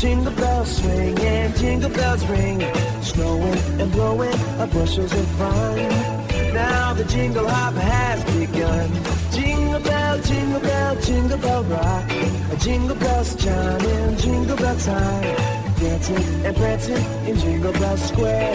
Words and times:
jingle 0.00 0.32
bell 0.32 0.64
swing 0.64 1.18
and 1.18 1.54
jingle 1.56 1.90
bells 1.90 2.24
ring. 2.26 2.60
Snowing 3.02 3.58
and 3.80 3.92
blowing 3.92 4.32
a 4.58 4.66
bushels 4.66 5.12
of 5.12 5.26
fun. 5.36 5.76
Now 6.54 6.94
the 6.94 7.04
jingle 7.04 7.46
hop 7.46 7.74
has 7.74 8.24
begun. 8.34 8.90
Jingle 9.30 9.80
bell, 9.80 10.18
jingle 10.22 10.60
bell, 10.60 10.96
jingle 11.02 11.38
bell 11.38 11.64
rock. 11.64 12.08
Jingle 12.58 12.96
bells 12.96 13.36
chiming, 13.36 14.16
jingle 14.16 14.56
bell 14.56 14.76
time. 14.78 15.36
Dancing 15.78 16.44
and 16.46 16.56
prancing 16.56 17.04
in 17.26 17.38
Jingle 17.38 17.72
Bell 17.72 17.96
Square. 17.96 18.54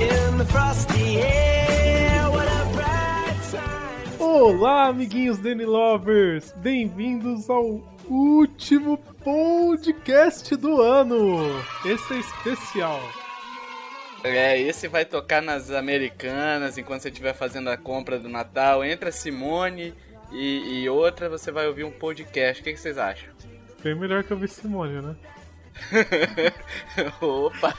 In 0.00 0.38
the 0.38 0.44
frosty 0.44 1.18
air, 1.18 2.28
what 2.30 2.48
a 2.48 2.70
bright 2.74 3.36
time. 3.52 4.18
Olá, 4.18 4.88
amiguinhos 4.88 5.38
Danny 5.38 5.64
Lovers! 5.64 6.52
Bem-vindos 6.56 7.48
ao 7.48 7.80
último 8.08 8.98
podcast 9.28 10.56
do 10.56 10.80
ano! 10.80 11.62
Esse 11.84 12.14
é 12.14 12.18
especial. 12.18 12.98
É, 14.24 14.58
esse 14.58 14.88
vai 14.88 15.04
tocar 15.04 15.42
nas 15.42 15.70
americanas 15.70 16.78
enquanto 16.78 17.02
você 17.02 17.10
estiver 17.10 17.34
fazendo 17.34 17.68
a 17.68 17.76
compra 17.76 18.18
do 18.18 18.26
Natal. 18.26 18.82
Entre 18.82 19.10
a 19.10 19.12
Simone 19.12 19.94
e, 20.32 20.80
e 20.80 20.88
outra, 20.88 21.28
você 21.28 21.52
vai 21.52 21.66
ouvir 21.66 21.84
um 21.84 21.90
podcast. 21.90 22.62
O 22.62 22.64
que, 22.64 22.72
que 22.72 22.80
vocês 22.80 22.96
acham? 22.96 23.28
Bem 23.82 23.94
melhor 23.94 24.24
que 24.24 24.30
eu 24.30 24.38
vi 24.38 24.48
Simone, 24.48 25.02
né? 25.02 25.16
Opa! 27.20 27.74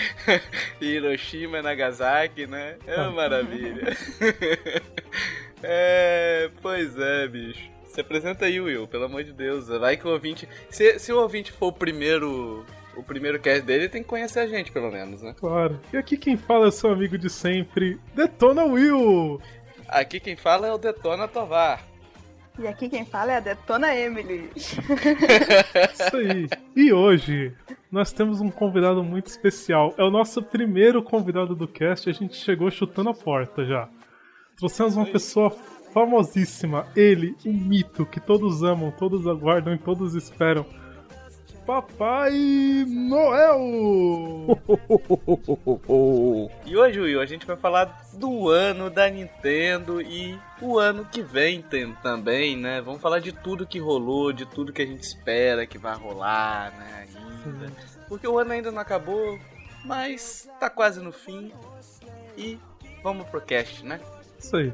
Hiroshima 0.80 1.58
e 1.58 1.62
Nagasaki, 1.62 2.46
né? 2.46 2.78
É 2.86 2.96
uma 3.02 3.10
maravilha. 3.10 3.94
é, 5.62 6.50
pois 6.62 6.98
é, 6.98 7.28
bicho. 7.28 7.79
Se 8.00 8.02
apresenta 8.02 8.46
aí, 8.46 8.58
Will, 8.58 8.88
pelo 8.88 9.04
amor 9.04 9.22
de 9.22 9.32
Deus. 9.32 9.68
Vai 9.68 9.94
que 9.94 10.08
o 10.08 10.10
ouvinte. 10.10 10.48
Se, 10.70 10.98
se 10.98 11.12
o 11.12 11.20
ouvinte 11.20 11.52
for 11.52 11.66
o 11.66 11.72
primeiro. 11.72 12.64
O 12.96 13.02
primeiro 13.02 13.38
cast 13.38 13.62
dele, 13.62 13.88
tem 13.88 14.02
que 14.02 14.08
conhecer 14.08 14.40
a 14.40 14.46
gente, 14.46 14.72
pelo 14.72 14.90
menos, 14.90 15.22
né? 15.22 15.34
Claro. 15.38 15.78
E 15.92 15.96
aqui 15.96 16.16
quem 16.16 16.36
fala 16.36 16.68
é 16.68 16.70
seu 16.70 16.90
amigo 16.90 17.16
de 17.16 17.30
sempre, 17.30 18.00
Detona 18.14 18.64
Will! 18.64 19.40
Aqui 19.86 20.18
quem 20.18 20.34
fala 20.34 20.66
é 20.66 20.72
o 20.72 20.76
Detona 20.76 21.28
Tovar. 21.28 21.84
E 22.58 22.66
aqui 22.66 22.88
quem 22.88 23.04
fala 23.04 23.32
é 23.32 23.36
a 23.36 23.40
Detona 23.40 23.94
Emily. 23.94 24.50
Isso 24.56 26.16
aí. 26.16 26.48
E 26.74 26.92
hoje 26.92 27.54
nós 27.92 28.12
temos 28.12 28.40
um 28.40 28.50
convidado 28.50 29.04
muito 29.04 29.28
especial. 29.28 29.94
É 29.96 30.02
o 30.02 30.10
nosso 30.10 30.42
primeiro 30.42 31.02
convidado 31.02 31.54
do 31.54 31.68
cast. 31.68 32.10
A 32.10 32.12
gente 32.12 32.34
chegou 32.34 32.70
chutando 32.70 33.10
a 33.10 33.14
porta 33.14 33.64
já. 33.64 33.88
Trouxemos 34.58 34.96
uma 34.96 35.06
pessoa 35.06 35.50
famosíssima. 35.92 36.86
Ele, 36.96 37.36
um 37.44 37.52
mito 37.52 38.06
que 38.06 38.20
todos 38.20 38.62
amam, 38.62 38.90
todos 38.90 39.26
aguardam 39.26 39.74
e 39.74 39.78
todos 39.78 40.14
esperam. 40.14 40.64
Papai 41.66 42.32
Noel! 42.88 44.58
E 46.66 46.76
hoje, 46.76 47.00
Will, 47.00 47.20
a 47.20 47.26
gente 47.26 47.46
vai 47.46 47.56
falar 47.56 48.08
do 48.14 48.48
ano 48.48 48.90
da 48.90 49.08
Nintendo 49.08 50.00
e 50.00 50.38
o 50.60 50.78
ano 50.78 51.04
que 51.04 51.22
vem 51.22 51.62
tem, 51.62 51.92
também, 51.94 52.56
né? 52.56 52.80
Vamos 52.80 53.00
falar 53.00 53.18
de 53.18 53.32
tudo 53.32 53.66
que 53.66 53.78
rolou, 53.78 54.32
de 54.32 54.46
tudo 54.46 54.72
que 54.72 54.82
a 54.82 54.86
gente 54.86 55.02
espera 55.02 55.66
que 55.66 55.78
vai 55.78 55.96
rolar, 55.96 56.72
né? 56.76 57.08
Ainda. 57.14 57.72
Porque 58.08 58.26
o 58.26 58.38
ano 58.38 58.52
ainda 58.52 58.70
não 58.70 58.80
acabou, 58.80 59.38
mas 59.84 60.48
tá 60.58 60.70
quase 60.70 61.00
no 61.00 61.12
fim. 61.12 61.52
E 62.36 62.58
vamos 63.02 63.28
pro 63.28 63.40
cast, 63.40 63.84
né? 63.84 64.00
Isso 64.38 64.56
aí. 64.56 64.72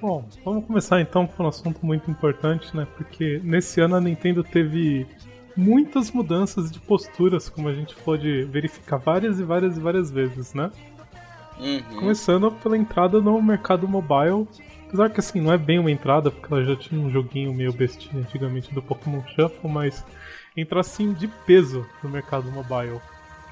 Bom, 0.00 0.26
vamos 0.42 0.64
começar 0.64 1.00
então 1.00 1.26
com 1.26 1.44
um 1.44 1.48
assunto 1.48 1.84
muito 1.84 2.10
importante, 2.10 2.74
né? 2.74 2.86
Porque 2.96 3.40
nesse 3.44 3.80
ano 3.82 3.96
a 3.96 4.00
Nintendo 4.00 4.42
teve 4.42 5.06
muitas 5.54 6.10
mudanças 6.10 6.70
de 6.70 6.80
posturas, 6.80 7.50
como 7.50 7.68
a 7.68 7.74
gente 7.74 7.94
pode 7.96 8.44
verificar 8.44 8.96
várias 8.96 9.38
e 9.38 9.42
várias 9.42 9.76
e 9.76 9.80
várias 9.80 10.10
vezes, 10.10 10.54
né? 10.54 10.70
Uhum. 11.58 11.82
Começando 11.98 12.50
pela 12.50 12.78
entrada 12.78 13.20
no 13.20 13.42
mercado 13.42 13.86
mobile. 13.86 14.48
Apesar 14.88 15.10
que 15.10 15.20
assim, 15.20 15.40
não 15.40 15.52
é 15.52 15.58
bem 15.58 15.78
uma 15.78 15.90
entrada, 15.90 16.30
porque 16.30 16.52
ela 16.52 16.64
já 16.64 16.74
tinha 16.74 17.00
um 17.00 17.10
joguinho 17.10 17.52
meio 17.52 17.72
bestinha 17.72 18.22
antigamente 18.22 18.72
do 18.74 18.80
Pokémon 18.80 19.22
Shuffle, 19.28 19.70
mas 19.70 20.04
entra 20.56 20.80
assim 20.80 21.12
de 21.12 21.28
peso 21.28 21.86
no 22.02 22.08
mercado 22.08 22.50
mobile. 22.50 23.00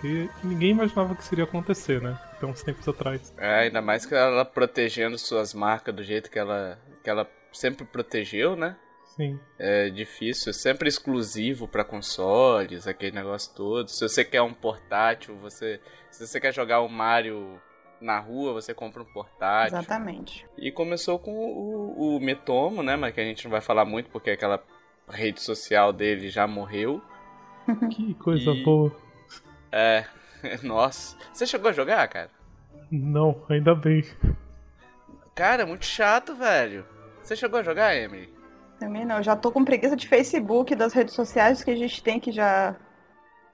Que 0.01 0.31
ninguém 0.45 0.71
imaginava 0.71 1.15
que 1.15 1.23
isso 1.23 1.35
iria 1.35 1.45
acontecer, 1.45 2.01
né? 2.01 2.17
Até 2.33 2.47
uns 2.47 2.63
tempos 2.63 2.87
atrás. 2.87 3.35
É, 3.37 3.61
ainda 3.65 3.83
mais 3.83 4.07
que 4.07 4.15
ela 4.15 4.45
protegendo 4.45 5.19
suas 5.19 5.53
marcas 5.53 5.95
do 5.95 6.05
jeito 6.05 6.31
que 6.31 6.39
ela, 6.39 6.79
que 7.03 7.11
ela 7.11 7.29
sempre 7.53 7.85
protegeu, 7.85 8.55
né? 8.55 8.77
Sim. 9.17 9.41
É 9.59 9.91
difícil, 9.91 10.53
sempre 10.53 10.89
exclusivo 10.89 11.67
para 11.67 11.83
consoles, 11.83 12.87
aquele 12.87 13.11
negócio 13.17 13.53
todo. 13.55 13.89
Se 13.89 14.09
você 14.09 14.25
quer 14.25 14.43
um 14.43 14.55
portátil, 14.55 15.37
você 15.37 15.81
se 16.11 16.25
você 16.27 16.41
quer 16.41 16.55
jogar 16.55 16.81
o 16.81 16.89
Mario 16.89 17.61
na 18.01 18.21
rua, 18.21 18.53
você 18.53 18.73
compra 18.73 19.03
um 19.03 19.13
portátil. 19.13 19.77
Exatamente. 19.77 20.47
E 20.57 20.71
começou 20.71 21.19
com 21.19 21.33
o, 21.33 22.17
o 22.17 22.21
Metomo, 22.21 22.81
né? 22.83 22.95
Mas 22.95 23.13
que 23.13 23.21
a 23.21 23.25
gente 23.25 23.43
não 23.45 23.51
vai 23.51 23.61
falar 23.61 23.85
muito 23.85 24.09
porque 24.11 24.31
aquela 24.31 24.63
rede 25.11 25.41
social 25.43 25.93
dele 25.93 26.29
já 26.31 26.47
morreu. 26.47 27.03
Que 27.91 28.15
coisa 28.15 28.53
E- 28.53 28.63
boa. 28.63 28.93
É, 29.73 30.05
nossa. 30.63 31.17
Você 31.33 31.47
chegou 31.47 31.71
a 31.71 31.73
jogar, 31.73 32.07
cara? 32.09 32.31
Não, 32.91 33.45
ainda 33.49 33.75
bem. 33.75 34.05
Cara, 35.35 35.67
muito 35.67 35.85
chato, 35.85 36.35
velho. 36.35 36.85
Você 37.23 37.37
chegou 37.37 37.61
a 37.61 37.63
jogar, 37.63 37.95
Emily? 37.97 38.33
Também 38.81 39.05
não, 39.05 39.23
já 39.23 39.37
tô 39.37 39.51
com 39.51 39.65
preguiça 39.65 39.97
de 39.97 40.07
Facebook, 40.09 40.75
das 40.75 40.93
redes 40.93 41.15
sociais 41.15 41.63
que 41.63 41.71
a 41.71 41.77
gente 41.77 42.03
tem 42.03 42.19
que 42.21 42.31
já 42.33 42.77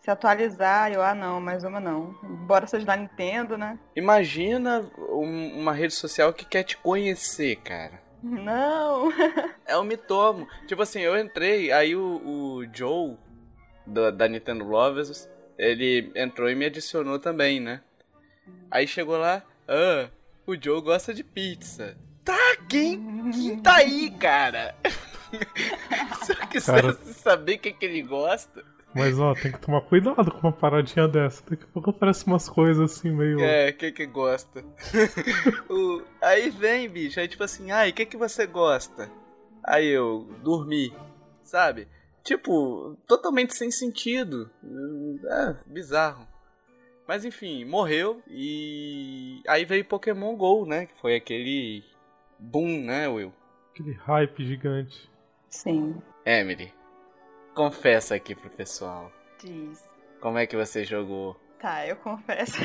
se 0.01 0.11
atualizar. 0.11 0.93
Eu, 0.93 1.03
ah, 1.03 1.15
não, 1.15 1.41
mais 1.41 1.65
uma 1.65 1.81
não. 1.81 2.15
Bora 2.47 2.67
seja 2.67 2.85
da 2.87 2.97
Nintendo, 2.97 3.57
né? 3.57 3.79
Imagina 3.97 4.89
um- 5.11 5.59
uma 5.61 5.73
rede 5.73 5.95
social 5.95 6.33
que 6.33 6.45
quer 6.45 6.63
te 6.63 6.77
conhecer, 6.77 7.57
cara. 7.57 8.03
Não! 8.23 9.11
É 9.67 9.77
o 9.79 9.83
Mitomo. 9.83 10.47
Tipo 10.67 10.83
assim, 10.83 11.01
eu 11.01 11.19
entrei, 11.19 11.73
aí 11.73 11.97
o, 11.97 12.21
o 12.59 12.65
Joe, 12.71 13.17
da, 13.87 14.11
da 14.11 14.29
Nintendo 14.29 14.63
Lovers, 14.65 15.27
ele 15.59 16.11
entrou 16.15 16.49
e 16.51 16.55
me 16.55 16.65
adicionou 16.67 17.19
também, 17.19 17.61
né? 17.61 17.81
Aí 18.71 18.87
chegou 18.87 19.17
lá, 19.17 19.43
ah, 19.69 20.09
o 20.47 20.55
Joe 20.61 20.81
gosta 20.83 21.13
de 21.15 21.23
pizza. 21.25 21.97
Tá, 22.25 22.57
quem, 22.69 23.31
quem 23.33 23.59
tá 23.61 23.77
aí, 23.77 24.11
cara? 24.11 24.75
Se 26.23 26.33
eu 26.33 26.47
quiser 26.49 26.83
Cara. 26.83 26.93
saber 27.13 27.57
o 27.57 27.59
que, 27.59 27.73
que 27.73 27.85
ele 27.85 28.03
gosta, 28.03 28.65
Mas 28.95 29.19
ó, 29.19 29.35
tem 29.35 29.51
que 29.53 29.59
tomar 29.59 29.81
cuidado 29.83 30.31
com 30.31 30.39
uma 30.39 30.53
paradinha 30.53 31.09
dessa. 31.09 31.43
Daqui 31.51 31.65
a 31.65 31.67
pouco 31.67 31.91
aparece 31.91 32.27
umas 32.27 32.49
coisas 32.49 32.93
assim 32.93 33.11
meio. 33.11 33.41
é, 33.41 33.71
o 33.71 33.75
que 33.75 33.91
que 33.93 34.07
gosta? 34.07 34.65
O- 35.69 36.03
aí 36.23 36.51
vem, 36.51 36.89
bicho, 36.89 37.19
aí 37.21 37.27
tipo 37.29 37.43
assim, 37.45 37.71
ai, 37.71 37.91
o 37.91 37.93
que 37.93 38.07
que 38.07 38.17
você 38.17 38.47
gosta? 38.47 39.11
Aí 39.63 39.87
eu, 39.89 40.29
dormi, 40.43 40.93
sabe? 41.43 41.89
Tipo, 42.25 42.97
totalmente 43.07 43.55
sem 43.55 43.71
sentido. 43.71 44.51
É, 45.29 45.55
bizarro. 45.67 46.27
Mas 47.07 47.25
enfim, 47.25 47.67
morreu 47.67 48.23
e 48.27 49.43
aí 49.47 49.67
veio 49.67 49.85
Pokémon 49.85 50.35
GO, 50.35 50.65
né? 50.65 50.87
Que 50.87 50.99
foi 51.01 51.17
aquele 51.17 51.85
boom, 52.39 52.83
né, 52.83 53.07
Will? 53.09 53.33
Aquele 53.71 53.93
hype 53.93 54.47
gigante. 54.47 55.11
Sim. 55.51 56.01
Emily, 56.25 56.73
confessa 57.55 58.15
aqui 58.15 58.35
pro 58.35 58.49
pessoal. 58.49 59.13
Diz. 59.39 59.85
Como 60.21 60.39
é 60.39 60.47
que 60.47 60.57
você 60.57 60.83
jogou? 60.83 61.39
Tá, 61.61 61.87
eu 61.87 61.97
confesso. 61.97 62.57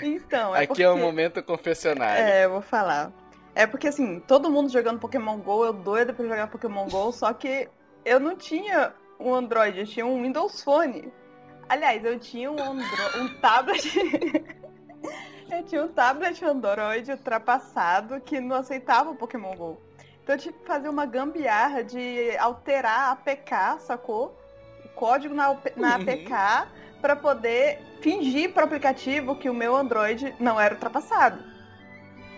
então, 0.00 0.54
é 0.54 0.58
aqui 0.58 0.68
porque... 0.68 0.82
é 0.84 0.90
o 0.90 0.96
momento 0.96 1.42
confessionário. 1.42 2.22
É, 2.22 2.44
eu 2.44 2.50
vou 2.50 2.62
falar. 2.62 3.12
É 3.54 3.66
porque 3.66 3.88
assim, 3.88 4.20
todo 4.20 4.50
mundo 4.50 4.68
jogando 4.70 4.98
Pokémon 4.98 5.38
GO, 5.38 5.64
eu 5.64 5.72
doida 5.72 6.12
pra 6.12 6.24
jogar 6.24 6.48
Pokémon 6.48 6.88
GO, 6.88 7.12
só 7.12 7.32
que 7.32 7.68
eu 8.04 8.18
não 8.18 8.36
tinha 8.36 8.92
um 9.18 9.32
Android, 9.34 9.78
eu 9.78 9.86
tinha 9.86 10.04
um 10.04 10.22
Windows 10.22 10.62
Phone. 10.62 11.12
Aliás, 11.68 12.04
eu 12.04 12.18
tinha 12.18 12.50
um, 12.50 12.60
Andro... 12.60 13.20
um 13.20 13.28
tablet. 13.40 13.92
eu 15.50 15.62
tinha 15.64 15.84
um 15.84 15.88
tablet 15.88 16.44
Android 16.44 17.10
ultrapassado 17.10 18.20
que 18.20 18.40
não 18.40 18.56
aceitava 18.56 19.10
o 19.10 19.14
Pokémon 19.16 19.54
GO. 19.56 19.78
Então 20.22 20.34
eu 20.34 20.38
tive 20.40 20.58
que 20.58 20.66
fazer 20.66 20.88
uma 20.88 21.06
gambiarra 21.06 21.84
de 21.84 22.36
alterar 22.38 23.00
a 23.00 23.10
APK, 23.12 23.80
sacou? 23.80 24.36
O 24.84 24.88
código 24.90 25.34
na, 25.34 25.56
na 25.76 25.96
Uhum. 25.96 26.02
APK 26.02 26.68
pra 27.00 27.14
poder 27.14 27.80
fingir 28.00 28.52
pro 28.52 28.64
aplicativo 28.64 29.36
que 29.36 29.48
o 29.48 29.54
meu 29.54 29.76
Android 29.76 30.34
não 30.40 30.58
era 30.60 30.74
ultrapassado. 30.74 31.53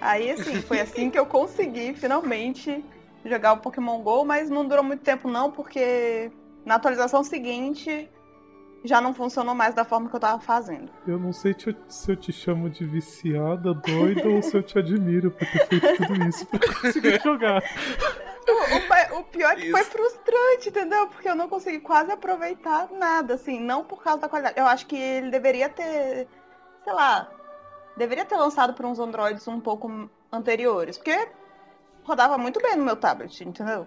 Aí, 0.07 0.31
assim, 0.31 0.61
foi 0.63 0.81
assim 0.81 1.11
que 1.11 1.19
eu 1.19 1.27
consegui 1.27 1.93
finalmente 1.95 2.85
jogar 3.25 3.55
o 3.55 3.59
Pokémon 3.59 4.01
GO, 4.03 4.25
mas 4.25 4.49
não 4.49 4.65
durou 4.67 4.85
muito 4.85 5.03
tempo 5.03 5.29
não, 5.29 5.51
porque 5.51 6.31
na 6.65 6.77
atualização 6.77 7.25
seguinte 7.25 8.09
já 8.85 9.01
não 9.01 9.13
funcionou 9.13 9.53
mais 9.55 9.75
da 9.75 9.85
forma 9.85 10.09
que 10.09 10.15
eu 10.15 10.21
tava 10.21 10.41
fazendo. 10.41 10.93
Eu 11.09 11.19
não 11.19 11.33
sei 11.33 11.53
te- 11.55 11.77
se 11.89 12.13
eu 12.13 12.17
te 12.17 12.33
chamo 12.33 12.71
de 12.71 12.85
viciada, 12.85 13.75
doida, 13.75 14.29
ou 14.29 14.41
se 14.43 14.57
eu 14.57 14.63
te 14.63 14.79
admiro 14.79 15.31
por 15.33 15.45
ter 15.49 15.67
feito 15.67 15.97
tudo 15.97 16.29
isso 16.29 16.47
pra 16.47 16.61
conseguir 16.61 17.19
jogar. 17.25 17.65
O, 18.49 19.17
o 19.17 19.21
o 19.21 19.25
pior 19.25 19.53
é 19.53 19.57
que 19.57 19.71
foi 19.73 19.81
Isso. 19.81 19.91
frustrante, 19.91 20.69
entendeu? 20.69 21.09
Porque 21.09 21.29
eu 21.29 21.35
não 21.35 21.49
consegui 21.49 21.81
quase 21.81 22.13
aproveitar 22.13 22.89
nada, 22.93 23.35
assim, 23.35 23.59
não 23.59 23.83
por 23.83 24.01
causa 24.05 24.21
da 24.21 24.29
qualidade. 24.29 24.57
Eu 24.57 24.67
acho 24.67 24.87
que 24.87 24.95
ele 24.97 25.31
deveria 25.31 25.69
ter, 25.69 26.29
sei 26.85 26.93
lá, 26.93 27.29
deveria 27.97 28.25
ter 28.25 28.37
lançado 28.37 28.75
para 28.75 28.87
uns 28.87 28.99
Androids 28.99 29.47
um 29.49 29.61
pouco 29.61 30.11
anteriores, 30.33 30.97
porque 30.99 31.29
rodava 32.05 32.37
muito 32.39 32.61
bem 32.61 32.77
no 32.77 32.85
meu 32.85 32.97
tablet, 32.97 33.43
entendeu? 33.45 33.87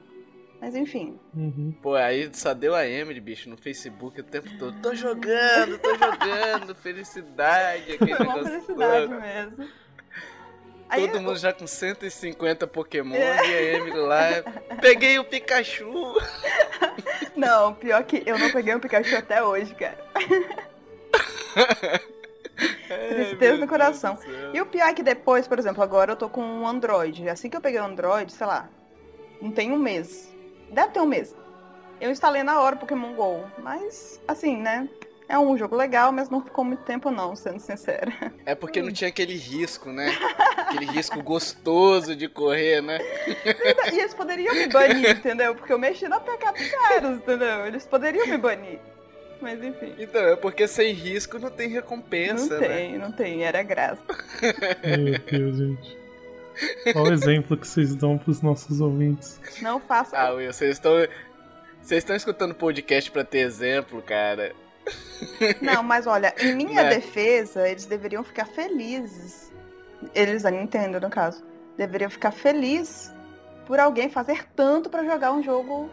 Mas 0.62 0.76
enfim. 0.76 1.18
Uhum. 1.34 1.74
Pô, 1.82 1.96
aí 1.96 2.30
só 2.34 2.54
deu 2.54 2.76
a 2.76 2.86
Emily, 2.86 3.22
bicho, 3.22 3.50
no 3.50 3.56
Facebook 3.56 4.20
o 4.20 4.24
tempo 4.24 4.50
todo. 4.58 4.78
Tô 4.82 4.94
jogando, 4.94 5.78
tô 5.78 5.96
jogando, 5.96 6.76
felicidade, 6.76 7.94
aquele 7.94 8.16
Foi 8.16 8.26
uma 8.26 8.44
felicidade 8.44 9.08
todo. 9.08 9.22
mesmo. 9.22 9.70
Aí 10.90 11.06
Todo 11.08 11.18
eu- 11.18 11.22
mundo 11.22 11.38
já 11.38 11.54
com 11.54 11.66
150 11.68 12.66
Pokémon 12.68 13.16
É. 13.16 13.48
e 13.48 13.54
a 13.56 13.62
Emily 13.78 14.00
lá. 14.00 14.28
Peguei 14.82 15.18
o 15.20 15.24
Pikachu. 15.24 15.88
Não, 17.38 17.74
pior 17.76 18.04
que 18.04 18.22
eu 18.26 18.38
não 18.38 18.52
peguei 18.52 18.76
um 18.76 18.80
Pikachu 18.82 19.16
até 19.16 19.42
hoje, 19.42 19.74
cara. 19.76 19.98
Tristeza 22.98 23.58
no 23.58 23.68
coração. 23.68 24.18
E 24.54 24.60
o 24.60 24.66
pior 24.66 24.88
é 24.88 24.94
que 24.94 25.04
depois, 25.04 25.48
por 25.48 25.60
exemplo, 25.60 25.84
agora 25.84 26.14
eu 26.14 26.16
tô 26.16 26.30
com 26.30 26.42
um 26.42 26.68
Android. 26.68 27.28
Assim 27.30 27.50
que 27.50 27.58
eu 27.58 27.62
peguei 27.62 27.80
o 27.80 27.86
Android, 27.86 28.32
sei 28.32 28.48
lá, 28.48 28.70
não 29.42 29.52
tem 29.52 29.72
um 29.72 29.78
mês. 29.78 30.34
Deve 30.72 30.90
ter 30.92 31.00
um 31.00 31.06
mês. 31.06 31.36
Eu 32.00 32.12
instalei 32.12 32.44
na 32.44 32.60
hora 32.60 32.76
Pokémon 32.76 33.14
GO. 33.14 33.44
Mas, 33.60 34.22
assim, 34.28 34.58
né? 34.58 34.88
É 35.28 35.38
um 35.38 35.56
jogo 35.56 35.76
legal, 35.76 36.12
mas 36.12 36.28
não 36.28 36.44
ficou 36.44 36.66
muito 36.66 36.82
tempo 36.84 37.12
não, 37.12 37.36
sendo 37.36 37.60
sincera. 37.60 38.12
É 38.48 38.56
porque 38.56 38.82
não 38.82 38.92
tinha 38.92 39.10
aquele 39.10 39.36
risco, 39.36 39.92
né? 39.92 40.12
Aquele 40.58 40.86
risco 40.88 41.22
gostoso 41.22 42.16
de 42.16 42.28
correr, 42.28 42.82
né? 42.82 42.98
E 43.94 44.00
eles 44.00 44.16
poderiam 44.16 44.56
me 44.56 44.66
banir, 44.68 45.12
entendeu? 45.18 45.54
Porque 45.54 45.72
eu 45.72 45.78
mexi 45.78 46.08
na 46.08 46.20
PK 46.20 46.52
dos 46.52 46.72
caras, 46.72 47.18
entendeu? 47.18 47.68
Eles 47.68 47.86
poderiam 47.86 48.26
me 48.26 48.38
banir. 48.40 48.80
Mas 49.42 49.64
enfim. 49.64 49.94
Então, 49.98 50.22
é 50.22 50.36
porque 50.36 50.68
sem 50.68 50.92
risco 50.94 51.40
não 51.40 51.50
tem 51.50 51.70
recompensa, 51.70 52.56
Não 52.56 52.62
né? 52.62 52.68
tem, 52.68 52.98
não 52.98 53.12
tem, 53.12 53.44
era 53.44 53.64
graça. 53.64 54.02
Meu 54.86 55.20
Deus, 55.20 55.58
gente. 55.58 55.98
Olha 56.94 57.12
o 57.12 57.14
exemplo 57.14 57.56
que 57.56 57.66
vocês 57.66 57.96
dão 57.96 58.18
pros 58.18 58.42
nossos 58.42 58.82
ouvintes. 58.82 59.40
Não 59.62 59.80
faça. 59.80 60.18
Ah, 60.18 60.32
Will, 60.34 60.52
vocês 60.52 60.72
estão. 60.72 60.92
Vocês 61.82 62.00
estão 62.04 62.16
escutando 62.16 62.54
podcast 62.54 63.10
pra 63.12 63.24
ter 63.24 63.40
exemplo, 63.40 64.02
cara. 64.02 64.54
Não, 65.62 65.82
mas 65.84 66.06
olha, 66.06 66.34
em 66.40 66.54
minha 66.56 66.84
Né? 66.84 66.90
defesa, 66.96 67.68
eles 67.70 67.86
deveriam 67.86 68.24
ficar 68.24 68.46
felizes. 68.46 69.50
Eles, 70.14 70.44
a 70.46 70.52
Nintendo, 70.52 71.00
no 71.00 71.10
caso, 71.10 71.42
deveriam 71.78 72.10
ficar 72.10 72.32
felizes 72.32 73.12
por 73.66 73.80
alguém 73.80 74.10
fazer 74.10 74.46
tanto 74.56 74.90
pra 74.90 75.04
jogar 75.06 75.32
um 75.32 75.42
jogo 75.44 75.90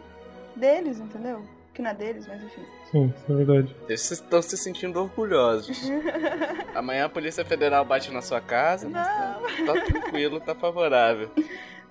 deles, 0.55 0.99
entendeu? 0.99 1.45
Que 1.73 1.81
não 1.81 1.91
é 1.91 1.93
deles, 1.93 2.27
mas 2.27 2.41
enfim. 2.43 2.65
Sim, 2.91 3.13
isso 3.15 3.31
é 3.31 3.35
verdade. 3.35 3.75
Vocês 3.85 4.11
estão 4.11 4.41
se 4.41 4.57
sentindo 4.57 4.99
orgulhosos. 4.99 5.89
Amanhã 6.73 7.05
a 7.05 7.09
Polícia 7.09 7.43
Federal 7.43 7.83
bate 7.83 8.11
na 8.11 8.21
sua 8.21 8.39
casa, 8.39 8.87
mas 8.87 9.07
tá, 9.07 9.41
tá 9.65 9.85
tranquilo, 9.85 10.39
tá 10.39 10.55
favorável. 10.55 11.29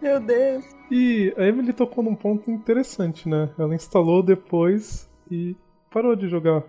Meu 0.00 0.20
Deus. 0.20 0.64
E 0.90 1.34
a 1.36 1.44
Emily 1.44 1.72
tocou 1.72 2.02
num 2.02 2.14
ponto 2.14 2.50
interessante, 2.50 3.28
né? 3.28 3.50
Ela 3.58 3.74
instalou 3.74 4.22
depois 4.22 5.10
e 5.30 5.56
parou 5.90 6.14
de 6.16 6.28
jogar. 6.28 6.62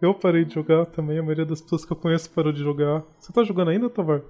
Eu 0.00 0.14
parei 0.14 0.44
de 0.44 0.54
jogar 0.54 0.86
também, 0.86 1.18
a 1.18 1.22
maioria 1.22 1.46
das 1.46 1.60
pessoas 1.60 1.84
que 1.84 1.92
eu 1.92 1.96
conheço 1.96 2.30
parou 2.30 2.52
de 2.52 2.62
jogar. 2.62 3.02
Você 3.18 3.32
tá 3.32 3.42
jogando 3.42 3.70
ainda, 3.70 3.88
Tovar? 3.88 4.22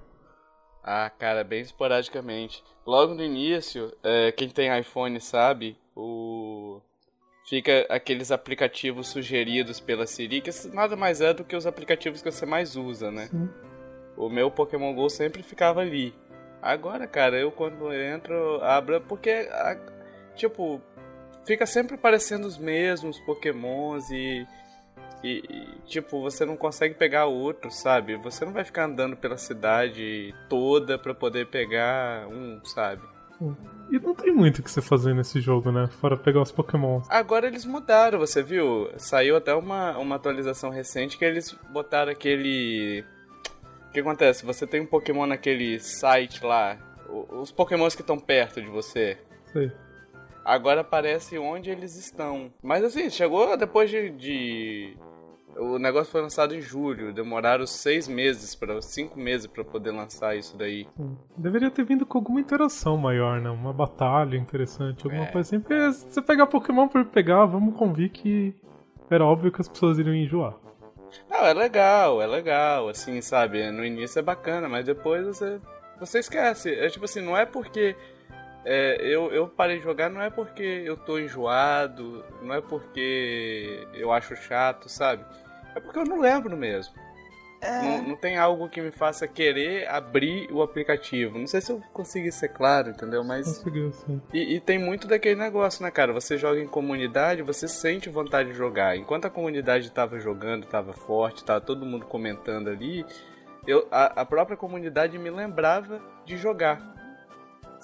Ah, 0.83 1.09
cara, 1.09 1.43
bem 1.43 1.61
esporadicamente. 1.61 2.63
Logo 2.85 3.13
no 3.13 3.23
início, 3.23 3.91
é, 4.03 4.31
quem 4.31 4.47
tem 4.47 4.79
iPhone 4.79 5.19
sabe, 5.19 5.75
o 5.95 6.79
fica 7.45 7.85
aqueles 7.89 8.31
aplicativos 8.31 9.07
sugeridos 9.07 9.79
pela 9.79 10.05
Siri, 10.07 10.41
que 10.41 10.49
nada 10.73 10.95
mais 10.95 11.21
é 11.21 11.33
do 11.33 11.43
que 11.43 11.55
os 11.55 11.65
aplicativos 11.65 12.21
que 12.21 12.31
você 12.31 12.45
mais 12.45 12.75
usa, 12.75 13.11
né? 13.11 13.27
Sim. 13.27 13.49
O 14.17 14.29
meu 14.29 14.49
Pokémon 14.49 14.93
GO 14.93 15.09
sempre 15.09 15.43
ficava 15.43 15.81
ali. 15.81 16.13
Agora, 16.61 17.05
cara, 17.05 17.37
eu 17.37 17.51
quando 17.51 17.93
entro, 17.93 18.59
abro, 18.63 18.99
porque, 19.01 19.29
a- 19.51 19.77
tipo, 20.35 20.81
fica 21.45 21.65
sempre 21.65 21.95
aparecendo 21.95 22.45
os 22.45 22.57
mesmos 22.57 23.19
Pokémons 23.19 24.09
e, 24.09 24.47
e, 25.23 25.43
e, 25.47 25.79
tipo, 25.85 26.21
você 26.21 26.45
não 26.45 26.57
consegue 26.57 26.95
pegar 26.95 27.25
outros, 27.25 27.75
sabe? 27.75 28.15
Você 28.15 28.45
não 28.45 28.53
vai 28.53 28.63
ficar 28.63 28.85
andando 28.85 29.15
pela 29.15 29.37
cidade 29.37 30.33
toda 30.49 30.97
pra 30.97 31.13
poder 31.13 31.47
pegar 31.47 32.27
um, 32.27 32.59
sabe? 32.65 33.03
E 33.91 33.99
não 33.99 34.15
tem 34.15 34.33
muito 34.33 34.59
o 34.59 34.63
que 34.63 34.71
você 34.71 34.81
fazer 34.81 35.13
nesse 35.13 35.39
jogo, 35.39 35.71
né? 35.71 35.87
Fora 36.01 36.17
pegar 36.17 36.41
os 36.41 36.51
Pokémon. 36.51 37.01
Agora 37.09 37.45
eles 37.47 37.65
mudaram, 37.65 38.17
você 38.19 38.41
viu? 38.41 38.89
Saiu 38.97 39.35
até 39.35 39.53
uma, 39.53 39.97
uma 39.97 40.15
atualização 40.15 40.69
recente 40.69 41.17
que 41.17 41.23
eles 41.25 41.51
botaram 41.71 42.11
aquele. 42.11 43.05
O 43.87 43.91
que 43.91 43.99
acontece? 43.99 44.45
Você 44.45 44.65
tem 44.67 44.81
um 44.81 44.85
Pokémon 44.85 45.25
naquele 45.25 45.79
site 45.79 46.43
lá, 46.43 46.77
os 47.31 47.51
Pokémons 47.51 47.95
que 47.95 48.01
estão 48.01 48.17
perto 48.19 48.61
de 48.61 48.67
você. 48.67 49.17
Sei. 49.53 49.71
Agora 50.43 50.81
aparece 50.81 51.37
onde 51.37 51.69
eles 51.69 51.95
estão. 51.95 52.51
Mas 52.61 52.83
assim, 52.83 53.09
chegou 53.09 53.55
depois 53.55 53.89
de. 53.89 54.09
de- 54.11 54.97
O 55.57 55.79
negócio 55.79 56.11
foi 56.11 56.21
lançado 56.21 56.53
em 56.53 56.59
julho. 56.61 57.13
Demoraram 57.13 57.65
seis 57.65 58.07
meses, 58.07 58.53
para 58.55 58.81
cinco 58.81 59.17
meses 59.17 59.47
pra 59.47 59.63
poder 59.63 59.91
lançar 59.91 60.35
isso 60.35 60.57
daí. 60.57 60.85
Sim. 60.97 61.17
Deveria 61.37 61.71
ter 61.71 61.83
vindo 61.85 62.05
com 62.05 62.17
alguma 62.17 62.39
interação 62.41 62.97
maior, 62.97 63.39
né? 63.39 63.49
Uma 63.49 63.71
batalha 63.71 64.35
interessante, 64.35 65.05
alguma 65.05 65.23
É. 65.23 65.31
coisa 65.31 65.47
assim. 65.47 65.59
Porque 65.59 65.93
se 65.93 66.09
você 66.11 66.21
pegar 66.21 66.47
Pokémon 66.47 66.87
por 66.87 67.05
pegar, 67.05 67.45
vamos 67.45 67.75
convir 67.77 68.09
que 68.09 68.53
era 69.09 69.23
óbvio 69.23 69.51
que 69.51 69.61
as 69.61 69.69
pessoas 69.69 69.97
iriam 69.97 70.13
enjoar. 70.15 70.55
Não, 71.29 71.45
é 71.45 71.53
legal, 71.53 72.21
é 72.21 72.27
legal, 72.27 72.89
assim, 72.89 73.21
sabe? 73.21 73.71
No 73.71 73.85
início 73.85 74.19
é 74.19 74.21
bacana, 74.21 74.67
mas 74.67 74.85
depois 74.85 75.25
você, 75.25 75.61
você 75.97 76.19
esquece. 76.19 76.73
É 76.73 76.89
tipo 76.89 77.05
assim, 77.05 77.21
não 77.21 77.37
é 77.37 77.45
porque 77.45 77.95
é, 78.65 78.97
eu, 78.99 79.31
eu 79.31 79.47
parei 79.47 79.77
de 79.77 79.83
jogar, 79.83 80.09
não 80.09 80.21
é 80.21 80.29
porque 80.29 80.63
eu 80.63 80.97
tô 80.97 81.17
enjoado, 81.17 82.25
não 82.41 82.53
é 82.53 82.59
porque 82.59 83.87
eu 83.93 84.11
acho 84.11 84.35
chato, 84.35 84.89
sabe? 84.89 85.23
É 85.75 85.79
porque 85.79 85.99
eu 85.99 86.05
não 86.05 86.19
lembro 86.19 86.55
mesmo. 86.55 86.93
Não, 87.61 88.09
não 88.09 88.15
tem 88.15 88.37
algo 88.37 88.69
que 88.69 88.79
me 88.79 88.91
faça 88.91 89.27
querer 89.27 89.87
abrir 89.89 90.47
o 90.51 90.61
aplicativo. 90.61 91.39
Não 91.39 91.47
sei 91.47 91.61
se 91.61 91.71
eu 91.71 91.81
consegui 91.93 92.31
ser 92.31 92.49
claro, 92.49 92.89
entendeu? 92.91 93.23
Mas. 93.23 93.45
Conseguiu, 93.57 93.91
sim. 93.91 94.21
E, 94.33 94.55
e 94.55 94.59
tem 94.59 94.77
muito 94.77 95.07
daquele 95.07 95.39
negócio, 95.39 95.83
né, 95.83 95.89
cara? 95.89 96.13
Você 96.13 96.37
joga 96.37 96.59
em 96.59 96.67
comunidade, 96.67 97.41
você 97.41 97.67
sente 97.67 98.09
vontade 98.09 98.49
de 98.49 98.55
jogar. 98.55 98.95
Enquanto 98.95 99.25
a 99.25 99.29
comunidade 99.29 99.91
tava 99.91 100.19
jogando, 100.19 100.67
tava 100.67 100.93
forte, 100.93 101.43
tava 101.43 101.61
todo 101.61 101.85
mundo 101.85 102.05
comentando 102.05 102.69
ali, 102.69 103.05
eu, 103.65 103.87
a, 103.91 104.21
a 104.21 104.25
própria 104.25 104.57
comunidade 104.57 105.17
me 105.17 105.29
lembrava 105.29 105.99
de 106.25 106.37
jogar. 106.37 106.94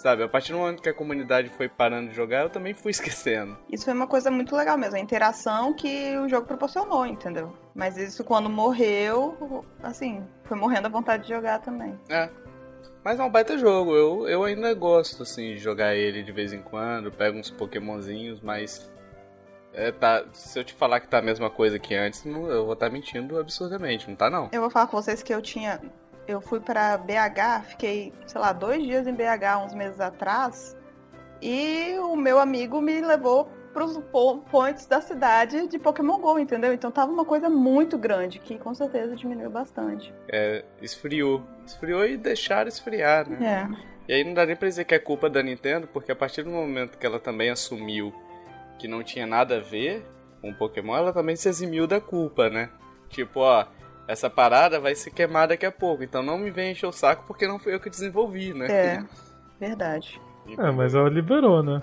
Sabe? 0.02 0.24
A 0.24 0.28
partir 0.28 0.52
do 0.52 0.58
momento 0.58 0.82
que 0.82 0.90
a 0.90 0.94
comunidade 0.96 1.50
foi 1.50 1.70
parando 1.70 2.10
de 2.10 2.16
jogar, 2.16 2.42
eu 2.42 2.50
também 2.50 2.74
fui 2.74 2.90
esquecendo. 2.92 3.56
Isso 3.72 3.86
foi 3.86 3.94
uma 3.94 4.08
coisa 4.08 4.32
muito 4.32 4.56
legal 4.56 4.76
mesmo, 4.76 4.96
a 4.96 5.00
interação 5.00 5.76
que 5.76 6.18
o 6.18 6.28
jogo 6.28 6.48
proporcionou, 6.48 7.06
entendeu? 7.06 7.56
Mas 7.76 7.98
isso 7.98 8.24
quando 8.24 8.50
morreu, 8.50 9.64
assim, 9.84 10.24
foi 10.46 10.58
morrendo 10.58 10.88
a 10.88 10.90
vontade 10.90 11.24
de 11.24 11.30
jogar 11.30 11.60
também. 11.60 12.00
É. 12.10 12.30
Mas 13.04 13.20
é 13.20 13.24
um 13.24 13.30
baita 13.30 13.58
jogo. 13.60 13.96
Eu, 13.96 14.28
eu 14.28 14.44
ainda 14.44 14.74
gosto, 14.74 15.22
assim, 15.22 15.54
de 15.54 15.58
jogar 15.60 15.94
ele 15.96 16.24
de 16.24 16.32
vez 16.32 16.52
em 16.52 16.62
quando. 16.64 17.12
Pego 17.12 17.38
uns 17.38 17.52
pokémonzinhos, 17.52 18.42
mas... 18.42 18.90
É, 19.74 19.92
tá, 19.92 20.26
se 20.34 20.60
eu 20.60 20.64
te 20.64 20.74
falar 20.74 21.00
que 21.00 21.08
tá 21.08 21.20
a 21.20 21.22
mesma 21.22 21.50
coisa 21.50 21.80
que 21.80 21.96
antes, 21.96 22.26
não- 22.26 22.48
eu 22.50 22.66
vou 22.66 22.74
estar 22.74 22.90
mentindo 22.90 23.40
absurdamente. 23.40 24.10
Não 24.10 24.16
tá, 24.16 24.30
não. 24.30 24.50
Eu 24.52 24.62
vou 24.62 24.70
falar 24.70 24.88
com 24.88 25.02
vocês 25.02 25.24
que 25.24 25.34
eu 25.34 25.42
tinha. 25.42 25.80
Eu 26.32 26.42
fui 26.42 26.60
pra 26.60 26.98
BH, 26.98 27.66
fiquei, 27.70 28.14
sei 28.26 28.40
lá, 28.42 28.52
dois 28.54 28.82
dias 28.84 29.06
em 29.08 29.14
BH 29.14 29.64
uns 29.66 29.74
meses 29.74 30.00
atrás. 30.00 30.78
E 31.42 31.96
o 32.00 32.16
meu 32.16 32.40
amigo 32.40 32.80
me 32.82 33.02
levou 33.02 33.50
pros 33.74 33.98
po- 34.12 34.40
points 34.52 34.86
da 34.86 35.02
cidade 35.02 35.68
de 35.68 35.80
Pokémon 35.80 36.20
GO, 36.20 36.38
entendeu? 36.38 36.74
Então 36.74 36.92
tava 36.92 37.12
uma 37.12 37.26
coisa 37.26 37.50
muito 37.50 37.98
grande, 37.98 38.38
que 38.40 38.58
com 38.60 38.74
certeza 38.76 39.16
diminuiu 39.16 39.50
bastante. 39.50 40.14
É, 40.30 40.64
esfriou. 40.82 41.42
Esfriou 41.66 42.06
e 42.06 42.18
deixaram 42.18 42.68
esfriar, 42.68 43.30
né? 43.30 43.68
É. 43.78 43.92
E 44.12 44.14
aí 44.14 44.24
não 44.24 44.34
dá 44.34 44.46
nem 44.46 44.56
pra 44.56 44.68
dizer 44.68 44.84
que 44.84 44.94
é 44.94 45.00
culpa 45.00 45.30
da 45.30 45.42
Nintendo, 45.42 45.88
porque 45.88 46.12
a 46.12 46.16
partir 46.16 46.44
do 46.44 46.50
momento 46.50 46.98
que 46.98 47.06
ela 47.06 47.20
também 47.20 47.50
assumiu 47.50 48.14
que 48.78 48.88
não 48.88 49.02
tinha 49.04 49.26
nada 49.26 49.58
a 49.58 49.60
ver 49.62 50.06
com 50.42 50.50
o 50.50 50.56
Pokémon, 50.56 50.96
ela 50.98 51.14
também 51.14 51.36
se 51.36 51.48
eximiu 51.48 51.88
da 51.88 52.02
culpa, 52.02 52.50
né? 52.50 52.70
Tipo, 53.10 53.40
ó, 53.42 53.66
essa 54.12 54.30
parada 54.30 54.78
vai 54.78 54.94
se 54.94 55.10
queimar 55.10 55.48
daqui 55.48 55.66
a 55.66 55.72
pouco, 55.72 56.04
então 56.04 56.22
não 56.22 56.38
me 56.38 56.52
venha 56.52 56.72
encher 56.72 56.86
o 56.86 56.92
saco 56.92 57.24
porque 57.26 57.48
não 57.48 57.58
fui 57.58 57.74
eu 57.74 57.80
que 57.80 57.90
desenvolvi, 57.90 58.54
né? 58.54 58.68
É, 58.70 59.04
verdade. 59.58 60.22
É, 60.58 60.70
mas 60.70 60.94
ela 60.94 61.10
liberou, 61.10 61.64
né? 61.64 61.82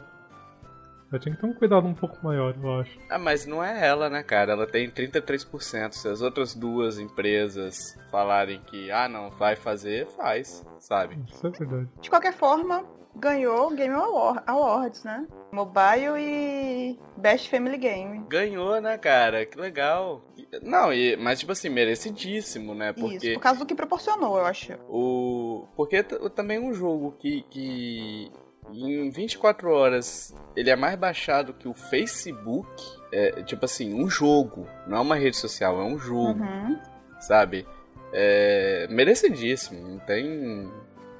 Ela 1.11 1.19
tinha 1.19 1.35
que 1.35 1.41
ter 1.41 1.47
um 1.47 1.55
cuidado 1.55 1.87
um 1.87 1.95
pouco 1.95 2.19
maior, 2.23 2.55
eu 2.63 2.81
acho. 2.81 2.99
Ah, 3.09 3.19
mas 3.19 3.47
não 3.47 3.65
é 3.65 3.87
ela, 3.87 4.11
né, 4.11 4.23
cara? 4.23 4.53
Ela 4.53 4.67
tem 4.67 4.91
33%. 4.91 5.93
Se 5.93 6.07
as 6.07 6.21
outras 6.21 6.55
duas 6.55 6.99
empresas 6.99 7.99
falarem 8.11 8.61
que, 8.67 8.91
ah, 8.91 9.09
não, 9.09 9.31
vai 9.31 9.57
fazer, 9.57 10.07
faz, 10.09 10.67
sabe? 10.79 11.19
Isso 11.27 11.47
é 11.47 11.51
verdade. 11.51 11.89
De 12.03 12.11
qualquer 12.11 12.35
forma, 12.35 12.85
ganhou 13.19 13.71
Game 13.75 13.95
Award- 13.95 14.43
Awards, 14.47 15.05
né? 15.05 15.27
Mobile 15.53 16.19
e 16.19 16.99
Best 17.17 17.51
Family 17.51 17.79
Game. 17.79 18.25
Ganhou, 18.29 18.81
né, 18.81 18.97
cara? 18.99 19.45
Que 19.47 19.59
legal. 19.59 20.23
Não, 20.63 20.93
e, 20.93 21.17
mas 21.17 21.41
tipo 21.41 21.53
assim, 21.53 21.69
merecidíssimo, 21.69 22.75
né? 22.75 22.91
Isso, 22.97 23.01
Porque 23.01 23.35
por 23.35 23.41
causa 23.41 23.59
do 23.61 23.67
que 23.67 23.75
proporcionou, 23.75 24.39
eu 24.39 24.45
acho. 24.47 24.73
o. 24.89 25.67
Porque 25.77 26.03
também 26.03 26.59
um 26.59 26.73
jogo 26.73 27.13
que, 27.19 27.43
que 27.51 28.31
em 28.71 29.11
24 29.11 29.71
horas 29.71 30.35
ele 30.55 30.71
é 30.71 30.77
mais 30.77 30.97
baixado 30.97 31.55
que 31.55 31.69
o 31.69 31.75
Facebook. 31.75 32.69
É, 33.11 33.43
tipo 33.43 33.65
assim, 33.65 33.95
um 33.95 34.09
jogo. 34.09 34.67
Não 34.87 34.99
é 34.99 35.01
uma 35.01 35.17
rede 35.17 35.37
social, 35.39 35.81
é 35.81 35.85
um 35.85 35.99
jogo. 35.99 36.43
Uhum. 36.43 36.79
sabe? 37.21 37.67
É 38.13 38.87
merecidíssimo, 38.91 39.87
não 39.87 39.99
tem. 39.99 40.71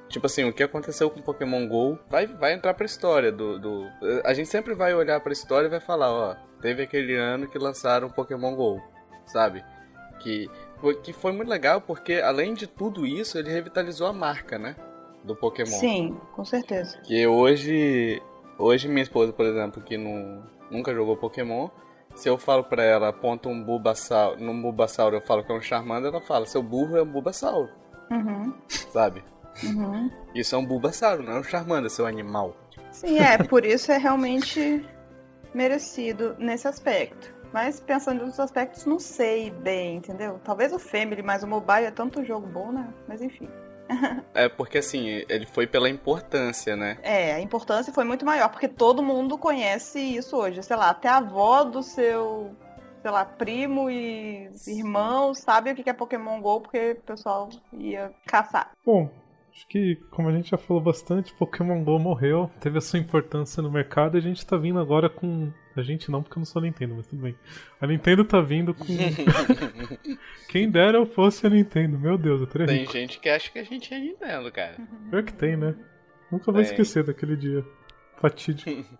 Tipo 0.09 0.25
assim, 0.25 0.43
o 0.43 0.51
que 0.51 0.63
aconteceu 0.63 1.09
com 1.09 1.21
Pokémon 1.21 1.67
GO 1.67 1.97
vai, 2.09 2.25
vai 2.25 2.53
entrar 2.53 2.73
pra 2.73 2.85
história 2.85 3.31
do, 3.31 3.59
do. 3.59 3.85
A 4.25 4.33
gente 4.33 4.49
sempre 4.49 4.73
vai 4.73 4.93
olhar 4.93 5.19
pra 5.21 5.31
história 5.31 5.67
e 5.67 5.69
vai 5.69 5.79
falar, 5.79 6.11
ó, 6.11 6.35
teve 6.61 6.81
aquele 6.83 7.15
ano 7.15 7.47
que 7.47 7.57
lançaram 7.59 8.09
Pokémon 8.09 8.55
GO, 8.55 8.81
sabe? 9.25 9.63
Que, 10.19 10.49
foi- 10.81 10.95
que 10.95 11.13
foi 11.13 11.31
muito 11.31 11.47
legal 11.49 11.79
porque, 11.79 12.15
além 12.15 12.53
de 12.55 12.65
tudo 12.67 13.05
isso, 13.05 13.37
ele 13.37 13.51
revitalizou 13.51 14.07
a 14.07 14.11
marca, 14.13 14.57
né? 14.57 14.75
Do 15.23 15.35
Pokémon. 15.35 15.67
Sim, 15.77 16.17
com 16.33 16.43
certeza. 16.43 16.97
Que 17.01 17.27
hoje. 17.27 18.21
Hoje 18.57 18.87
minha 18.89 19.03
esposa, 19.03 19.31
por 19.31 19.45
exemplo, 19.45 19.81
que 19.81 19.95
não, 19.97 20.43
nunca 20.71 20.93
jogou 20.93 21.15
Pokémon, 21.15 21.69
se 22.15 22.27
eu 22.27 22.37
falo 22.37 22.63
pra 22.65 22.83
ela, 22.83 23.07
aponta 23.09 23.47
um 23.47 23.63
Bulbasauro, 23.63 24.37
num 24.41 24.59
Bulbasauro 24.61 25.15
eu 25.15 25.21
falo 25.21 25.43
que 25.45 25.51
é 25.51 25.55
um 25.55 25.61
Charmander, 25.61 26.11
ela 26.11 26.19
fala, 26.19 26.45
seu 26.45 26.61
burro 26.61 26.97
é 26.97 27.01
um 27.01 27.05
Bulbasauro, 27.05 27.69
Uhum. 28.11 28.53
sabe? 28.91 29.23
Uhum. 29.63 30.09
Isso 30.33 30.55
é 30.55 30.57
um 30.57 30.65
Bulbasauro, 30.65 31.23
não 31.23 31.33
é 31.33 31.39
um 31.39 31.43
Charmander, 31.43 31.89
seu 31.89 32.05
animal. 32.05 32.55
Sim, 32.91 33.19
é, 33.19 33.37
por 33.37 33.65
isso 33.65 33.91
é 33.91 33.97
realmente 33.97 34.85
merecido 35.53 36.35
nesse 36.37 36.67
aspecto. 36.67 37.33
Mas 37.51 37.79
pensando 37.79 38.25
nos 38.25 38.39
aspectos, 38.39 38.85
não 38.85 38.99
sei 38.99 39.49
bem, 39.49 39.97
entendeu? 39.97 40.39
Talvez 40.43 40.71
o 40.71 40.79
Family, 40.79 41.23
mas 41.23 41.41
o 41.43 41.47
Mobile 41.47 41.85
é 41.85 41.91
tanto 41.91 42.23
jogo 42.23 42.45
bom, 42.45 42.71
né? 42.71 42.87
Mas 43.07 43.21
enfim. 43.21 43.49
É 44.35 44.47
porque 44.47 44.77
assim, 44.77 45.25
ele 45.27 45.47
foi 45.47 45.65
pela 45.65 45.89
importância, 45.89 46.75
né? 46.75 46.99
É, 47.01 47.33
a 47.33 47.41
importância 47.41 47.91
foi 47.91 48.03
muito 48.03 48.23
maior, 48.23 48.49
porque 48.49 48.67
todo 48.67 49.01
mundo 49.01 49.37
conhece 49.37 49.99
isso 49.99 50.37
hoje. 50.37 50.61
Sei 50.61 50.75
lá, 50.75 50.91
até 50.91 51.09
a 51.09 51.17
avó 51.17 51.63
do 51.63 51.81
seu, 51.81 52.55
sei 53.01 53.09
lá, 53.09 53.25
primo 53.25 53.89
e 53.89 54.51
irmão 54.67 55.33
sabe 55.33 55.71
o 55.71 55.75
que 55.75 55.89
é 55.89 55.93
Pokémon 55.93 56.39
GO, 56.39 56.61
porque 56.61 56.91
o 56.91 57.01
pessoal 57.01 57.49
ia 57.73 58.11
caçar. 58.27 58.71
Bom, 58.85 59.09
acho 59.51 59.67
que, 59.67 59.95
como 60.09 60.29
a 60.29 60.31
gente 60.31 60.49
já 60.49 60.57
falou 60.57 60.81
bastante, 60.81 61.33
Pokémon 61.33 61.83
GO 61.83 61.99
morreu, 61.99 62.49
teve 62.59 62.77
a 62.77 62.81
sua 62.81 62.99
importância 62.99 63.61
no 63.61 63.71
mercado 63.71 64.15
e 64.15 64.19
a 64.19 64.21
gente 64.21 64.45
tá 64.45 64.57
vindo 64.57 64.79
agora 64.79 65.09
com. 65.09 65.51
A 65.75 65.81
gente 65.81 66.11
não, 66.11 66.21
porque 66.21 66.37
eu 66.37 66.41
não 66.41 66.45
sou 66.45 66.59
a 66.61 66.63
Nintendo, 66.63 66.95
mas 66.95 67.07
tudo 67.07 67.21
bem. 67.21 67.35
A 67.79 67.87
Nintendo 67.87 68.25
tá 68.25 68.41
vindo 68.41 68.73
com. 68.73 68.85
Quem 70.49 70.69
dera 70.69 70.97
eu 70.97 71.05
fosse 71.05 71.47
a 71.47 71.49
Nintendo, 71.49 71.97
meu 71.97 72.17
Deus, 72.17 72.41
eu 72.41 72.47
teria 72.47 72.67
Tem 72.67 72.79
rico. 72.79 72.91
gente 72.91 73.19
que 73.19 73.29
acha 73.29 73.51
que 73.51 73.59
a 73.59 73.63
gente 73.63 73.93
é 73.93 73.99
Nintendo, 73.99 74.51
cara. 74.51 74.77
Pior 75.09 75.23
que 75.23 75.33
tem, 75.33 75.55
né? 75.55 75.75
Nunca 76.31 76.51
vou 76.51 76.61
Tem. 76.61 76.69
esquecer 76.69 77.03
daquele 77.03 77.35
dia. 77.35 77.65
Fatídico. 78.17 78.69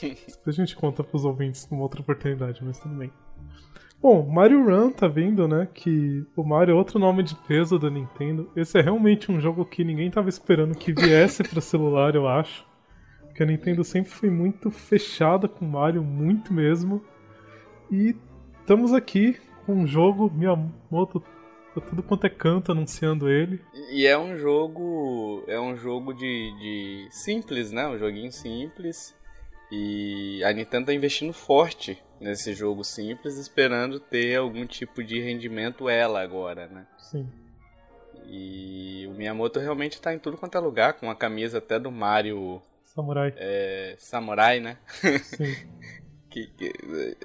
Depois 0.00 0.46
a 0.46 0.52
gente 0.52 0.76
conta 0.76 1.04
pros 1.04 1.24
ouvintes 1.24 1.68
numa 1.68 1.82
outra 1.82 2.00
oportunidade, 2.00 2.64
mas 2.64 2.78
tudo 2.78 2.94
bem. 2.94 3.12
Bom, 4.02 4.26
Mario 4.26 4.64
Run 4.64 4.90
tá 4.90 5.06
vindo, 5.06 5.46
né? 5.46 5.68
Que 5.74 6.24
o 6.34 6.42
Mario 6.42 6.72
é 6.72 6.74
outro 6.74 6.98
nome 6.98 7.22
de 7.22 7.34
peso 7.34 7.78
da 7.78 7.90
Nintendo. 7.90 8.50
Esse 8.56 8.78
é 8.78 8.80
realmente 8.80 9.30
um 9.30 9.38
jogo 9.38 9.62
que 9.62 9.84
ninguém 9.84 10.10
tava 10.10 10.30
esperando 10.30 10.74
que 10.74 10.90
viesse 10.90 11.42
pra 11.44 11.60
celular, 11.60 12.14
eu 12.14 12.26
acho. 12.26 12.64
Porque 13.26 13.42
a 13.42 13.46
Nintendo 13.46 13.84
sempre 13.84 14.10
foi 14.10 14.30
muito 14.30 14.70
fechada 14.70 15.46
com 15.46 15.66
Mario, 15.66 16.02
muito 16.02 16.50
mesmo. 16.50 17.04
E 17.90 18.16
estamos 18.58 18.94
aqui 18.94 19.36
com 19.66 19.74
um 19.74 19.86
jogo, 19.86 20.32
Miyamoto, 20.34 21.20
tá 21.74 21.82
tudo 21.82 22.02
quanto 22.02 22.26
é 22.26 22.30
canto 22.30 22.72
anunciando 22.72 23.28
ele. 23.28 23.60
E 23.92 24.06
é 24.06 24.18
um 24.18 24.34
jogo. 24.34 25.44
É 25.46 25.60
um 25.60 25.76
jogo 25.76 26.14
de, 26.14 26.54
de 26.58 27.08
simples, 27.10 27.70
né? 27.70 27.86
Um 27.86 27.98
joguinho 27.98 28.32
simples. 28.32 29.14
E 29.70 30.42
a 30.42 30.54
Nintendo 30.54 30.86
tá 30.86 30.94
investindo 30.94 31.34
forte 31.34 32.02
nesse 32.20 32.52
jogo 32.54 32.84
simples, 32.84 33.36
esperando 33.38 33.98
ter 33.98 34.36
algum 34.36 34.66
tipo 34.66 35.02
de 35.02 35.20
rendimento 35.20 35.88
ela 35.88 36.20
agora, 36.22 36.66
né? 36.68 36.86
Sim. 36.98 37.28
E 38.26 39.06
o 39.08 39.14
Miyamoto 39.14 39.58
realmente 39.58 40.00
tá 40.00 40.14
em 40.14 40.18
tudo 40.18 40.36
quanto 40.36 40.56
é 40.56 40.60
lugar, 40.60 40.92
com 40.94 41.10
a 41.10 41.16
camisa 41.16 41.58
até 41.58 41.78
do 41.78 41.90
Mario 41.90 42.62
Samurai. 42.84 43.32
é, 43.36 43.96
Samurai, 43.98 44.60
né? 44.60 44.76
Sim. 45.22 45.54
Que, 46.30 46.46
que- 46.46 46.72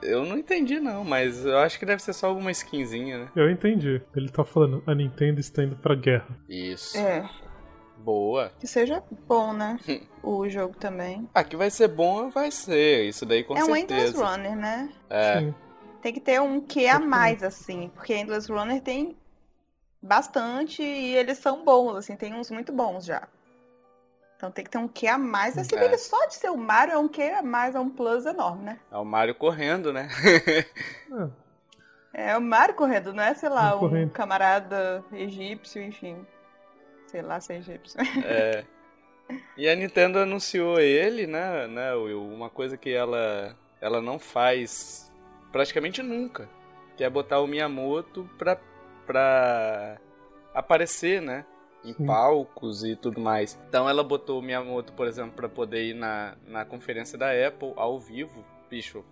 eu 0.02 0.26
não 0.26 0.36
entendi 0.36 0.80
não, 0.80 1.04
mas 1.04 1.46
eu 1.46 1.60
acho 1.60 1.78
que 1.78 1.86
deve 1.86 2.02
ser 2.02 2.12
só 2.12 2.26
alguma 2.26 2.50
skinzinha, 2.50 3.20
né? 3.20 3.30
Eu 3.36 3.52
entendi. 3.52 4.02
Ele 4.16 4.30
tá 4.30 4.44
falando, 4.44 4.82
a 4.88 4.96
Nintendo 4.96 5.40
está 5.40 5.64
indo 5.64 5.76
pra 5.76 5.94
guerra. 5.94 6.26
Isso. 6.50 6.98
É, 6.98 7.24
Boa. 8.06 8.52
que 8.60 8.68
seja 8.68 9.04
bom, 9.28 9.52
né? 9.52 9.80
o 10.22 10.48
jogo 10.48 10.76
também. 10.78 11.28
Ah, 11.34 11.44
que 11.44 11.56
vai 11.58 11.72
ser 11.72 11.88
bom, 11.88 12.30
vai 12.30 12.52
ser. 12.52 13.06
Isso 13.10 13.26
daí 13.26 13.44
com 13.44 13.58
é 13.58 13.64
um 13.64 13.76
Endless 13.76 14.12
certeza. 14.12 14.26
Runner, 14.26 14.56
né? 14.56 14.90
É. 15.10 15.40
Sim. 15.40 15.56
Tem 16.04 16.14
que 16.14 16.20
ter 16.20 16.40
um 16.40 16.62
que 16.62 16.88
a 16.88 17.00
mais, 17.00 17.42
assim, 17.42 17.90
porque 17.96 18.14
Endless 18.14 18.52
Runner 18.52 18.80
tem 18.80 19.18
bastante 20.00 20.84
e 20.84 21.16
eles 21.16 21.40
são 21.40 21.66
bons, 21.66 21.96
assim, 21.96 22.16
tem 22.16 22.36
uns 22.36 22.52
muito 22.52 22.72
bons 22.72 23.06
já. 23.06 23.28
Então 24.38 24.52
tem 24.52 24.64
que 24.64 24.70
ter 24.70 24.78
um 24.78 24.88
que 24.88 25.08
a 25.08 25.18
mais, 25.18 25.58
assim, 25.58 25.76
É. 25.76 25.98
só 25.98 26.28
de 26.28 26.36
ser 26.36 26.52
o 26.52 26.58
Mario 26.58 26.94
é 26.94 26.98
um 27.00 27.08
que 27.08 27.24
a 27.24 27.42
mais, 27.42 27.74
é 27.74 27.80
um 27.80 27.90
plus 27.90 28.26
enorme, 28.28 28.66
né? 28.66 28.80
É 28.92 28.98
o 28.98 29.06
Mario 29.06 29.34
correndo, 29.34 29.92
né? 29.92 30.08
É, 32.14 32.30
É 32.32 32.38
o 32.38 32.42
Mario 32.42 32.76
correndo, 32.76 33.14
não 33.14 33.24
é, 33.24 33.34
sei 33.34 33.50
lá, 33.50 33.76
um 33.76 33.80
correndo. 33.80 34.12
camarada 34.12 35.04
egípcio, 35.12 35.82
enfim. 35.82 36.26
Sei 37.16 37.22
lá 37.22 37.40
se 37.40 37.54
é 37.54 37.58
egípcio. 37.60 37.98
É. 38.26 38.66
E 39.56 39.70
a 39.70 39.76
Nintendo 39.76 40.20
anunciou 40.20 40.82
ele, 40.82 41.26
né, 41.26 41.66
né, 41.66 41.94
Will? 41.94 42.22
Uma 42.22 42.50
coisa 42.50 42.76
que 42.76 42.92
ela, 42.92 43.56
ela 43.80 44.02
não 44.02 44.20
faz 44.20 45.10
praticamente 45.50 46.04
nunca. 46.04 46.50
Que 46.98 47.06
é 47.06 47.10
botar 47.10 47.40
o 47.40 47.48
Miyamoto 47.48 48.30
pra, 48.38 48.60
pra 49.06 49.98
aparecer, 50.54 51.22
né? 51.22 51.46
Em 51.86 51.94
Sim. 51.94 52.06
palcos 52.06 52.84
e 52.84 52.98
tudo 52.98 53.22
mais. 53.22 53.58
Então 53.70 53.88
ela 53.88 54.04
botou 54.04 54.40
o 54.40 54.44
Miyamoto, 54.44 54.92
por 54.92 55.08
exemplo, 55.08 55.32
pra 55.32 55.48
poder 55.48 55.86
ir 55.86 55.94
na, 55.94 56.36
na 56.46 56.66
conferência 56.66 57.18
da 57.18 57.30
Apple 57.32 57.72
ao 57.78 57.98
vivo. 57.98 58.44
Bicho, 58.70 59.06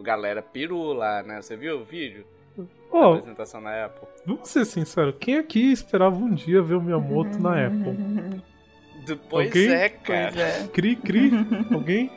galera 0.00 0.42
pirou 0.42 0.92
lá, 0.92 1.22
né? 1.22 1.40
Você 1.40 1.56
viu 1.56 1.78
o 1.80 1.84
vídeo? 1.84 2.26
Ó, 2.96 3.14
apresentação 3.14 3.60
na 3.60 3.86
Apple. 3.86 4.06
vamos 4.24 4.48
ser 4.48 4.64
sinceros, 4.64 5.14
quem 5.18 5.36
aqui 5.38 5.72
esperava 5.72 6.14
um 6.16 6.32
dia 6.34 6.62
ver 6.62 6.74
o 6.74 6.80
Miyamoto 6.80 7.38
na 7.40 7.66
Apple? 7.66 8.42
Do- 9.06 9.16
Pois 9.28 9.48
Alguém? 9.48 9.70
é, 9.72 9.88
cara. 9.88 10.40
é. 10.40 10.66
Cri, 10.68 10.96
cri, 10.96 11.30
alguém? 11.74 12.10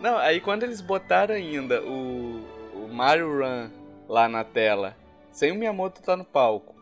Não, 0.00 0.18
aí 0.18 0.40
quando 0.40 0.64
eles 0.64 0.80
botaram 0.80 1.34
ainda 1.34 1.80
o, 1.82 2.44
o 2.74 2.88
Mario 2.92 3.38
Run 3.38 3.70
lá 4.08 4.28
na 4.28 4.42
tela, 4.44 4.96
sem 5.30 5.52
o 5.52 5.54
Miyamoto 5.54 6.02
tá 6.02 6.16
no 6.16 6.24
palco. 6.24 6.74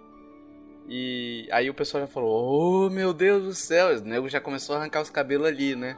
E 0.89 1.47
aí 1.53 1.69
o 1.71 1.75
pessoal 1.75 2.03
já 2.05 2.09
falou, 2.09 2.87
oh 2.87 2.91
meu 2.91 3.13
Deus 3.13 3.45
do 3.45 3.55
céu, 3.55 3.97
o 3.97 4.01
nego 4.01 4.29
já 4.29 4.41
começou 4.41 4.75
a 4.75 4.79
arrancar 4.81 5.03
os 5.03 5.11
cabelos 5.11 5.47
ali, 5.47 5.77
né? 5.77 5.97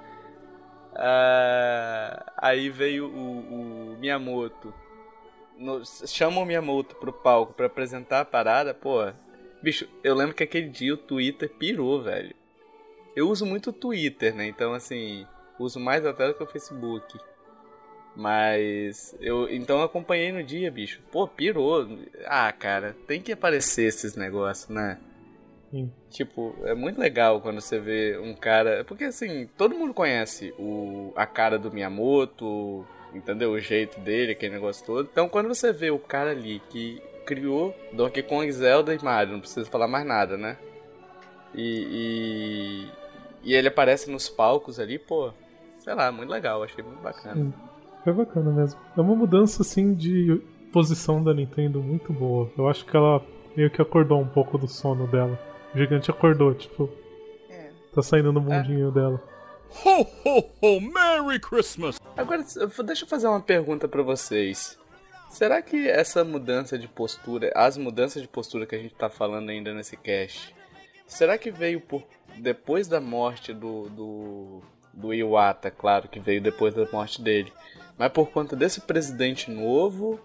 Ah, 0.94 2.32
aí 2.36 2.68
veio 2.68 3.06
o, 3.06 3.92
o 3.94 3.96
Miyamoto. 3.98 4.74
No, 5.62 5.82
chama 5.84 6.40
o 6.40 6.44
Miyamoto 6.44 6.96
pro 6.96 7.12
palco 7.12 7.54
pra 7.54 7.66
apresentar 7.66 8.20
a 8.20 8.24
parada, 8.24 8.74
pô. 8.74 8.98
Bicho, 9.62 9.88
eu 10.02 10.12
lembro 10.14 10.34
que 10.34 10.42
aquele 10.42 10.68
dia 10.68 10.92
o 10.92 10.96
Twitter 10.96 11.48
pirou, 11.48 12.02
velho. 12.02 12.34
Eu 13.14 13.28
uso 13.30 13.46
muito 13.46 13.70
o 13.70 13.72
Twitter, 13.72 14.34
né? 14.34 14.46
Então, 14.46 14.74
assim, 14.74 15.24
uso 15.58 15.78
mais 15.78 16.04
até 16.04 16.26
do 16.26 16.34
que 16.34 16.42
o 16.42 16.46
Facebook. 16.46 17.16
Mas 18.16 19.16
eu 19.20 19.48
então 19.48 19.78
eu 19.78 19.84
acompanhei 19.84 20.32
no 20.32 20.42
dia, 20.42 20.70
bicho. 20.70 21.00
Pô, 21.12 21.28
pirou. 21.28 21.88
Ah, 22.26 22.52
cara, 22.52 22.96
tem 23.06 23.22
que 23.22 23.32
aparecer 23.32 23.84
esses 23.84 24.16
negócios, 24.16 24.68
né? 24.68 24.98
Sim. 25.70 25.90
Tipo, 26.10 26.54
é 26.64 26.74
muito 26.74 27.00
legal 27.00 27.40
quando 27.40 27.60
você 27.60 27.78
vê 27.78 28.18
um 28.18 28.34
cara. 28.34 28.84
Porque 28.84 29.04
assim, 29.04 29.48
todo 29.56 29.76
mundo 29.76 29.94
conhece 29.94 30.52
o, 30.58 31.12
a 31.14 31.24
cara 31.24 31.56
do 31.56 31.72
Miyamoto, 31.72 32.84
entendeu? 33.14 33.52
O 33.52 33.60
jeito 33.60 34.00
dele, 34.00 34.32
aquele 34.32 34.54
negócio 34.54 34.84
todo. 34.84 35.08
Então 35.10 35.28
quando 35.28 35.48
você 35.48 35.72
vê 35.72 35.90
o 35.90 35.98
cara 35.98 36.30
ali 36.30 36.60
que 36.70 37.00
criou 37.26 37.74
Donkey 37.92 38.22
Kong, 38.22 38.50
Zelda 38.50 38.94
e 38.94 39.02
Mario, 39.02 39.34
não 39.34 39.40
precisa 39.40 39.68
falar 39.70 39.86
mais 39.88 40.06
nada, 40.06 40.36
né? 40.36 40.56
E, 41.54 42.88
e, 43.44 43.50
e 43.50 43.54
ele 43.54 43.68
aparece 43.68 44.10
nos 44.10 44.28
palcos 44.28 44.78
ali, 44.80 44.98
pô. 44.98 45.32
sei 45.78 45.94
lá, 45.94 46.10
muito 46.10 46.30
legal, 46.30 46.62
achei 46.62 46.82
muito 46.82 47.00
bacana. 47.02 47.34
Sim. 47.34 47.52
Foi 48.04 48.12
bacana 48.12 48.50
mesmo. 48.50 48.80
É 48.96 49.00
uma 49.00 49.14
mudança 49.14 49.62
assim 49.62 49.94
de 49.94 50.40
posição 50.72 51.22
da 51.22 51.32
Nintendo 51.32 51.80
muito 51.80 52.12
boa. 52.12 52.50
Eu 52.58 52.68
acho 52.68 52.84
que 52.84 52.96
ela 52.96 53.22
meio 53.56 53.70
que 53.70 53.80
acordou 53.80 54.20
um 54.20 54.26
pouco 54.26 54.58
do 54.58 54.66
sono 54.66 55.06
dela. 55.06 55.38
O 55.74 55.78
gigante 55.78 56.10
acordou, 56.10 56.52
tipo, 56.54 56.88
É. 57.48 57.70
tá 57.94 58.02
saindo 58.02 58.32
no 58.32 58.40
mundinho 58.40 58.90
dela. 58.90 59.22
Ho, 59.84 60.06
ho, 60.24 60.50
ho! 60.60 60.80
Merry 60.80 61.40
Christmas! 61.40 61.98
Agora, 62.16 62.44
deixa 62.84 63.04
eu 63.04 63.08
fazer 63.08 63.26
uma 63.26 63.40
pergunta 63.40 63.88
pra 63.88 64.02
vocês. 64.02 64.78
Será 65.30 65.62
que 65.62 65.88
essa 65.88 66.22
mudança 66.22 66.78
de 66.78 66.86
postura, 66.86 67.50
as 67.54 67.78
mudanças 67.78 68.20
de 68.20 68.28
postura 68.28 68.66
que 68.66 68.74
a 68.74 68.78
gente 68.78 68.94
tá 68.94 69.08
falando 69.08 69.48
ainda 69.48 69.72
nesse 69.72 69.96
cast, 69.96 70.54
será 71.06 71.38
que 71.38 71.50
veio 71.50 71.80
por 71.80 72.04
depois 72.36 72.86
da 72.86 73.00
morte 73.00 73.52
do, 73.54 73.88
do, 73.88 74.62
do 74.92 75.14
Iwata, 75.14 75.70
claro 75.70 76.06
que 76.06 76.20
veio 76.20 76.42
depois 76.42 76.74
da 76.74 76.86
morte 76.92 77.22
dele, 77.22 77.52
mas 77.96 78.12
por 78.12 78.30
conta 78.30 78.54
desse 78.54 78.82
presidente 78.82 79.50
novo? 79.50 80.20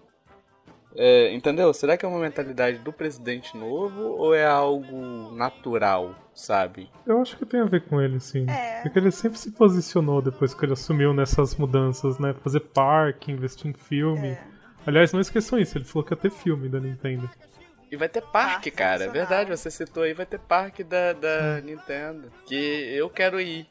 É, 0.96 1.32
entendeu? 1.32 1.72
Será 1.72 1.96
que 1.96 2.04
é 2.04 2.08
uma 2.08 2.20
mentalidade 2.20 2.78
do 2.78 2.92
presidente 2.92 3.56
novo 3.56 4.00
ou 4.00 4.34
é 4.34 4.46
algo 4.46 5.30
natural, 5.34 6.14
sabe? 6.34 6.90
Eu 7.06 7.20
acho 7.20 7.36
que 7.36 7.46
tem 7.46 7.60
a 7.60 7.64
ver 7.64 7.82
com 7.82 8.00
ele, 8.00 8.18
sim. 8.20 8.46
É. 8.48 8.80
Porque 8.82 8.98
ele 8.98 9.10
sempre 9.10 9.38
se 9.38 9.50
posicionou 9.52 10.22
depois 10.22 10.54
que 10.54 10.64
ele 10.64 10.72
assumiu 10.72 11.12
nessas 11.12 11.54
mudanças, 11.54 12.18
né? 12.18 12.34
Fazer 12.42 12.60
parque, 12.60 13.30
investir 13.30 13.70
em 13.70 13.74
filme. 13.74 14.28
É. 14.28 14.42
Aliás, 14.86 15.12
não 15.12 15.20
esqueçam 15.20 15.58
isso, 15.58 15.76
ele 15.76 15.84
falou 15.84 16.04
que 16.04 16.12
ia 16.12 16.16
ter 16.16 16.30
filme 16.30 16.68
da 16.68 16.80
Nintendo. 16.80 17.28
E 17.90 17.96
vai 17.96 18.08
ter 18.08 18.20
parque, 18.20 18.32
Parque 18.32 18.70
cara. 18.70 19.04
É 19.04 19.08
verdade, 19.08 19.50
você 19.50 19.70
citou 19.70 20.02
aí, 20.02 20.12
vai 20.12 20.26
ter 20.26 20.38
parque 20.38 20.84
da, 20.84 21.14
da 21.14 21.60
Nintendo. 21.62 22.30
Que 22.44 22.54
eu 22.94 23.08
quero 23.08 23.40
ir. 23.40 23.66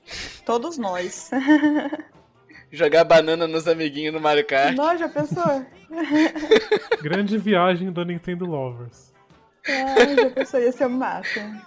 Todos 0.45 0.77
nós. 0.77 1.29
Jogar 2.71 3.03
banana 3.03 3.47
nos 3.47 3.67
amiguinhos 3.67 4.13
no 4.13 4.19
Mario 4.19 4.45
Kart. 4.45 4.75
Nós 4.75 4.99
já 4.99 5.07
pensou? 5.07 5.65
Grande 7.01 7.37
viagem 7.37 7.91
da 7.91 8.03
Nintendo 8.03 8.45
Lovers. 8.45 9.13
Ai, 9.65 10.15
já 10.15 10.29
pensou, 10.29 10.59
ia 10.59 10.71
ser 10.71 10.85
o 10.85 10.89
máximo. 10.89 11.61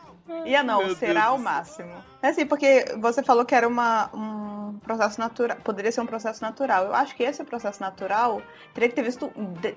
Ia 0.45 0.63
não, 0.63 0.85
Meu 0.85 0.95
será 0.95 1.27
Deus 1.27 1.35
o 1.35 1.37
do 1.39 1.43
máximo. 1.43 1.93
É 2.23 2.29
assim, 2.29 2.47
porque 2.47 2.85
você 2.99 3.23
falou 3.23 3.45
que 3.45 3.55
era 3.55 3.67
uma, 3.67 4.11
um 4.15 4.79
processo 4.79 5.19
natural, 5.19 5.57
poderia 5.65 5.91
ser 5.91 6.01
um 6.01 6.07
processo 6.07 6.43
natural. 6.43 6.85
Eu 6.85 6.95
acho 6.95 7.15
que 7.17 7.23
esse 7.23 7.43
processo 7.45 7.81
natural 7.81 8.43
teria 8.73 8.89
que 8.89 8.95
ter, 8.95 9.03
visto, 9.03 9.33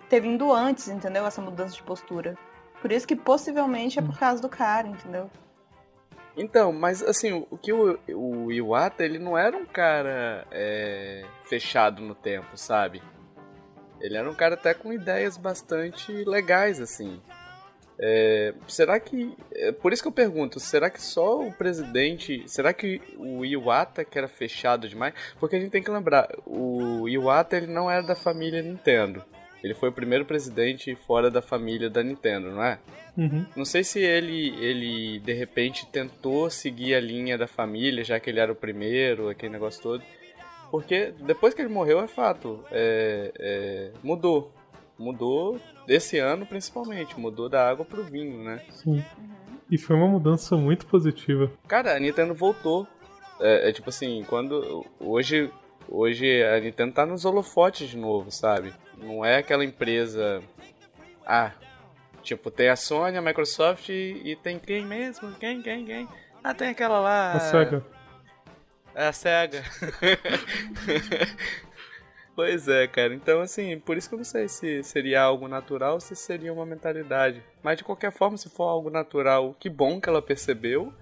ter 0.09 0.19
vindo 0.19 0.51
antes, 0.53 0.87
entendeu? 0.87 1.25
Essa 1.25 1.41
mudança 1.41 1.75
de 1.75 1.83
postura. 1.83 2.37
Por 2.81 2.91
isso 2.91 3.07
que 3.07 3.15
possivelmente 3.15 3.97
é 3.97 4.01
por 4.01 4.17
causa 4.17 4.41
do 4.41 4.49
cara, 4.49 4.87
entendeu? 4.87 5.29
Então, 6.35 6.73
mas 6.73 7.03
assim, 7.03 7.45
o 7.49 7.57
que 7.57 7.71
o, 7.71 7.99
o 8.09 8.51
Iwata, 8.51 9.05
ele 9.05 9.19
não 9.19 9.37
era 9.37 9.55
um 9.55 9.65
cara 9.65 10.47
é, 10.51 11.23
fechado 11.45 12.01
no 12.01 12.15
tempo, 12.15 12.57
sabe? 12.57 13.01
Ele 14.01 14.17
era 14.17 14.29
um 14.29 14.33
cara 14.33 14.55
até 14.55 14.73
com 14.73 14.91
ideias 14.91 15.37
bastante 15.37 16.11
legais, 16.25 16.81
assim. 16.81 17.21
É, 17.99 18.53
será 18.67 18.99
que. 18.99 19.35
é 19.53 19.71
por 19.71 19.93
isso 19.93 20.01
que 20.01 20.07
eu 20.07 20.11
pergunto, 20.11 20.59
será 20.59 20.89
que 20.89 21.01
só 21.01 21.39
o 21.39 21.53
presidente. 21.53 22.43
Será 22.47 22.73
que 22.73 23.01
o 23.17 23.45
Iwata 23.45 24.03
que 24.03 24.17
era 24.17 24.27
fechado 24.27 24.89
demais? 24.89 25.13
Porque 25.39 25.55
a 25.55 25.59
gente 25.59 25.71
tem 25.71 25.83
que 25.83 25.91
lembrar, 25.91 26.29
o 26.45 27.07
Iwata 27.07 27.55
ele 27.55 27.67
não 27.67 27.89
era 27.89 28.01
da 28.01 28.15
família 28.15 28.61
Nintendo. 28.61 29.23
Ele 29.63 29.73
foi 29.73 29.89
o 29.89 29.93
primeiro 29.93 30.25
presidente 30.25 30.93
fora 31.07 31.31
da 31.31 31.41
família 31.41 31.89
da 31.89 32.03
Nintendo, 32.03 32.51
não 32.51 32.63
é? 32.63 32.79
Uhum. 33.17 33.45
Não 33.55 33.63
sei 33.63 33.83
se 33.83 33.99
ele, 33.99 34.49
ele 34.59 35.19
de 35.19 35.31
repente 35.31 35.85
tentou 35.85 36.49
seguir 36.49 36.95
a 36.95 36.99
linha 36.99 37.37
da 37.37 37.47
família, 37.47 38.03
já 38.03 38.19
que 38.19 38.29
ele 38.29 38.41
era 38.41 38.51
o 38.51 38.55
primeiro, 38.55 39.29
aquele 39.29 39.53
negócio 39.53 39.81
todo. 39.81 40.03
Porque 40.69 41.13
depois 41.21 41.53
que 41.53 41.61
ele 41.61 41.69
morreu, 41.69 42.01
é 42.01 42.07
fato, 42.07 42.59
é, 42.71 43.31
é, 43.39 43.91
mudou. 44.03 44.51
Mudou 44.97 45.59
desse 45.87 46.19
ano 46.19 46.45
principalmente, 46.45 47.19
mudou 47.19 47.47
da 47.47 47.67
água 47.67 47.85
pro 47.85 48.03
vinho, 48.03 48.43
né? 48.43 48.61
Sim. 48.69 49.03
E 49.71 49.77
foi 49.77 49.95
uma 49.95 50.07
mudança 50.07 50.57
muito 50.57 50.85
positiva. 50.87 51.51
Cara, 51.67 51.95
a 51.95 51.99
Nintendo 51.99 52.33
voltou. 52.33 52.87
É, 53.39 53.69
é 53.69 53.71
tipo 53.71 53.89
assim, 53.89 54.23
quando. 54.27 54.85
Hoje, 54.99 55.49
hoje 55.87 56.43
a 56.43 56.59
Nintendo 56.59 56.93
tá 56.93 57.05
nos 57.05 57.23
holofotes 57.23 57.89
de 57.89 57.97
novo, 57.97 58.29
sabe? 58.29 58.73
Não 58.97 59.23
é 59.25 59.37
aquela 59.37 59.63
empresa. 59.63 60.41
Ah, 61.25 61.51
tipo, 62.21 62.51
tem 62.51 62.69
a 62.69 62.75
Sony, 62.75 63.17
a 63.17 63.21
Microsoft 63.21 63.89
e, 63.89 64.21
e 64.23 64.35
tem 64.35 64.59
quem 64.59 64.85
mesmo? 64.85 65.31
Quem, 65.33 65.61
quem, 65.61 65.85
quem? 65.85 66.07
Ah, 66.43 66.53
tem 66.53 66.69
aquela 66.69 66.99
lá. 66.99 67.33
A 67.33 67.39
SEGA. 67.39 67.85
É 68.95 69.07
a 69.07 69.13
SEGA. 69.13 69.63
pois 72.35 72.67
é, 72.67 72.85
cara. 72.87 73.13
Então, 73.13 73.41
assim, 73.41 73.79
por 73.79 73.97
isso 73.97 74.09
que 74.09 74.15
eu 74.15 74.17
não 74.17 74.25
sei 74.25 74.47
se 74.47 74.83
seria 74.83 75.21
algo 75.21 75.47
natural 75.47 75.93
ou 75.95 75.99
se 75.99 76.15
seria 76.15 76.51
uma 76.51 76.65
mentalidade. 76.65 77.41
Mas 77.63 77.77
de 77.77 77.83
qualquer 77.83 78.11
forma, 78.11 78.37
se 78.37 78.49
for 78.49 78.65
algo 78.65 78.89
natural, 78.89 79.55
que 79.59 79.69
bom 79.69 80.01
que 80.01 80.09
ela 80.09 80.21
percebeu. 80.21 80.93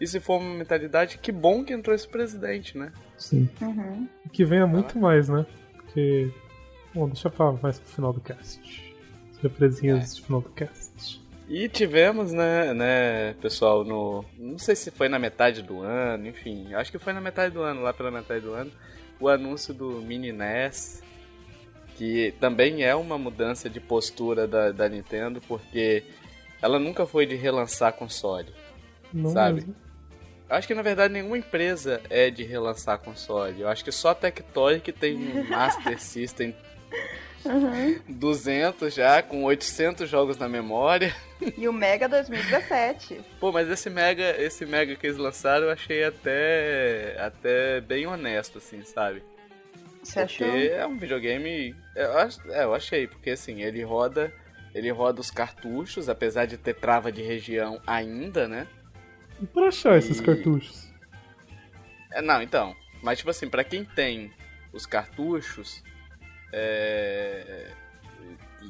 E 0.00 0.06
se 0.06 0.20
for 0.20 0.40
uma 0.40 0.54
mentalidade, 0.54 1.18
que 1.18 1.32
bom 1.32 1.64
que 1.64 1.72
entrou 1.72 1.94
esse 1.94 2.06
presidente, 2.06 2.76
né? 2.76 2.92
Sim. 3.16 3.48
Uhum. 3.60 4.08
Que 4.32 4.44
venha 4.44 4.66
muito 4.66 4.98
mais, 4.98 5.28
né? 5.28 5.44
Porque. 5.74 6.32
Bom, 6.98 7.06
deixa 7.06 7.30
pra 7.30 7.52
mais 7.52 7.78
pro 7.78 7.88
final 7.92 8.12
do 8.12 8.20
cast. 8.20 8.60
Surpresinhas 9.40 10.16
de 10.16 10.22
final 10.22 10.40
do 10.40 10.48
cast. 10.48 11.22
E 11.48 11.68
tivemos, 11.68 12.32
né, 12.32 12.74
né, 12.74 13.34
pessoal, 13.34 13.84
no. 13.84 14.24
Não 14.36 14.58
sei 14.58 14.74
se 14.74 14.90
foi 14.90 15.08
na 15.08 15.16
metade 15.16 15.62
do 15.62 15.80
ano, 15.80 16.26
enfim, 16.26 16.74
acho 16.74 16.90
que 16.90 16.98
foi 16.98 17.12
na 17.12 17.20
metade 17.20 17.54
do 17.54 17.62
ano, 17.62 17.82
lá 17.82 17.92
pela 17.92 18.10
metade 18.10 18.40
do 18.40 18.52
ano, 18.52 18.72
o 19.20 19.28
anúncio 19.28 19.72
do 19.72 20.02
Mini 20.02 20.32
NES, 20.32 21.00
que 21.94 22.34
também 22.40 22.82
é 22.82 22.96
uma 22.96 23.16
mudança 23.16 23.70
de 23.70 23.78
postura 23.78 24.48
da, 24.48 24.72
da 24.72 24.88
Nintendo, 24.88 25.40
porque 25.46 26.02
ela 26.60 26.80
nunca 26.80 27.06
foi 27.06 27.26
de 27.26 27.36
relançar 27.36 27.92
console. 27.92 28.52
Não 29.12 29.30
Sabe? 29.30 29.60
mesmo. 29.60 29.76
Acho 30.50 30.66
que 30.66 30.74
na 30.74 30.82
verdade 30.82 31.12
nenhuma 31.12 31.38
empresa 31.38 32.00
é 32.10 32.28
de 32.28 32.42
relançar 32.42 32.98
console. 32.98 33.60
Eu 33.60 33.68
acho 33.68 33.84
que 33.84 33.92
só 33.92 34.08
a 34.08 34.14
Tectoy 34.16 34.80
que 34.80 34.92
tem 34.92 35.14
um 35.14 35.44
Master 35.48 36.00
System 36.00 36.54
200 38.08 38.92
já, 38.94 39.22
com 39.22 39.44
800 39.44 40.08
jogos 40.08 40.36
na 40.36 40.48
memória. 40.48 41.14
E 41.56 41.68
o 41.68 41.72
Mega 41.72 42.08
2017. 42.08 43.20
Pô, 43.40 43.52
mas 43.52 43.68
esse 43.70 43.88
Mega, 43.88 44.34
esse 44.40 44.66
Mega 44.66 44.96
que 44.96 45.06
eles 45.06 45.16
lançaram 45.18 45.66
eu 45.66 45.70
achei 45.72 46.04
até 46.04 47.16
até 47.20 47.80
bem 47.80 48.06
honesto, 48.06 48.58
assim, 48.58 48.82
sabe? 48.84 49.22
Você 50.02 50.20
Porque 50.24 50.44
achou? 50.44 50.56
é 50.58 50.86
um 50.86 50.98
videogame. 50.98 51.74
Eu, 51.94 52.18
ach- 52.18 52.38
é, 52.48 52.64
eu 52.64 52.74
achei, 52.74 53.06
porque 53.06 53.30
assim, 53.30 53.62
ele 53.62 53.82
roda. 53.82 54.32
Ele 54.74 54.90
roda 54.90 55.20
os 55.20 55.30
cartuchos, 55.30 56.08
apesar 56.08 56.46
de 56.46 56.56
ter 56.58 56.74
trava 56.74 57.10
de 57.10 57.22
região 57.22 57.80
ainda, 57.86 58.46
né? 58.46 58.66
E 59.40 59.46
pra 59.46 59.68
achar 59.68 59.96
esses 59.96 60.20
E- 60.20 60.22
cartuchos? 60.22 60.88
É, 62.12 62.20
não, 62.20 62.42
então. 62.42 62.74
Mas 63.02 63.18
tipo 63.18 63.30
assim, 63.30 63.48
pra 63.48 63.64
quem 63.64 63.84
tem 63.84 64.32
os 64.72 64.84
cartuchos, 64.86 65.82
é. 66.52 67.70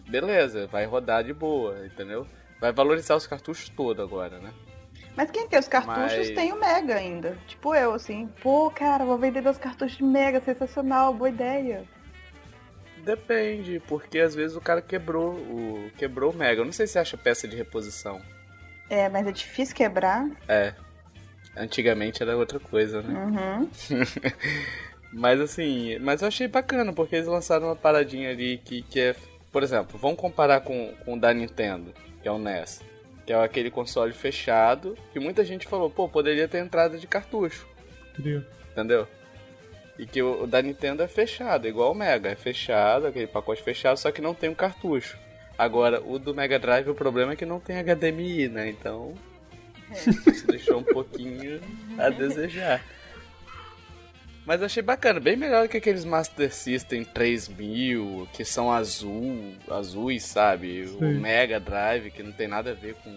Beleza, 0.08 0.66
vai 0.66 0.84
rodar 0.86 1.22
de 1.24 1.32
boa, 1.32 1.84
entendeu? 1.86 2.26
Vai 2.60 2.72
valorizar 2.72 3.14
os 3.16 3.26
cartuchos 3.26 3.68
todo 3.68 4.02
agora, 4.02 4.38
né? 4.38 4.52
Mas 5.16 5.30
quem 5.30 5.48
tem 5.48 5.58
os 5.58 5.68
cartuchos 5.68 6.16
Mas- 6.16 6.30
tem 6.30 6.52
o 6.52 6.60
Mega 6.60 6.94
ainda. 6.94 7.36
Tipo 7.46 7.74
eu, 7.74 7.92
assim. 7.92 8.28
Pô, 8.40 8.70
cara, 8.70 9.04
vou 9.04 9.18
vender 9.18 9.40
meus 9.42 9.58
cartuchos 9.58 9.96
de 9.98 10.04
Mega, 10.04 10.40
sensacional, 10.40 11.12
boa 11.12 11.28
ideia. 11.28 11.84
Depende, 13.04 13.80
porque 13.86 14.18
às 14.18 14.34
vezes 14.34 14.56
o 14.56 14.60
cara 14.60 14.82
quebrou 14.82 15.32
o 15.34 15.90
quebrou 15.96 16.32
o 16.32 16.36
Mega. 16.36 16.60
Eu 16.60 16.64
não 16.64 16.72
sei 16.72 16.86
se 16.86 16.98
acha 16.98 17.16
peça 17.16 17.48
de 17.48 17.56
reposição. 17.56 18.20
É, 18.90 19.08
mas 19.08 19.26
é 19.26 19.32
difícil 19.32 19.74
quebrar. 19.74 20.28
É. 20.48 20.74
Antigamente 21.56 22.22
era 22.22 22.36
outra 22.36 22.60
coisa, 22.60 23.02
né? 23.02 23.14
Uhum. 23.18 23.70
Mas 25.12 25.40
assim, 25.40 25.98
mas 25.98 26.22
eu 26.22 26.28
achei 26.28 26.46
bacana, 26.46 26.92
porque 26.92 27.16
eles 27.16 27.28
lançaram 27.28 27.66
uma 27.66 27.76
paradinha 27.76 28.30
ali 28.30 28.58
que, 28.58 28.82
que 28.82 29.00
é. 29.00 29.16
Por 29.50 29.62
exemplo, 29.62 29.98
vamos 29.98 30.18
comparar 30.18 30.60
com, 30.60 30.94
com 31.04 31.14
o 31.14 31.20
da 31.20 31.32
Nintendo, 31.32 31.92
que 32.22 32.28
é 32.28 32.32
o 32.32 32.38
NES. 32.38 32.82
Que 33.24 33.32
é 33.32 33.42
aquele 33.42 33.70
console 33.70 34.12
fechado, 34.12 34.96
que 35.12 35.18
muita 35.18 35.44
gente 35.44 35.66
falou, 35.66 35.90
pô, 35.90 36.08
poderia 36.08 36.46
ter 36.46 36.58
entrada 36.58 36.98
de 36.98 37.06
cartucho, 37.06 37.66
Queria. 38.14 38.46
entendeu? 38.72 39.06
E 39.98 40.06
que 40.06 40.22
o, 40.22 40.44
o 40.44 40.46
da 40.46 40.62
Nintendo 40.62 41.02
é 41.02 41.08
fechado, 41.08 41.66
igual 41.66 41.92
o 41.92 41.94
Mega, 41.94 42.30
é 42.30 42.36
fechado, 42.36 43.06
aquele 43.06 43.26
pacote 43.26 43.62
fechado, 43.62 43.98
só 43.98 44.10
que 44.10 44.20
não 44.20 44.34
tem 44.34 44.50
um 44.50 44.54
cartucho. 44.54 45.18
Agora, 45.58 46.00
o 46.00 46.18
do 46.18 46.34
Mega 46.34 46.58
Drive, 46.58 46.88
o 46.88 46.94
problema 46.94 47.32
é 47.32 47.36
que 47.36 47.44
não 47.44 47.58
tem 47.58 47.76
HDMI, 47.82 48.48
né? 48.48 48.68
Então, 48.68 49.14
isso 49.92 50.46
deixou 50.46 50.78
um 50.78 50.84
pouquinho 50.84 51.60
a 51.98 52.10
desejar. 52.10 52.84
Mas 54.48 54.62
achei 54.62 54.82
bacana, 54.82 55.20
bem 55.20 55.36
melhor 55.36 55.68
que 55.68 55.76
aqueles 55.76 56.06
Master 56.06 56.50
System 56.50 57.04
3000, 57.04 58.26
que 58.32 58.46
são 58.46 58.72
azul, 58.72 59.52
azuis, 59.70 60.22
sabe? 60.24 60.84
O 60.84 61.00
Sim. 61.00 61.20
Mega 61.20 61.60
Drive, 61.60 62.10
que 62.10 62.22
não 62.22 62.32
tem 62.32 62.48
nada 62.48 62.70
a 62.70 62.74
ver 62.74 62.94
com, 62.94 63.14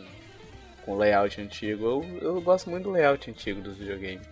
com 0.84 0.98
layout 0.98 1.40
antigo. 1.40 1.86
Eu, 1.86 2.20
eu 2.22 2.42
gosto 2.42 2.70
muito 2.70 2.84
do 2.84 2.92
layout 2.92 3.32
antigo 3.32 3.62
dos 3.62 3.78
videogames. 3.78 4.28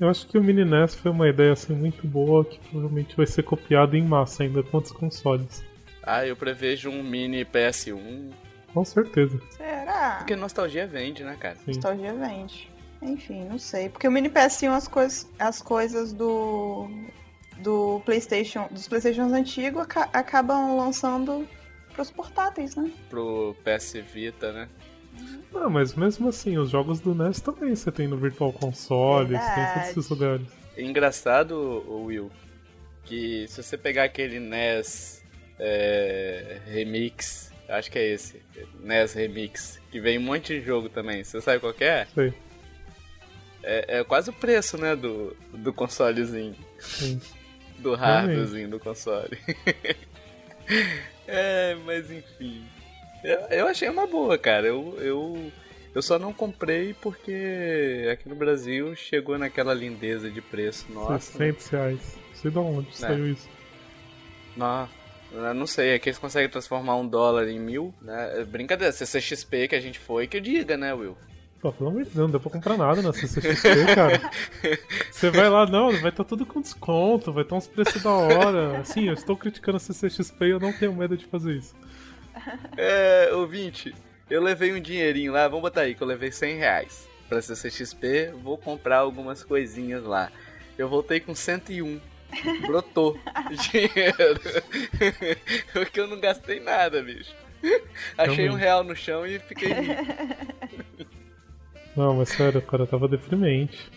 Eu 0.00 0.08
acho 0.08 0.26
que 0.26 0.38
o 0.38 0.42
Mini 0.42 0.64
NES 0.64 0.94
foi 0.94 1.10
uma 1.10 1.28
ideia 1.28 1.52
assim 1.52 1.74
muito 1.74 2.06
boa 2.06 2.42
que 2.42 2.58
provavelmente 2.60 3.14
vai 3.14 3.26
ser 3.26 3.42
copiada 3.42 3.94
em 3.94 4.02
massa 4.02 4.42
ainda 4.42 4.62
com 4.62 4.78
outros 4.78 4.94
consoles. 4.94 5.62
Ah, 6.02 6.26
eu 6.26 6.34
prevejo 6.34 6.88
um 6.88 7.02
mini 7.02 7.44
PS1. 7.44 8.30
Com 8.72 8.84
certeza. 8.86 9.38
Será? 9.50 10.14
Porque 10.16 10.34
nostalgia 10.34 10.86
vende, 10.86 11.22
né, 11.22 11.36
cara? 11.38 11.56
Sim. 11.56 11.72
Nostalgia 11.72 12.14
vende. 12.14 12.70
Enfim, 13.02 13.44
não 13.44 13.58
sei. 13.58 13.88
Porque 13.88 14.08
o 14.08 14.10
Mini 14.10 14.28
PS1, 14.28 14.70
as, 14.70 14.88
cois 14.88 15.28
as 15.38 15.62
coisas 15.62 16.12
do. 16.12 16.88
do 17.58 18.00
PlayStation. 18.04 18.68
dos 18.70 18.88
PlayStations 18.88 19.32
antigos 19.32 19.82
aca- 19.82 20.08
acabam 20.12 20.76
lançando 20.76 21.46
pros 21.92 22.10
portáteis, 22.10 22.74
né? 22.76 22.90
Pro 23.08 23.56
PS 23.64 23.94
Vita, 24.12 24.52
né? 24.52 24.68
Ah, 25.54 25.68
mas 25.68 25.94
mesmo 25.94 26.28
assim, 26.28 26.58
os 26.58 26.70
jogos 26.70 27.00
do 27.00 27.14
NES 27.14 27.40
também 27.40 27.74
você 27.74 27.90
tem 27.90 28.06
no 28.06 28.16
Virtual 28.16 28.52
Console, 28.52 29.28
você 29.28 29.32
tem 29.32 29.40
em 29.40 29.40
todos 29.48 29.64
Verdade. 29.64 29.90
esses 29.90 30.08
lugares. 30.08 30.46
É 30.76 30.82
engraçado, 30.82 31.52
o 31.88 32.04
Will, 32.04 32.30
que 33.04 33.46
se 33.48 33.60
você 33.62 33.76
pegar 33.76 34.04
aquele 34.04 34.38
NES 34.38 35.24
é, 35.58 36.60
Remix, 36.66 37.50
acho 37.68 37.90
que 37.90 37.98
é 37.98 38.12
esse, 38.12 38.40
NES 38.80 39.14
Remix, 39.14 39.80
que 39.90 39.98
vem 40.00 40.18
um 40.18 40.22
monte 40.22 40.60
de 40.60 40.64
jogo 40.64 40.88
também, 40.88 41.24
você 41.24 41.40
sabe 41.40 41.58
qual 41.58 41.72
que 41.72 41.82
é? 41.84 42.06
Sei. 42.14 42.32
É, 43.70 43.98
é 43.98 44.04
quase 44.04 44.30
o 44.30 44.32
preço, 44.32 44.78
né, 44.78 44.96
do, 44.96 45.36
do 45.52 45.74
consolezinho. 45.74 46.56
Sim. 46.78 47.20
Do 47.78 47.94
hardwarezinho 47.94 48.70
do 48.70 48.80
console. 48.80 49.38
é, 51.28 51.76
mas 51.84 52.10
enfim. 52.10 52.64
Eu, 53.22 53.40
eu 53.50 53.68
achei 53.68 53.86
uma 53.90 54.06
boa, 54.06 54.38
cara. 54.38 54.66
Eu, 54.66 54.96
eu, 54.98 55.52
eu 55.94 56.00
só 56.00 56.18
não 56.18 56.32
comprei 56.32 56.94
porque 56.94 58.08
aqui 58.10 58.26
no 58.26 58.34
Brasil 58.34 58.96
chegou 58.96 59.36
naquela 59.36 59.74
lindeza 59.74 60.30
de 60.30 60.40
preço. 60.40 60.90
Nossa. 60.90 61.32
600 61.32 61.68
reais. 61.68 62.18
Não 62.28 62.34
sei 62.36 62.50
de 62.50 62.58
onde 62.58 62.96
saiu 62.96 63.28
isso. 63.28 63.48
Não, 64.56 64.88
eu 65.30 65.54
não 65.54 65.66
sei, 65.66 65.90
é 65.90 65.98
que 65.98 66.08
eles 66.08 66.18
conseguem 66.18 66.48
transformar 66.48 66.96
um 66.96 67.06
dólar 67.06 67.46
em 67.48 67.60
mil, 67.60 67.94
né? 68.00 68.40
É 68.40 68.44
Brincadeira, 68.44 68.92
CCXP 68.92 69.68
que 69.68 69.74
a 69.74 69.80
gente 69.80 69.98
foi, 69.98 70.26
que 70.26 70.40
diga, 70.40 70.76
né, 70.76 70.94
Will? 70.94 71.16
Pô, 71.60 71.72
pelo 71.72 71.90
amor 71.90 72.04
de 72.04 72.10
Deus, 72.10 72.16
não 72.16 72.30
deu 72.30 72.38
pra 72.38 72.50
comprar 72.52 72.76
nada 72.76 73.02
na 73.02 73.12
CCXP, 73.12 73.94
cara. 73.94 74.30
Você 75.10 75.28
vai 75.30 75.48
lá, 75.48 75.66
não, 75.66 75.90
vai 76.00 76.10
estar 76.10 76.22
tudo 76.22 76.46
com 76.46 76.60
desconto, 76.60 77.32
vai 77.32 77.42
estar 77.42 77.56
uns 77.56 77.66
preços 77.66 78.00
da 78.00 78.10
hora. 78.10 78.84
Sim, 78.84 79.08
eu 79.08 79.14
estou 79.14 79.36
criticando 79.36 79.76
a 79.76 79.80
CCXP 79.80 80.44
e 80.44 80.50
eu 80.50 80.60
não 80.60 80.72
tenho 80.72 80.94
medo 80.94 81.16
de 81.16 81.26
fazer 81.26 81.54
isso. 81.56 81.74
É, 82.78 83.30
ouvinte, 83.32 83.92
eu 84.30 84.40
levei 84.40 84.72
um 84.72 84.80
dinheirinho 84.80 85.32
lá, 85.32 85.48
vamos 85.48 85.62
botar 85.62 85.82
aí 85.82 85.94
que 85.94 86.00
eu 86.00 86.06
levei 86.06 86.30
100 86.30 86.56
reais 86.56 87.08
pra 87.28 87.42
CCXP, 87.42 88.32
vou 88.42 88.56
comprar 88.56 88.98
algumas 88.98 89.42
coisinhas 89.42 90.04
lá. 90.04 90.30
Eu 90.78 90.88
voltei 90.88 91.18
com 91.20 91.34
101. 91.34 92.00
Brotou 92.66 93.18
dinheiro. 93.72 94.40
Porque 95.72 95.98
eu 95.98 96.06
não 96.06 96.20
gastei 96.20 96.60
nada, 96.60 97.02
bicho. 97.02 97.34
Achei 98.16 98.48
um 98.48 98.54
real 98.54 98.84
no 98.84 98.94
chão 98.94 99.26
e 99.26 99.38
fiquei 99.40 99.72
rico. 99.72 101.07
Não, 101.98 102.14
mas 102.14 102.28
sério, 102.28 102.62
cara, 102.62 102.86
tava 102.86 103.08
deprimente. 103.08 103.90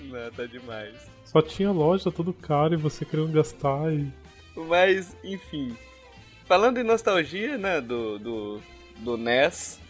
Não, 0.00 0.30
tá 0.30 0.44
demais. 0.44 1.10
Só 1.24 1.40
tinha 1.40 1.70
loja, 1.70 2.12
tudo 2.12 2.32
caro 2.34 2.74
e 2.74 2.76
você 2.76 3.02
querendo 3.04 3.32
gastar 3.32 3.90
e. 3.92 4.06
Mas, 4.54 5.16
enfim. 5.24 5.74
Falando 6.44 6.78
em 6.78 6.84
nostalgia, 6.84 7.56
né, 7.56 7.80
do, 7.80 8.18
do, 8.18 8.60
do 8.98 9.16
NES, 9.16 9.80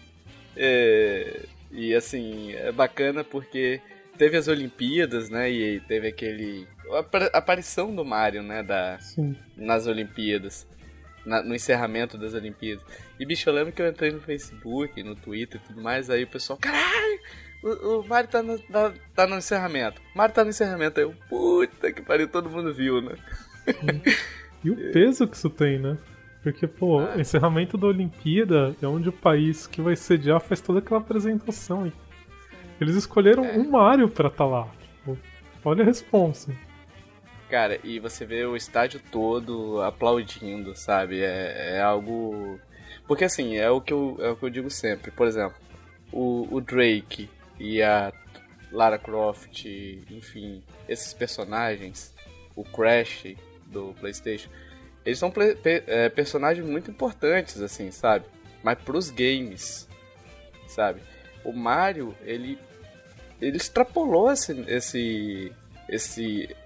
é, 0.56 1.42
e 1.72 1.92
assim, 1.92 2.52
é 2.52 2.70
bacana 2.72 3.22
porque 3.24 3.80
teve 4.16 4.36
as 4.36 4.46
Olimpíadas, 4.48 5.28
né, 5.28 5.50
e 5.50 5.80
teve 5.80 6.08
aquele... 6.08 6.66
a 6.92 7.00
apar- 7.00 7.30
aparição 7.32 7.94
do 7.94 8.04
Mario, 8.04 8.42
né, 8.42 8.62
da, 8.62 8.98
Sim. 9.00 9.36
nas 9.56 9.86
Olimpíadas, 9.86 10.66
na- 11.26 11.42
no 11.42 11.54
encerramento 11.54 12.16
das 12.16 12.32
Olimpíadas. 12.32 12.82
E, 13.20 13.26
bicho, 13.26 13.48
eu 13.50 13.52
lembro 13.54 13.72
que 13.72 13.82
eu 13.82 13.88
entrei 13.88 14.10
no 14.12 14.20
Facebook, 14.20 15.02
no 15.02 15.14
Twitter 15.14 15.60
e 15.62 15.66
tudo 15.68 15.82
mais, 15.82 16.08
aí 16.08 16.24
o 16.24 16.28
pessoal, 16.28 16.58
caralho, 16.58 17.20
o, 17.66 18.00
o 18.00 18.08
Mario 18.08 18.30
tá 18.30 18.42
no, 18.42 18.58
tá, 18.58 18.92
tá 19.14 19.26
no 19.26 19.36
encerramento. 19.36 20.00
O 20.14 20.18
Mario 20.18 20.34
tá 20.34 20.44
no 20.44 20.50
encerramento. 20.50 21.00
Aí 21.00 21.06
eu, 21.06 21.14
puta 21.28 21.92
que 21.92 22.02
pariu, 22.02 22.28
todo 22.28 22.50
mundo 22.50 22.72
viu, 22.72 23.00
né? 23.00 23.16
E 24.64 24.70
o 24.70 24.92
peso 24.92 25.28
que 25.28 25.36
isso 25.36 25.48
tem, 25.48 25.78
né? 25.78 25.96
Porque, 26.42 26.66
pô, 26.66 27.00
o 27.00 27.20
encerramento 27.20 27.78
da 27.78 27.86
Olimpíada 27.86 28.74
é 28.82 28.86
onde 28.86 29.08
o 29.08 29.12
país 29.12 29.64
que 29.66 29.80
vai 29.80 29.94
sediar 29.94 30.40
faz 30.40 30.60
toda 30.60 30.80
aquela 30.80 30.98
apresentação. 30.98 31.92
Eles 32.80 32.96
escolheram 32.96 33.44
um 33.44 33.70
Mario 33.70 34.08
pra 34.08 34.26
estar 34.26 34.44
lá. 34.44 34.68
Tipo, 34.88 35.18
olha 35.64 35.82
a 35.82 35.86
responsa. 35.86 36.52
Cara, 37.48 37.78
e 37.84 38.00
você 38.00 38.24
vê 38.24 38.44
o 38.44 38.56
estádio 38.56 39.00
todo 39.12 39.80
aplaudindo, 39.82 40.74
sabe? 40.74 41.20
É, 41.20 41.76
é 41.76 41.80
algo. 41.80 42.58
Porque 43.06 43.24
assim, 43.24 43.56
é 43.56 43.70
o, 43.70 43.80
que 43.80 43.92
eu, 43.92 44.16
é 44.20 44.30
o 44.30 44.36
que 44.36 44.44
eu 44.44 44.50
digo 44.50 44.70
sempre. 44.70 45.12
Por 45.12 45.28
exemplo, 45.28 45.56
o, 46.10 46.48
o 46.50 46.60
Drake 46.60 47.28
e 47.58 47.82
a 47.82 48.12
Lara 48.70 48.98
Croft, 48.98 49.64
enfim, 50.10 50.62
esses 50.88 51.12
personagens, 51.14 52.14
o 52.54 52.64
Crash 52.64 53.34
do 53.66 53.94
PlayStation, 53.98 54.50
eles 55.04 55.18
são 55.18 55.32
é, 55.64 56.08
personagens 56.08 56.66
muito 56.66 56.90
importantes, 56.90 57.60
assim, 57.60 57.90
sabe? 57.90 58.26
Mas 58.62 58.78
pros 58.80 59.10
games, 59.10 59.88
sabe? 60.66 61.00
O 61.44 61.52
Mario, 61.52 62.14
ele. 62.22 62.58
Ele 63.40 63.56
extrapolou 63.56 64.32
esse. 64.32 64.52
esse. 64.66 65.52
esse 65.88 66.56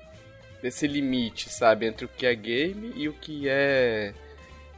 esse 0.62 0.87
limite, 0.87 1.48
sabe, 1.48 1.87
entre 1.87 2.05
o 2.05 2.09
que 2.09 2.26
é 2.26 2.35
game 2.35 2.92
e 2.94 3.09
o 3.09 3.14
que 3.14 3.48
é. 3.48 4.12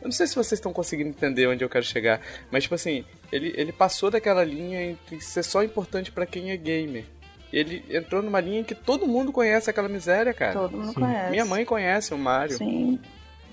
Eu 0.01 0.05
não 0.05 0.12
sei 0.12 0.27
se 0.27 0.35
vocês 0.35 0.59
estão 0.59 0.72
conseguindo 0.72 1.11
entender 1.11 1.46
onde 1.48 1.64
eu 1.64 1.68
quero 1.68 1.85
chegar, 1.85 2.20
mas 2.51 2.62
tipo 2.62 2.75
assim, 2.75 3.05
ele, 3.32 3.52
ele 3.56 3.72
passou 3.72 4.10
daquela 4.10 4.44
linha 4.44 4.82
entre 4.82 5.20
ser 5.20 5.42
só 5.42 5.62
importante 5.64 6.12
pra 6.12 6.26
quem 6.26 6.50
é 6.50 6.56
gamer. 6.56 7.04
Ele 7.52 7.84
entrou 7.90 8.22
numa 8.22 8.40
linha 8.40 8.60
em 8.60 8.64
que 8.64 8.74
todo 8.74 9.06
mundo 9.06 9.32
conhece 9.32 9.68
aquela 9.68 9.88
miséria, 9.88 10.32
cara. 10.32 10.52
Todo 10.52 10.76
mundo 10.76 10.88
Sim. 10.94 11.00
conhece. 11.00 11.30
Minha 11.30 11.44
mãe 11.44 11.64
conhece 11.64 12.14
o 12.14 12.18
Mario. 12.18 12.56
Sim. 12.56 12.98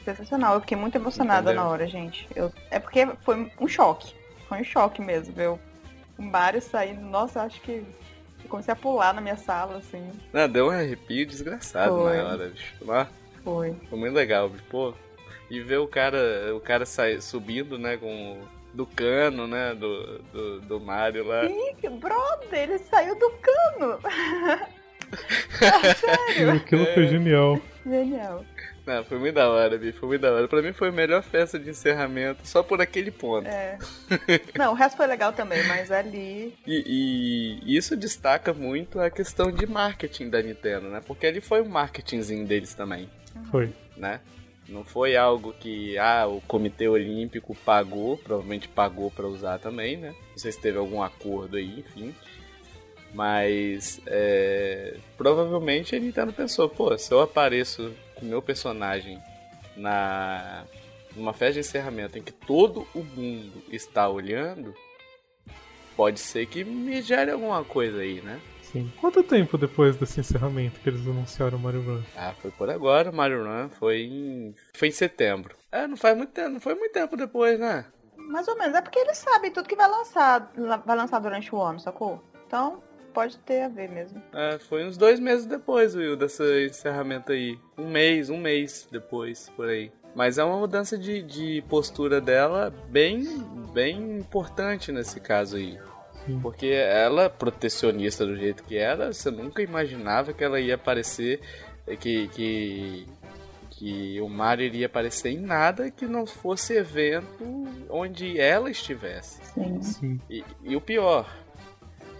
Sensacional. 0.05 0.55
Eu 0.55 0.61
fiquei 0.61 0.77
muito 0.77 0.95
emocionada 0.95 1.51
Entendeu? 1.51 1.63
na 1.63 1.69
hora, 1.69 1.87
gente. 1.87 2.27
Eu... 2.35 2.51
É 2.71 2.79
porque 2.79 3.05
foi 3.23 3.51
um 3.59 3.67
choque. 3.67 4.13
Foi 4.47 4.61
um 4.61 4.63
choque 4.63 5.01
mesmo, 5.01 5.33
ver 5.33 5.49
o 5.49 5.59
Mario 6.17 6.61
saindo. 6.61 7.01
Nossa, 7.01 7.39
eu 7.39 7.43
acho 7.43 7.61
que 7.61 7.83
eu 8.43 8.49
comecei 8.49 8.71
a 8.71 8.75
pular 8.75 9.13
na 9.13 9.19
minha 9.21 9.35
sala, 9.37 9.77
assim. 9.77 10.09
Não, 10.31 10.47
deu 10.47 10.67
um 10.67 10.71
arrepio 10.71 11.25
desgraçado 11.25 11.97
Foi. 11.97 12.17
na 12.17 12.23
hora, 12.23 12.47
bicho. 12.49 12.73
Ó, 12.87 13.05
Foi. 13.43 13.75
Foi 13.89 13.99
muito 13.99 14.13
legal, 14.13 14.49
bicho. 14.49 14.63
Pô. 14.69 14.93
E 15.51 15.59
ver 15.61 15.77
o 15.77 15.87
cara, 15.87 16.55
o 16.55 16.59
cara 16.61 16.85
sai, 16.85 17.19
subindo, 17.19 17.77
né, 17.77 17.97
com 17.97 18.33
o- 18.33 18.58
do 18.79 18.85
cano, 18.85 19.45
né, 19.45 19.75
do, 19.75 20.19
do, 20.31 20.61
do 20.61 20.79
Mario 20.79 21.27
lá. 21.27 21.43
Ih, 21.43 21.89
brother, 21.89 22.59
ele 22.59 22.77
saiu 22.77 23.13
do 23.19 23.29
cano. 23.31 23.99
E 26.37 26.43
aquilo 26.55 26.85
foi 26.93 27.07
genial. 27.07 27.59
Genial. 27.83 28.45
Não, 28.85 29.03
foi 29.03 29.17
muito 29.17 29.33
da 29.33 29.49
hora, 29.49 29.75
bicho. 29.75 29.99
Foi 29.99 30.07
muito 30.07 30.21
da 30.21 30.31
hora. 30.31 30.47
Pra 30.47 30.61
mim 30.61 30.71
foi 30.71 30.89
a 30.89 30.91
melhor 30.91 31.23
festa 31.23 31.57
de 31.57 31.67
encerramento, 31.67 32.47
só 32.47 32.61
por 32.61 32.79
aquele 32.79 33.09
ponto. 33.09 33.47
É. 33.47 33.79
Não, 34.55 34.71
o 34.71 34.75
resto 34.75 34.97
foi 34.97 35.07
legal 35.07 35.33
também, 35.33 35.63
mas 35.67 35.91
ali. 35.91 36.55
E, 36.65 37.59
e 37.65 37.75
isso 37.75 37.97
destaca 37.97 38.53
muito 38.53 38.99
a 38.99 39.09
questão 39.09 39.51
de 39.51 39.65
marketing 39.65 40.29
da 40.29 40.43
Nintendo, 40.43 40.89
né? 40.89 41.01
Porque 41.05 41.25
ali 41.25 41.41
foi 41.41 41.63
um 41.63 41.69
marketingzinho 41.69 42.45
deles 42.45 42.75
também, 42.75 43.09
Foi. 43.49 43.73
né? 43.97 44.21
Não 44.69 44.83
foi 44.83 45.17
algo 45.17 45.51
que 45.53 45.97
ah, 45.97 46.27
o 46.27 46.41
Comitê 46.41 46.87
Olímpico 46.87 47.55
pagou, 47.65 48.17
provavelmente 48.17 48.67
pagou 48.67 49.09
pra 49.09 49.27
usar 49.27 49.57
também, 49.59 49.97
né? 49.97 50.13
Não 50.31 50.37
sei 50.37 50.51
se 50.51 50.61
teve 50.61 50.77
algum 50.77 51.01
acordo 51.01 51.57
aí, 51.57 51.79
enfim. 51.79 52.13
Mas 53.13 53.99
é, 54.05 54.95
provavelmente 55.17 55.95
a 55.95 55.99
Nintendo 55.99 56.31
pensou, 56.31 56.69
pô, 56.69 56.95
se 56.97 57.11
eu 57.11 57.19
apareço 57.19 57.91
com 58.15 58.25
meu 58.25 58.41
personagem 58.41 59.19
na 59.75 60.65
numa 61.15 61.33
festa 61.33 61.53
de 61.53 61.59
encerramento 61.61 62.19
em 62.19 62.21
que 62.21 62.31
todo 62.31 62.87
o 62.93 63.03
mundo 63.03 63.63
está 63.71 64.07
olhando, 64.07 64.75
pode 65.95 66.19
ser 66.19 66.45
que 66.45 66.63
me 66.63 67.01
gere 67.01 67.31
alguma 67.31 67.63
coisa 67.63 68.01
aí, 68.01 68.21
né? 68.21 68.39
Sim. 68.71 68.91
Quanto 69.01 69.23
tempo 69.23 69.57
depois 69.57 69.95
desse 69.95 70.19
encerramento 70.19 70.79
que 70.79 70.89
eles 70.89 71.01
anunciaram 71.07 71.57
o 71.57 71.61
Mario 71.61 71.81
Run? 71.81 72.01
Ah, 72.15 72.33
foi 72.39 72.51
por 72.51 72.69
agora, 72.69 73.09
o 73.09 73.15
Mario 73.15 73.43
Run 73.43 73.69
foi 73.69 74.01
em 74.01 74.55
foi 74.75 74.89
em 74.89 74.91
setembro. 74.91 75.55
É, 75.71 75.87
não 75.87 75.97
faz 75.97 76.15
muito 76.15 76.31
tempo, 76.31 76.49
não 76.49 76.59
foi 76.59 76.75
muito 76.75 76.91
tempo 76.91 77.17
depois, 77.17 77.59
né? 77.59 77.85
Mais 78.15 78.47
ou 78.47 78.57
menos. 78.57 78.75
É 78.75 78.81
porque 78.81 78.99
eles 78.99 79.17
sabem 79.17 79.51
tudo 79.51 79.67
que 79.67 79.75
vai 79.75 79.89
lançar, 79.89 80.51
vai 80.85 80.95
lançar 80.95 81.19
durante 81.19 81.53
o 81.53 81.59
ano, 81.59 81.79
sacou? 81.79 82.23
Então, 82.45 82.81
pode 83.13 83.37
ter 83.39 83.63
a 83.63 83.67
ver 83.67 83.89
mesmo. 83.89 84.21
É, 84.33 84.59
foi 84.59 84.85
uns 84.85 84.97
dois 84.97 85.19
meses 85.19 85.45
depois, 85.45 85.95
Will, 85.95 86.15
desse 86.15 86.67
encerramento 86.67 87.31
aí. 87.31 87.59
Um 87.77 87.89
mês, 87.89 88.29
um 88.29 88.37
mês 88.37 88.87
depois, 88.91 89.49
por 89.55 89.67
aí. 89.67 89.91
Mas 90.15 90.37
é 90.37 90.43
uma 90.43 90.57
mudança 90.57 90.97
de, 90.97 91.21
de 91.21 91.63
postura 91.69 92.19
dela 92.19 92.73
bem, 92.89 93.23
bem 93.73 94.17
importante 94.17 94.91
nesse 94.91 95.19
caso 95.19 95.55
aí. 95.57 95.79
Sim. 96.29 96.39
Porque 96.41 96.67
ela, 96.67 97.29
protecionista 97.29 98.25
do 98.25 98.35
jeito 98.35 98.63
que 98.63 98.77
era, 98.77 99.11
você 99.11 99.31
nunca 99.31 99.63
imaginava 99.63 100.31
que 100.31 100.43
ela 100.43 100.59
ia 100.59 100.75
aparecer. 100.75 101.41
Que, 101.99 102.27
que, 102.27 103.07
que 103.71 104.21
o 104.21 104.29
Mario 104.29 104.65
iria 104.65 104.85
aparecer 104.85 105.31
em 105.31 105.39
nada 105.39 105.89
que 105.89 106.05
não 106.05 106.27
fosse 106.27 106.75
evento 106.75 107.65
onde 107.89 108.39
ela 108.39 108.69
estivesse. 108.69 109.43
Sim. 109.53 109.81
Sim. 109.81 110.19
E, 110.29 110.43
e 110.63 110.75
o 110.75 110.81
pior, 110.81 111.27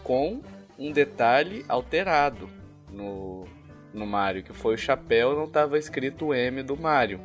com 0.04 0.42
um 0.78 0.92
detalhe 0.92 1.64
alterado 1.68 2.50
no, 2.92 3.46
no 3.94 4.08
Mario, 4.08 4.44
que 4.44 4.54
foi 4.54 4.74
o 4.74 4.78
chapéu 4.78 5.36
não 5.36 5.44
estava 5.44 5.78
escrito 5.78 6.28
o 6.28 6.34
M 6.34 6.64
do 6.64 6.76
Mario. 6.76 7.20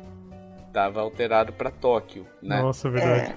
Tava 0.71 1.01
alterado 1.01 1.53
para 1.53 1.71
Tóquio, 1.71 2.27
né? 2.41 2.61
Nossa, 2.61 2.89
é 2.89 3.33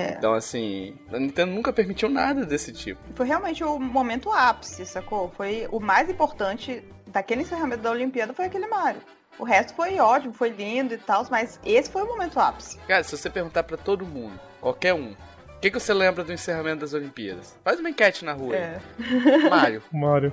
verdade. 0.00 0.18
Então 0.18 0.34
assim, 0.34 0.96
a 1.12 1.18
Nintendo 1.18 1.52
nunca 1.52 1.72
permitiu 1.72 2.08
nada 2.08 2.44
desse 2.44 2.72
tipo. 2.72 3.00
Foi 3.14 3.26
realmente 3.26 3.62
o 3.62 3.78
momento 3.78 4.30
ápice, 4.30 4.84
sacou? 4.84 5.32
Foi 5.36 5.68
o 5.70 5.80
mais 5.80 6.08
importante 6.10 6.82
daquele 7.14 7.42
encerramento 7.42 7.82
da 7.82 7.92
Olimpíada 7.92 8.34
foi 8.34 8.46
aquele 8.46 8.66
Mario. 8.66 9.00
O 9.38 9.44
resto 9.44 9.74
foi 9.74 9.98
ótimo, 9.98 10.32
foi 10.32 10.50
lindo 10.50 10.94
e 10.94 10.98
tal, 10.98 11.26
mas 11.30 11.58
esse 11.64 11.90
foi 11.90 12.02
o 12.02 12.06
momento 12.06 12.38
ápice. 12.38 12.78
Cara, 12.86 13.02
se 13.02 13.16
você 13.16 13.30
perguntar 13.30 13.62
para 13.62 13.76
todo 13.76 14.04
mundo, 14.04 14.38
qualquer 14.60 14.94
um, 14.94 15.12
o 15.12 15.60
que, 15.60 15.70
que 15.70 15.80
você 15.80 15.94
lembra 15.94 16.22
do 16.22 16.32
encerramento 16.32 16.80
das 16.80 16.92
Olimpíadas? 16.92 17.56
Faz 17.64 17.80
uma 17.80 17.90
enquete 17.90 18.24
na 18.24 18.32
rua. 18.32 18.54
É, 18.54 18.80
aí. 18.98 19.50
Mario. 19.50 19.82
Mario. 19.92 20.32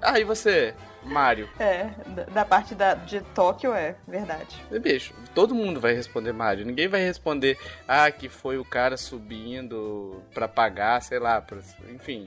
Ah, 0.00 0.18
e 0.18 0.24
você? 0.24 0.74
Mario. 1.04 1.48
é 1.58 1.90
da, 2.32 2.44
parte 2.44 2.74
da, 2.74 2.94
de 2.94 3.20
Tóquio 3.34 3.72
é 3.72 3.96
verdade. 4.06 4.62
Bicho, 4.80 5.12
todo 5.34 5.54
mundo 5.54 5.80
vai 5.80 5.94
responder 5.94 6.32
Mario. 6.32 6.64
Ninguém 6.66 6.88
vai 6.88 7.00
responder, 7.04 7.58
ah, 7.86 8.10
que 8.10 8.28
foi 8.28 8.58
o 8.58 8.64
cara 8.64 8.96
subindo 8.96 10.22
pra 10.32 10.46
apagar, 10.46 11.02
sei 11.02 11.18
lá, 11.18 11.40
pra- 11.40 11.58
enfim. 11.92 12.26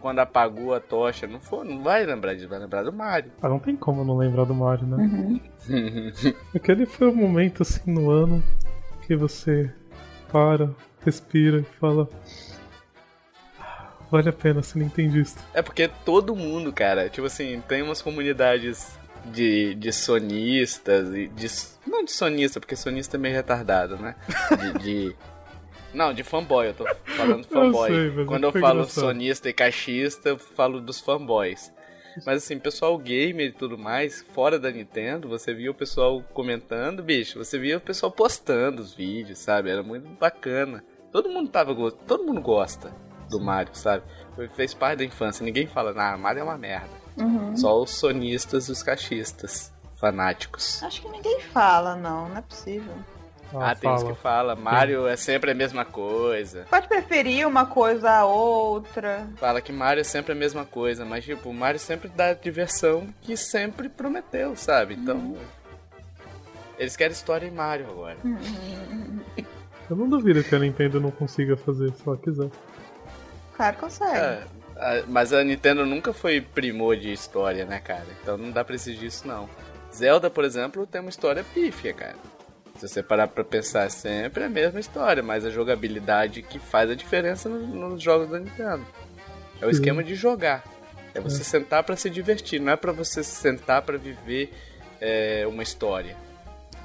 Quando 0.00 0.18
apagou 0.18 0.74
a 0.74 0.80
tocha, 0.80 1.26
não 1.26 1.40
foi, 1.40 1.66
não 1.66 1.82
vai 1.82 2.04
lembrar 2.04 2.34
disso, 2.34 2.48
vai 2.48 2.58
lembrar 2.58 2.82
do 2.82 2.92
Mario. 2.92 3.30
Ah, 3.42 3.48
não 3.48 3.58
tem 3.58 3.76
como 3.76 4.04
não 4.04 4.16
lembrar 4.16 4.44
do 4.44 4.54
Mario, 4.54 4.86
né? 4.86 5.40
Aquele 6.54 6.86
foi 6.86 7.08
o 7.08 7.14
momento 7.14 7.62
assim 7.62 7.90
no 7.90 8.10
ano 8.10 8.42
que 9.06 9.14
você 9.16 9.70
para, 10.30 10.70
respira 11.04 11.58
e 11.60 11.64
fala. 11.78 12.08
"Ah, 14.14 14.18
Vale 14.18 14.28
a 14.28 14.32
pena 14.32 14.62
ser 14.62 14.78
nintendista. 14.78 15.40
É 15.52 15.60
porque 15.62 15.88
todo 15.88 16.34
mundo, 16.36 16.72
cara, 16.72 17.08
tipo 17.08 17.26
assim, 17.26 17.62
tem 17.68 17.82
umas 17.82 18.00
comunidades 18.02 18.98
de, 19.26 19.74
de 19.74 19.92
sonistas 19.92 21.14
e 21.14 21.28
de. 21.28 21.46
Não 21.86 22.04
de 22.04 22.12
sonista, 22.12 22.60
porque 22.60 22.76
sonista 22.76 23.16
é 23.16 23.18
meio 23.20 23.34
retardado, 23.34 23.96
né? 23.96 24.14
De. 24.58 24.78
de- 25.10 25.16
não, 25.94 26.12
de 26.12 26.22
fanboy, 26.22 26.68
eu 26.68 26.74
tô 26.74 26.84
falando 27.16 27.44
fanboy. 27.46 27.90
sei, 27.90 28.10
mas 28.10 28.26
Quando 28.26 28.44
eu 28.44 28.52
falo 28.52 28.80
engraçado. 28.80 29.04
sonista 29.04 29.48
e 29.48 29.52
caixista, 29.52 30.28
eu 30.30 30.38
falo 30.38 30.80
dos 30.80 31.00
fanboys. 31.00 31.72
Mas 32.24 32.44
assim, 32.44 32.58
pessoal 32.60 32.96
gamer 32.96 33.48
e 33.48 33.52
tudo 33.52 33.76
mais, 33.76 34.24
fora 34.32 34.56
da 34.56 34.70
Nintendo, 34.70 35.28
você 35.28 35.52
via 35.52 35.70
o 35.70 35.74
pessoal 35.74 36.22
comentando, 36.32 37.02
bicho, 37.02 37.38
você 37.38 37.58
via 37.58 37.78
o 37.78 37.80
pessoal 37.80 38.12
postando 38.12 38.80
os 38.80 38.94
vídeos, 38.94 39.38
sabe? 39.38 39.68
Era 39.68 39.82
muito 39.82 40.08
bacana. 40.10 40.84
Todo 41.10 41.28
mundo 41.28 41.48
tava 41.50 41.74
todo 42.06 42.24
mundo 42.24 42.40
gosta 42.40 42.92
do 43.28 43.40
Mario, 43.40 43.74
sabe? 43.74 44.02
Foi- 44.34 44.48
Fez 44.48 44.74
parte 44.74 44.98
da 44.98 45.04
infância. 45.04 45.44
Ninguém 45.44 45.66
fala, 45.66 45.92
ah, 45.96 46.16
Mario 46.16 46.40
é 46.40 46.44
uma 46.44 46.58
merda. 46.58 46.88
Só 47.56 47.80
os 47.80 47.90
sonistas 47.90 48.68
e 48.68 48.72
os 48.72 48.82
caixistas 48.82 49.72
fanáticos. 49.96 50.82
Acho 50.82 51.00
que 51.02 51.08
ninguém 51.08 51.40
fala, 51.40 51.94
não, 51.94 52.28
não 52.28 52.36
é 52.38 52.42
possível. 52.42 52.92
Ah, 53.56 53.72
tem 53.72 53.88
uns 53.88 54.02
que 54.02 54.14
fala, 54.14 54.56
Mario 54.56 55.06
é 55.06 55.14
sempre 55.16 55.52
a 55.52 55.54
mesma 55.54 55.84
coisa. 55.84 56.66
Pode 56.68 56.88
preferir 56.88 57.46
uma 57.46 57.64
coisa 57.66 58.10
a 58.10 58.24
outra. 58.24 59.28
Fala 59.36 59.60
que 59.60 59.70
Mario 59.72 60.00
é 60.00 60.04
sempre 60.04 60.32
a 60.32 60.34
mesma 60.34 60.64
coisa, 60.64 61.04
mas 61.04 61.24
tipo, 61.24 61.50
o 61.50 61.54
Mario 61.54 61.78
sempre 61.78 62.08
dá 62.08 62.30
a 62.30 62.34
diversão 62.34 63.06
que 63.22 63.36
sempre 63.36 63.88
prometeu, 63.88 64.56
sabe? 64.56 64.94
Então. 64.94 65.36
Eles 66.76 66.96
querem 66.96 67.12
história 67.12 67.46
em 67.46 67.52
Mario 67.52 67.86
agora. 67.88 68.16
Eu 69.88 69.94
não 69.96 70.08
duvido 70.08 70.42
que 70.42 70.52
a 70.54 70.58
Nintendo 70.58 71.00
não 71.00 71.12
consiga 71.12 71.56
fazer, 71.56 71.92
se 71.92 72.02
ela 72.08 72.16
quiser. 72.16 72.50
Claro 73.56 73.74
que 73.76 73.80
consegue. 73.82 74.16
É, 74.16 74.42
a- 74.76 75.04
mas 75.06 75.32
a 75.32 75.42
Nintendo 75.44 75.84
nunca 75.86 76.12
foi 76.12 76.40
primor 76.40 76.96
de 76.96 77.12
história, 77.12 77.64
né, 77.64 77.80
cara? 77.80 78.06
Então 78.22 78.36
não 78.36 78.50
dá 78.50 78.64
pra 78.64 78.74
exigir 78.74 79.04
isso, 79.04 79.26
não. 79.26 79.48
Zelda, 79.94 80.28
por 80.28 80.44
exemplo, 80.44 80.86
tem 80.86 81.00
uma 81.00 81.10
história 81.10 81.44
pífia, 81.54 81.92
cara. 81.94 82.16
Se 82.76 82.88
você 82.88 83.02
parar 83.02 83.28
pra 83.28 83.44
pensar, 83.44 83.84
é 83.84 83.88
sempre 83.88 84.42
a 84.42 84.48
mesma 84.48 84.80
história, 84.80 85.22
mas 85.22 85.44
a 85.44 85.50
jogabilidade 85.50 86.42
que 86.42 86.58
faz 86.58 86.90
a 86.90 86.94
diferença 86.96 87.48
no- 87.48 87.60
nos 87.90 88.02
jogos 88.02 88.28
da 88.28 88.40
Nintendo. 88.40 88.84
É 89.60 89.66
o 89.66 89.68
Sim. 89.68 89.74
esquema 89.76 90.02
de 90.02 90.16
jogar. 90.16 90.64
É 91.14 91.20
você 91.20 91.44
sentar 91.44 91.84
pra 91.84 91.94
se 91.94 92.10
divertir, 92.10 92.60
não 92.60 92.72
é 92.72 92.76
pra 92.76 92.90
você 92.90 93.22
sentar 93.22 93.82
pra 93.82 93.96
viver 93.96 94.52
é, 95.00 95.44
uma 95.46 95.62
história. 95.62 96.16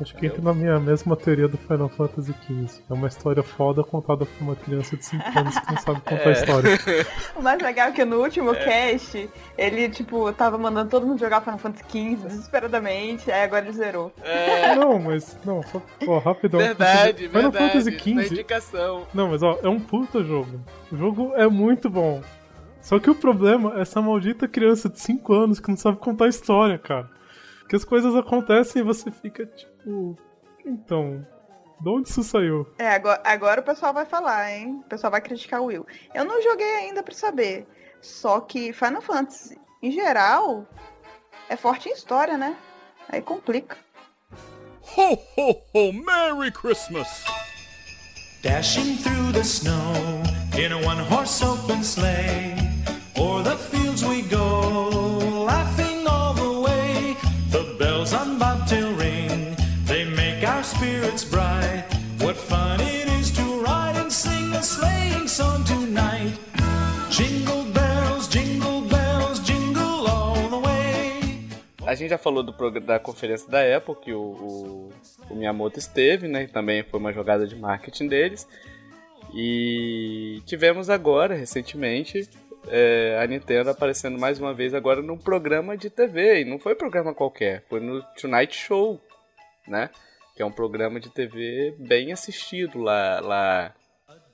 Acho 0.01 0.15
que 0.15 0.25
entra 0.25 0.41
na 0.41 0.53
minha 0.53 0.79
mesma 0.79 1.15
teoria 1.15 1.47
do 1.47 1.57
Final 1.57 1.89
Fantasy 1.89 2.33
XV. 2.45 2.81
É 2.89 2.93
uma 2.93 3.07
história 3.07 3.43
foda 3.43 3.83
contada 3.83 4.25
por 4.25 4.41
uma 4.41 4.55
criança 4.55 4.95
de 4.95 5.05
5 5.05 5.39
anos 5.39 5.59
que 5.59 5.73
não 5.73 5.81
sabe 5.81 6.01
contar 6.01 6.29
a 6.29 6.31
história. 6.31 6.69
O 7.35 7.41
mais 7.41 7.61
legal 7.61 7.89
é 7.89 7.91
que 7.91 8.03
no 8.05 8.21
último 8.21 8.53
cast, 8.53 9.29
ele, 9.57 9.89
tipo, 9.89 10.31
tava 10.33 10.57
mandando 10.57 10.89
todo 10.89 11.05
mundo 11.05 11.19
jogar 11.19 11.41
Final 11.41 11.57
Fantasy 11.57 11.83
XV 11.89 12.27
desesperadamente, 12.27 13.31
aí 13.31 13.43
agora 13.43 13.65
ele 13.65 13.73
zerou. 13.73 14.11
Não, 14.77 14.99
mas. 14.99 15.37
Não, 15.45 15.61
só. 15.63 15.81
Ó, 16.07 16.17
rapidão. 16.19 16.59
Verdade, 16.59 17.27
Final 17.27 17.51
verdade. 17.51 17.71
Fantasy 17.71 17.99
XV. 17.99 18.33
indicação. 18.33 19.07
Não, 19.13 19.29
mas 19.29 19.43
ó, 19.43 19.57
é 19.61 19.69
um 19.69 19.79
puta 19.79 20.23
jogo. 20.23 20.59
O 20.91 20.97
jogo 20.97 21.33
é 21.35 21.47
muito 21.47 21.89
bom. 21.89 22.21
Só 22.81 22.99
que 22.99 23.09
o 23.09 23.15
problema 23.15 23.73
é 23.77 23.81
essa 23.81 24.01
maldita 24.01 24.47
criança 24.47 24.89
de 24.89 24.99
5 24.99 25.33
anos 25.33 25.59
que 25.59 25.69
não 25.69 25.77
sabe 25.77 25.97
contar 25.97 26.25
a 26.25 26.29
história, 26.29 26.77
cara. 26.77 27.09
Que 27.69 27.75
as 27.75 27.85
coisas 27.85 28.15
acontecem 28.15 28.81
e 28.81 28.85
você 28.85 29.11
fica 29.11 29.45
tipo. 29.45 30.17
Então. 30.65 31.25
De 31.79 31.89
onde 31.89 32.09
isso 32.09 32.23
saiu? 32.23 32.67
É, 32.77 32.89
agora, 32.89 33.21
agora 33.23 33.61
o 33.61 33.63
pessoal 33.63 33.93
vai 33.93 34.05
falar, 34.05 34.51
hein? 34.51 34.81
O 34.83 34.89
pessoal 34.89 35.11
vai 35.11 35.21
criticar 35.21 35.61
o 35.61 35.65
Will. 35.65 35.85
Eu 36.13 36.25
não 36.25 36.41
joguei 36.41 36.75
ainda 36.75 37.01
pra 37.01 37.13
saber. 37.13 37.65
Só 38.01 38.41
que 38.41 38.73
Final 38.73 39.01
Fantasy, 39.01 39.57
em 39.81 39.91
geral, 39.91 40.67
é 41.47 41.55
forte 41.55 41.87
em 41.87 41.93
história, 41.93 42.37
né? 42.37 42.57
Aí 43.07 43.21
complica. 43.21 43.77
Ho, 44.97 45.17
ho, 45.37 45.61
ho! 45.73 45.93
Merry 45.93 46.51
Christmas! 46.51 47.23
Dashing 48.41 48.97
through 48.97 49.31
the 49.33 49.43
snow 49.43 49.93
in 50.57 50.73
a 50.73 50.77
one 50.77 51.01
horse 51.01 51.43
open 51.43 51.83
sleigh. 51.83 52.58
A 71.89 71.95
gente 71.95 72.11
já 72.11 72.19
falou 72.19 72.43
do 72.43 72.79
da 72.79 72.99
conferência 72.99 73.49
da 73.49 73.61
Apple, 73.75 73.95
que 73.95 74.13
o, 74.13 74.21
o, 74.21 74.89
o 75.27 75.35
Miyamoto 75.35 75.79
esteve, 75.79 76.27
né? 76.27 76.43
e 76.43 76.47
Também 76.47 76.83
foi 76.83 76.99
uma 76.99 77.11
jogada 77.11 77.47
de 77.47 77.55
marketing 77.55 78.07
deles. 78.07 78.47
E 79.33 80.39
tivemos 80.45 80.87
agora, 80.87 81.33
recentemente, 81.33 82.29
é, 82.67 83.19
a 83.19 83.25
Nintendo 83.25 83.71
aparecendo 83.71 84.19
mais 84.19 84.39
uma 84.39 84.53
vez 84.53 84.75
agora 84.75 85.01
num 85.01 85.17
programa 85.17 85.75
de 85.75 85.89
TV. 85.89 86.41
E 86.41 86.45
não 86.45 86.59
foi 86.59 86.75
programa 86.75 87.11
qualquer, 87.11 87.63
foi 87.67 87.79
no 87.79 88.03
Tonight 88.21 88.55
Show, 88.55 89.01
né? 89.67 89.89
Que 90.35 90.43
é 90.43 90.45
um 90.45 90.51
programa 90.51 90.99
de 90.99 91.09
TV 91.09 91.73
bem 91.79 92.11
assistido 92.11 92.77
lá, 92.77 93.19
lá 93.19 93.75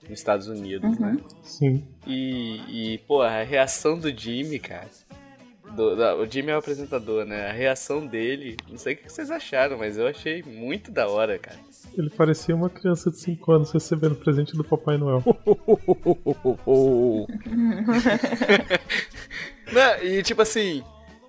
nos 0.03 0.19
Estados 0.19 0.49
Unidos, 0.49 0.99
né? 0.99 1.15
Sim. 1.41 1.87
E, 2.05 2.95
e, 2.95 2.97
pô, 3.07 3.21
a 3.21 3.43
reação 3.43 3.97
do 3.97 4.11
Jimmy, 4.11 4.59
cara. 4.59 4.89
Do- 5.75 5.95
da- 5.95 6.15
o 6.15 6.25
Jimmy 6.29 6.51
é 6.51 6.55
o 6.55 6.59
apresentador, 6.59 7.25
né? 7.25 7.49
A 7.49 7.53
reação 7.53 8.05
dele, 8.05 8.55
não 8.69 8.77
sei 8.77 8.93
o 8.93 8.97
que 8.97 9.11
vocês 9.11 9.31
acharam, 9.31 9.77
mas 9.77 9.97
eu 9.97 10.07
achei 10.07 10.43
muito 10.43 10.91
da 10.91 11.07
hora, 11.07 11.37
cara. 11.39 11.57
Ele 11.97 12.09
parecia 12.09 12.55
uma 12.55 12.69
criança 12.69 13.09
de 13.09 13.17
5 13.17 13.51
anos 13.51 13.71
recebendo 13.71 14.15
presente 14.15 14.55
do 14.55 14.63
Papai 14.63 14.97
Noel. 14.97 15.23
Não, 19.71 20.03
e 20.03 20.21
tipo 20.23 20.41
assim, 20.41 20.83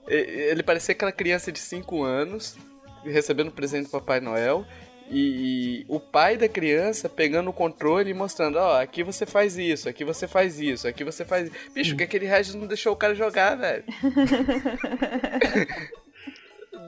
ele 0.08 0.62
parecia 0.62 0.92
aquela 0.92 1.12
criança 1.12 1.50
de 1.50 1.58
5 1.58 2.02
anos 2.02 2.56
recebendo 3.04 3.50
presente 3.50 3.84
do 3.86 3.90
Papai 3.90 4.20
Noel. 4.20 4.64
E, 5.08 5.82
e 5.82 5.86
o 5.88 6.00
pai 6.00 6.36
da 6.36 6.48
criança 6.48 7.08
pegando 7.08 7.50
o 7.50 7.52
controle 7.52 8.10
e 8.10 8.14
mostrando, 8.14 8.56
ó, 8.56 8.80
aqui 8.80 9.04
você 9.04 9.24
faz 9.24 9.56
isso, 9.56 9.88
aqui 9.88 10.04
você 10.04 10.26
faz 10.26 10.58
isso, 10.58 10.88
aqui 10.88 11.04
você 11.04 11.24
faz. 11.24 11.50
Bicho, 11.72 11.96
que 11.96 12.02
aquele 12.02 12.26
Regis 12.26 12.54
não 12.54 12.66
deixou 12.66 12.92
o 12.92 12.96
cara 12.96 13.14
jogar, 13.14 13.56
velho. 13.56 13.84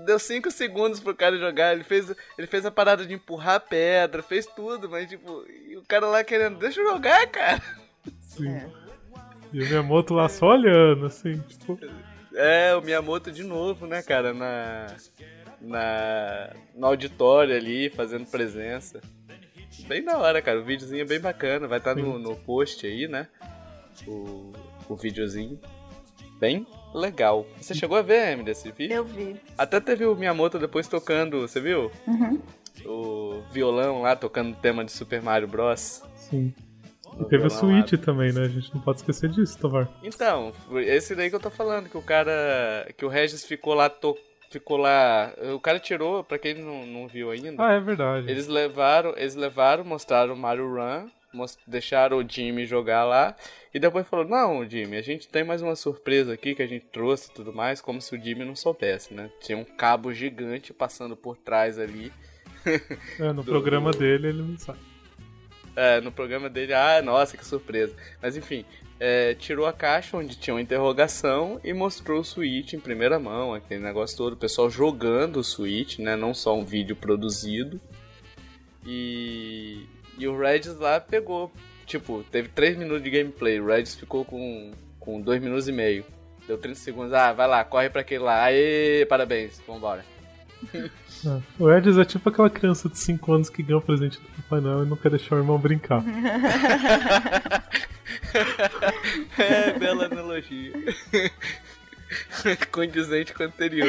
Deu 0.05 0.19
5 0.19 0.51
segundos 0.51 1.01
pro 1.01 1.15
cara 1.15 1.39
jogar, 1.39 1.75
ele 1.75 1.85
fez, 1.85 2.13
ele 2.37 2.47
fez 2.47 2.65
a 2.65 2.71
parada 2.71 3.07
de 3.07 3.15
empurrar 3.15 3.57
a 3.57 3.61
pedra, 3.61 4.23
fez 4.23 4.47
tudo, 4.47 4.89
mas 4.89 5.09
tipo, 5.09 5.45
e 5.69 5.77
o 5.77 5.83
cara 5.83 6.07
lá 6.07 6.25
querendo, 6.25 6.59
deixa 6.59 6.81
eu 6.81 6.91
jogar, 6.93 7.27
cara. 7.27 7.63
Sim. 8.21 8.59
E 9.53 9.63
o 9.63 9.67
Miyamoto 9.67 10.15
lá 10.15 10.29
só 10.29 10.49
olhando, 10.49 11.07
assim, 11.07 11.39
tipo. 11.41 11.79
É, 12.35 12.75
o 12.75 12.81
Miyamoto 12.83 13.31
de 13.31 13.43
novo, 13.43 13.87
né, 13.87 14.03
cara, 14.03 14.33
na, 14.33 14.87
na, 15.61 16.53
no 16.75 16.87
auditório 16.87 17.55
ali, 17.55 17.91
fazendo 17.91 18.27
presença. 18.27 19.01
Bem 19.87 20.05
da 20.05 20.19
hora, 20.19 20.43
cara, 20.43 20.61
o 20.61 20.65
videozinho 20.65 21.03
é 21.03 21.05
bem 21.05 21.21
bacana, 21.21 21.69
vai 21.69 21.79
estar 21.79 21.95
no, 21.95 22.19
no 22.19 22.35
post 22.37 22.87
aí, 22.87 23.07
né, 23.07 23.29
o, 24.07 24.53
o 24.89 24.97
videozinho. 24.97 25.59
Bem 26.41 26.67
legal. 26.95 27.47
Você 27.61 27.75
chegou 27.75 27.97
a 27.97 28.03
ver, 28.03 28.33
Emily, 28.33 28.53
esse 28.53 28.71
vídeo? 28.71 28.97
Eu 28.97 29.05
vi. 29.05 29.37
Até 29.57 29.81
teve 29.81 30.05
o 30.07 30.15
Miyamoto 30.15 30.59
depois 30.59 30.87
tocando, 30.87 31.41
você 31.41 31.61
viu? 31.61 31.91
Uhum. 32.07 32.41
O 32.87 33.43
violão 33.51 34.03
lá, 34.03 34.15
tocando 34.15 34.53
o 34.53 34.57
tema 34.57 34.85
de 34.85 34.93
Super 34.93 35.21
Mario 35.21 35.49
Bros. 35.49 36.03
Sim. 36.15 36.55
E 37.19 37.25
teve 37.25 37.45
o 37.47 37.51
violão 37.51 37.77
lá. 37.77 37.87
Switch 37.87 38.01
também, 38.01 38.33
né? 38.33 38.43
A 38.43 38.49
gente 38.49 38.73
não 38.73 38.81
pode 38.81 38.99
esquecer 39.01 39.31
disso, 39.31 39.59
Tovar. 39.59 39.89
Então, 40.01 40.53
esse 40.77 41.17
daí 41.17 41.29
que 41.29 41.35
eu 41.35 41.41
tô 41.41 41.51
falando, 41.51 41.89
que 41.89 41.99
o 41.99 42.03
cara. 42.03 42.89
Que 42.97 43.05
o 43.05 43.09
Regis 43.09 43.45
ficou 43.45 43.75
lá. 43.75 43.91
To, 43.91 44.17
ficou 44.51 44.77
lá. 44.77 45.33
O 45.55 45.61
cara 45.61 45.79
tirou, 45.79 46.23
pra 46.25 46.39
quem 46.39 46.55
não, 46.55 46.87
não 46.87 47.07
viu 47.09 47.31
ainda. 47.31 47.63
Ah, 47.65 47.73
é 47.73 47.81
verdade. 47.81 48.31
Eles 48.31 48.47
levaram, 48.47 49.15
eles 49.17 49.35
levaram, 49.35 49.85
mostraram 49.85 50.35
o 50.35 50.37
Mario 50.37 50.69
Run, 50.75 51.09
mos- 51.33 51.59
deixaram 51.67 52.19
o 52.19 52.29
Jimmy 52.29 52.65
jogar 52.67 53.05
lá, 53.05 53.35
e 53.73 53.79
depois 53.79 54.07
falou, 54.09 54.27
não, 54.27 54.69
Jimmy, 54.69 54.97
a 54.97 55.03
gente 55.03 55.29
tem 55.29 55.45
mais 55.45 55.61
uma 55.63 55.77
surpresa 55.77 56.33
aqui 56.33 56.55
que 56.55 56.63
a 56.63 56.67
gente 56.67 56.87
trouxe 56.87 57.31
e 57.31 57.35
tudo 57.35 57.53
mais, 57.53 57.81
como 57.81 58.01
se 58.01 58.15
o 58.17 58.21
Jimmy 58.23 58.45
não 58.45 58.57
soubesse, 58.57 59.13
né? 59.15 59.31
Tinha 59.41 59.59
um 59.59 59.65
cabo 59.65 60.13
gigante 60.13 60.73
passando 60.73 61.17
por 61.17 61.37
trás 61.37 61.79
ali. 61.79 62.13
É, 63.19 63.33
no 63.33 63.43
do- 63.43 63.51
programa 63.51 63.91
dele 63.93 64.29
ele 64.29 64.43
não 64.43 64.59
sabe. 64.59 64.79
É, 65.77 66.01
no 66.01 66.11
programa 66.11 66.51
dele, 66.51 66.75
ah, 66.75 67.01
nossa, 67.01 67.37
que 67.37 67.47
surpresa. 67.47 67.95
Mas 68.21 68.37
enfim, 68.37 68.65
é, 69.01 69.35
tirou 69.35 69.67
a 69.67 69.73
caixa 69.73 70.17
onde 70.17 70.37
tinha 70.37 70.55
uma 70.55 70.61
interrogação 70.61 71.61
e 71.63 71.73
mostrou 71.73 72.21
o 72.21 72.25
Switch 72.25 72.73
em 72.73 72.81
primeira 72.81 73.19
mão, 73.19 73.55
aquele 73.55 73.83
negócio 73.83 74.17
todo, 74.17 74.33
o 74.33 74.37
pessoal 74.37 74.69
jogando 74.69 75.37
o 75.37 75.45
Switch, 75.45 75.99
né? 75.99 76.17
Não 76.17 76.35
só 76.35 76.57
um 76.57 76.65
vídeo 76.65 76.97
produzido. 76.97 77.81
E, 78.85 79.87
e 80.19 80.27
o 80.27 80.39
Regis 80.39 80.77
lá 80.77 81.01
pegou, 81.01 81.53
tipo, 81.87 82.25
teve 82.31 82.49
3 82.49 82.77
minutos 82.77 83.03
de 83.03 83.11
gameplay, 83.11 83.61
o 83.61 83.67
Regis 83.67 83.95
ficou 83.95 84.25
com, 84.25 84.73
com 84.99 85.21
2 85.21 85.43
minutos 85.43 85.69
e 85.69 85.73
meio. 85.73 86.05
Deu 86.47 86.57
30 86.57 86.79
segundos, 86.79 87.13
ah, 87.13 87.33
vai 87.33 87.47
lá, 87.47 87.63
corre 87.65 87.91
pra 87.91 88.01
aquele 88.01 88.25
lá, 88.25 88.45
aê, 88.45 89.05
parabéns, 89.07 89.61
vambora. 89.67 90.05
É. 91.27 91.41
O 91.59 91.71
Edis 91.71 91.99
é 91.99 92.05
tipo 92.05 92.29
aquela 92.29 92.51
criança 92.51 92.89
de 92.89 92.99
5 92.99 93.33
anos 93.33 93.51
que 93.51 93.63
ganha 93.63 93.79
o 93.79 93.83
presente 93.83 94.21
do 94.21 94.43
Papai 94.43 94.61
Noel 94.61 94.85
e 94.85 94.89
não 94.89 94.97
quer 94.97 95.11
deixar 95.11 95.37
o 95.37 95.39
irmão 95.39 95.59
brincar. 95.59 96.03
É, 99.39 99.73
bela 99.79 100.07
analogia. 100.07 100.73
Condizente 102.71 103.33
com 103.33 103.43
o 103.43 103.47
anterior. 103.47 103.89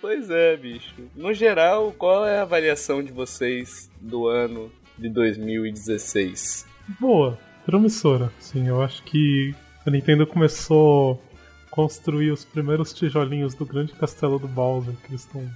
pois 0.00 0.30
é, 0.30 0.56
bicho. 0.56 0.94
No 1.14 1.32
geral, 1.32 1.92
qual 1.92 2.26
é 2.26 2.38
a 2.38 2.42
avaliação 2.42 3.02
de 3.02 3.12
vocês 3.12 3.90
do 4.00 4.26
ano 4.26 4.70
de 4.98 5.08
2016? 5.08 6.66
Boa, 7.00 7.38
promissora. 7.64 8.32
Sim, 8.38 8.68
eu 8.68 8.82
acho 8.82 9.02
que 9.02 9.54
a 9.86 9.90
Nintendo 9.90 10.26
começou 10.26 11.22
a 11.66 11.70
construir 11.70 12.30
os 12.30 12.44
primeiros 12.44 12.92
tijolinhos 12.92 13.54
do 13.54 13.64
grande 13.66 13.92
castelo 13.92 14.38
do 14.38 14.48
Bowser 14.48 14.94
que 15.02 15.10
eles 15.10 15.22
estão 15.22 15.48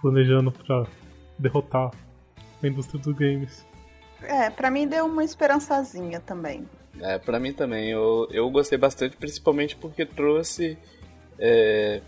planejando 0.00 0.50
pra 0.52 0.86
derrotar 1.38 1.90
a 2.62 2.66
indústria 2.66 3.00
dos 3.00 3.14
games. 3.14 3.66
É, 4.22 4.50
pra 4.50 4.70
mim 4.70 4.86
deu 4.86 5.06
uma 5.06 5.24
esperançazinha 5.24 6.20
também. 6.20 6.68
É, 7.00 7.18
pra 7.18 7.38
mim 7.40 7.52
também. 7.52 7.90
Eu, 7.90 8.28
eu 8.30 8.50
gostei 8.50 8.76
bastante, 8.76 9.16
principalmente 9.16 9.76
porque 9.76 10.04
trouxe 10.04 10.76
é, 11.38 12.02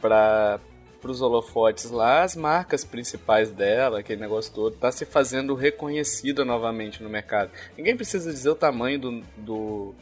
para 0.00 0.60
os 1.02 1.22
holofotes 1.22 1.90
lá 1.90 2.22
as 2.22 2.36
marcas 2.36 2.84
principais 2.84 3.50
dela, 3.50 4.00
aquele 4.00 4.20
negócio 4.20 4.52
todo, 4.52 4.76
tá 4.76 4.92
se 4.92 5.06
fazendo 5.06 5.54
reconhecida 5.54 6.44
novamente 6.44 7.02
no 7.02 7.08
mercado. 7.08 7.50
Ninguém 7.76 7.96
precisa 7.96 8.30
dizer 8.30 8.50
o 8.50 8.54
tamanho 8.54 8.98
do. 8.98 9.22
do 9.36 9.94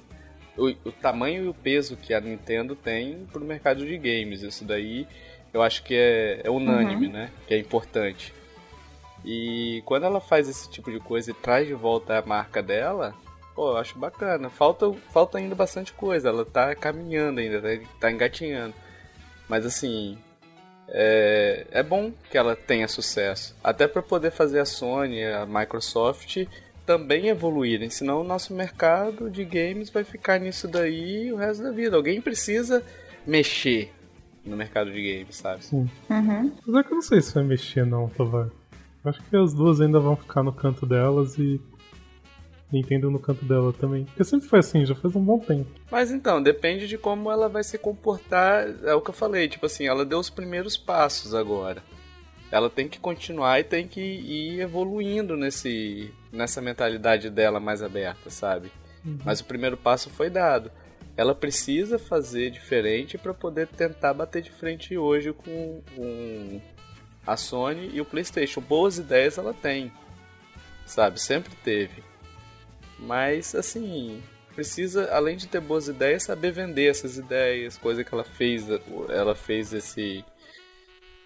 o, 0.57 0.69
o 0.87 0.93
tamanho 0.93 1.45
e 1.45 1.49
o 1.49 1.55
peso 1.55 1.99
que 1.99 2.15
a 2.15 2.21
Nintendo 2.21 2.75
tem 2.75 3.27
pro 3.31 3.45
mercado 3.45 3.85
de 3.87 3.99
games. 3.99 4.43
Isso 4.43 4.65
daí 4.65 5.07
eu 5.57 5.62
acho 5.62 5.83
que 5.83 5.95
é, 5.95 6.42
é 6.45 6.51
unânime, 6.51 7.09
né? 7.09 7.31
Que 7.47 7.55
é 7.55 7.59
importante. 7.59 8.35
E 9.25 9.83
quando 9.87 10.05
ela 10.05 10.21
faz 10.21 10.51
esse 10.51 10.69
tipo 10.69 10.92
de 10.92 11.01
coisa 11.01 11.31
e 11.31 11.35
traz 11.35 11.66
de 11.66 11.73
volta 11.73 12.19
a 12.19 12.23
marca 12.23 12.62
dela, 12.62 13.14
pô, 13.55 13.71
eu 13.71 13.79
acho 13.79 13.99
bacana. 13.99 14.51
Falta, 14.51 14.92
falta 15.11 15.38
ainda 15.38 15.55
bastante 15.55 15.95
coisa, 15.95 16.29
ela 16.29 16.45
tá 16.45 16.75
caminhando 16.75 17.40
ainda, 17.40 17.62
tá, 17.62 17.69
tá 17.99 18.12
engatinhando. 18.12 18.75
Mas 19.49 19.64
assim, 19.64 20.19
é, 20.88 21.66
é 21.71 21.83
bom 21.83 22.12
que 22.31 22.37
ela 22.37 22.55
tenha 22.55 22.87
sucesso. 22.87 23.57
Até 23.64 23.88
para 23.88 24.03
poder 24.03 24.33
fazer 24.33 24.61
a 24.61 24.66
Sony, 24.66 25.25
a 25.25 25.47
Microsoft 25.47 26.47
também 26.85 27.29
evoluírem, 27.29 27.88
senão 27.88 28.21
o 28.21 28.25
nosso 28.25 28.53
mercado 28.53 29.31
de 29.31 29.42
games 29.42 29.88
vai 29.88 30.05
ficar 30.05 30.38
nisso 30.38 30.69
daí 30.69 31.33
o 31.33 31.37
resto 31.37 31.62
da 31.62 31.71
vida. 31.71 31.97
Alguém 31.97 32.21
precisa 32.21 32.85
mexer 33.27 33.96
no 34.47 34.57
mercado 34.57 34.91
de 34.91 35.03
games, 35.03 35.37
sabe? 35.37 35.65
Sim. 35.65 35.91
Uhum. 36.09 36.53
Apesar 36.63 36.85
que 36.85 36.93
eu 36.93 36.95
não 36.95 37.03
sei 37.03 37.21
se 37.21 37.35
vai 37.35 37.45
mexer 37.45 37.85
não, 37.85 38.09
Tovar. 38.09 38.49
Acho 39.05 39.23
que 39.23 39.37
as 39.37 39.55
duas 39.55 39.81
ainda 39.81 40.01
vão 40.01 40.17
ficar 40.17 40.43
no 40.43 40.53
canto 40.53 40.85
delas 40.85 41.39
e 41.39 41.61
Nintendo 42.73 43.11
no 43.11 43.21
canto 43.21 43.45
dela 43.45 43.73
também. 43.73 44.05
Porque 44.05 44.25
sempre 44.25 44.49
foi 44.49 44.59
assim, 44.59 44.85
já 44.85 44.95
faz 44.95 45.15
um 45.15 45.23
bom 45.23 45.39
tempo. 45.39 45.71
Mas 45.91 46.11
então, 46.11 46.43
depende 46.43 46.89
de 46.89 46.99
como 46.99 47.31
ela 47.31 47.49
vai 47.49 47.63
se 47.63 47.79
comportar. 47.79 48.67
É 48.85 48.95
o 48.95 49.01
que 49.01 49.11
eu 49.11 49.15
falei, 49.15 49.49
tipo 49.49 49.67
assim, 49.67 49.87
ela 49.87 50.05
deu 50.05 50.19
os 50.19 50.31
primeiros 50.31 50.77
passos 50.77 51.35
agora. 51.35 51.83
Ela 52.51 52.71
tem 52.71 52.89
que 52.89 52.99
continuar 52.99 53.61
e 53.61 53.65
tem 53.65 53.87
que 53.87 54.01
ir 54.01 54.61
evoluindo 54.61 55.37
nesse, 55.37 56.13
nessa 56.33 56.61
mentalidade 56.61 57.31
dela 57.31 57.61
mais 57.61 57.83
aberta, 57.83 58.31
sabe? 58.31 58.71
Mas 59.25 59.41
o 59.41 59.45
primeiro 59.45 59.77
passo 59.77 60.11
foi 60.11 60.29
dado. 60.29 60.71
Ela 61.16 61.35
precisa 61.35 61.98
fazer 61.98 62.50
diferente 62.50 63.16
para 63.16 63.33
poder 63.33 63.66
tentar 63.68 64.12
bater 64.12 64.42
de 64.42 64.50
frente 64.50 64.96
hoje 64.98 65.33
com, 65.33 65.83
com 65.94 66.61
a 67.26 67.37
Sony 67.37 67.90
e 67.92 68.00
o 68.00 68.05
PlayStation. 68.05 68.61
Boas 68.61 68.98
ideias 68.98 69.38
ela 69.38 69.55
tem, 69.55 69.90
sabe? 70.85 71.20
Sempre 71.20 71.55
teve. 71.64 72.05
Mas 72.98 73.55
assim, 73.55 74.22
precisa, 74.55 75.11
além 75.11 75.37
de 75.37 75.46
ter 75.46 75.61
boas 75.61 75.88
ideias, 75.88 76.24
saber 76.24 76.50
vender 76.52 76.88
essas 76.90 77.16
ideias, 77.16 77.79
coisa 77.79 78.05
que 78.05 78.12
ela 78.12 78.24
fez, 78.24 78.66
ela 79.09 79.35
fez 79.35 79.72
esse 79.72 80.24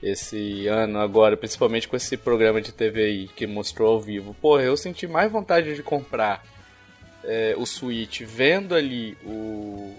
esse 0.03 0.67
ano 0.67 0.99
agora, 0.99 1.37
principalmente 1.37 1.87
com 1.87 1.95
esse 1.95 2.17
programa 2.17 2.61
de 2.63 2.73
TV 2.73 3.05
aí 3.05 3.29
que 3.29 3.47
mostrou 3.47 3.93
ao 3.93 4.01
vivo. 4.01 4.35
Porra, 4.41 4.63
eu 4.63 4.75
senti 4.75 5.07
mais 5.07 5.31
vontade 5.31 5.75
de 5.75 5.83
comprar 5.83 6.43
é, 7.25 7.55
o 7.57 7.67
Switch 7.67 8.23
vendo 8.23 8.75
ali 8.75 9.17
o, 9.25 9.95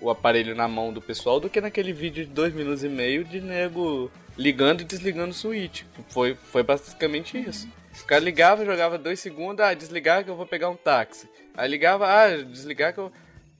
o 0.00 0.10
aparelho 0.10 0.54
na 0.54 0.68
mão 0.68 0.92
do 0.92 1.00
pessoal 1.00 1.40
do 1.40 1.48
que 1.48 1.60
naquele 1.60 1.92
vídeo 1.92 2.24
de 2.24 2.30
dois 2.32 2.52
minutos 2.52 2.84
e 2.84 2.88
meio 2.88 3.24
de 3.24 3.40
nego 3.40 4.10
ligando 4.36 4.80
e 4.80 4.84
desligando 4.84 5.30
o 5.30 5.34
Switch. 5.34 5.82
Foi, 6.08 6.34
foi 6.34 6.62
basicamente 6.62 7.38
isso. 7.38 7.68
O 8.02 8.06
cara 8.06 8.20
ligava, 8.22 8.64
jogava 8.64 8.98
dois 8.98 9.20
segundos, 9.20 9.64
ah, 9.64 9.72
desligar 9.72 10.24
que 10.24 10.30
eu 10.30 10.36
vou 10.36 10.46
pegar 10.46 10.68
um 10.68 10.76
táxi. 10.76 11.28
Aí 11.56 11.68
ligava, 11.68 12.06
ah, 12.06 12.42
desligar 12.42 12.92
que 12.92 12.98
eu. 12.98 13.12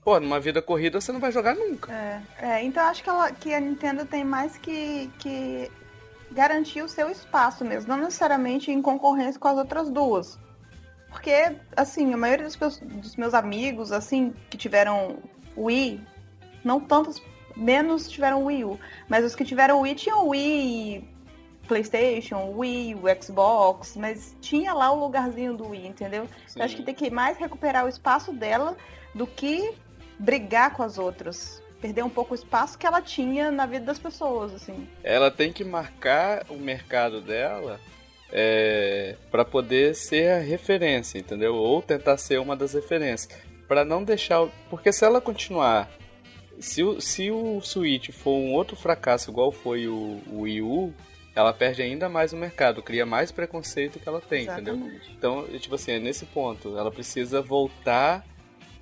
Pô, 0.03 0.19
numa 0.19 0.39
vida 0.39 0.61
corrida 0.61 1.01
você 1.01 1.11
não 1.11 1.19
vai 1.19 1.31
jogar 1.31 1.55
nunca. 1.55 1.91
É, 1.91 2.21
é, 2.37 2.63
então 2.63 2.85
acho 2.85 3.01
que, 3.01 3.09
ela, 3.09 3.31
que 3.31 3.53
a 3.53 3.59
Nintendo 3.59 4.05
tem 4.05 4.23
mais 4.23 4.55
que, 4.55 5.09
que 5.17 5.71
garantir 6.31 6.83
o 6.83 6.89
seu 6.89 7.09
espaço 7.09 7.65
mesmo, 7.65 7.89
não 7.89 8.03
necessariamente 8.03 8.69
em 8.69 8.83
concorrência 8.83 9.39
com 9.39 9.47
as 9.47 9.57
outras 9.57 9.89
duas. 9.89 10.37
Porque, 11.15 11.55
assim, 11.77 12.13
a 12.13 12.17
maioria 12.17 12.45
dos 12.45 12.57
meus, 12.57 12.77
dos 12.77 13.15
meus 13.15 13.33
amigos, 13.33 13.93
assim, 13.93 14.33
que 14.49 14.57
tiveram 14.57 15.17
Wii, 15.57 16.01
não 16.61 16.77
tantos, 16.77 17.21
menos 17.55 18.09
tiveram 18.09 18.43
Wii 18.43 18.65
U, 18.65 18.77
mas 19.07 19.23
os 19.23 19.33
que 19.33 19.45
tiveram 19.45 19.79
Wii 19.79 19.95
tinham 19.95 20.27
Wii, 20.27 21.07
PlayStation, 21.69 22.51
Wii, 22.53 22.95
o 22.95 23.23
Xbox, 23.23 23.95
mas 23.95 24.35
tinha 24.41 24.73
lá 24.73 24.91
o 24.91 24.99
lugarzinho 24.99 25.55
do 25.55 25.69
Wii, 25.69 25.87
entendeu? 25.87 26.27
Sim. 26.47 26.59
Eu 26.59 26.65
acho 26.65 26.75
que 26.75 26.83
tem 26.83 26.93
que 26.93 27.09
mais 27.09 27.37
recuperar 27.37 27.85
o 27.85 27.89
espaço 27.89 28.33
dela 28.33 28.75
do 29.15 29.25
que 29.25 29.73
brigar 30.19 30.73
com 30.73 30.83
as 30.83 30.97
outras. 30.97 31.63
Perder 31.79 32.03
um 32.03 32.09
pouco 32.09 32.33
o 32.33 32.35
espaço 32.35 32.77
que 32.77 32.85
ela 32.85 33.01
tinha 33.01 33.49
na 33.49 33.65
vida 33.65 33.85
das 33.85 33.99
pessoas, 33.99 34.53
assim. 34.53 34.85
Ela 35.01 35.31
tem 35.31 35.53
que 35.53 35.63
marcar 35.63 36.45
o 36.49 36.57
mercado 36.57 37.21
dela 37.21 37.79
é, 38.37 39.15
para 39.31 39.45
poder 39.45 39.95
ser 39.95 40.29
a 40.29 40.39
referência, 40.39 41.17
entendeu? 41.17 41.55
Ou 41.55 41.81
tentar 41.81 42.17
ser 42.17 42.37
uma 42.37 42.53
das 42.53 42.73
referências. 42.73 43.29
Para 43.65 43.85
não 43.85 44.03
deixar. 44.03 44.45
Porque 44.69 44.91
se 44.91 45.05
ela 45.05 45.21
continuar. 45.21 45.89
Se 46.59 46.83
o, 46.83 46.99
se 46.99 47.31
o 47.31 47.61
Switch 47.61 48.09
for 48.11 48.33
um 48.33 48.51
outro 48.53 48.75
fracasso 48.75 49.31
igual 49.31 49.53
foi 49.53 49.87
o, 49.87 50.21
o 50.27 50.41
Wii 50.41 50.61
U, 50.61 50.93
ela 51.33 51.53
perde 51.53 51.81
ainda 51.81 52.09
mais 52.09 52.33
o 52.33 52.37
mercado, 52.37 52.83
cria 52.83 53.05
mais 53.05 53.31
preconceito 53.31 53.99
que 53.99 54.07
ela 54.07 54.21
tem, 54.21 54.43
entendeu? 54.43 54.75
Exatamente. 54.75 55.11
Então, 55.17 55.47
tipo 55.57 55.75
assim, 55.75 55.93
é 55.93 55.99
nesse 55.99 56.25
ponto. 56.25 56.77
Ela 56.77 56.91
precisa 56.91 57.41
voltar 57.41 58.25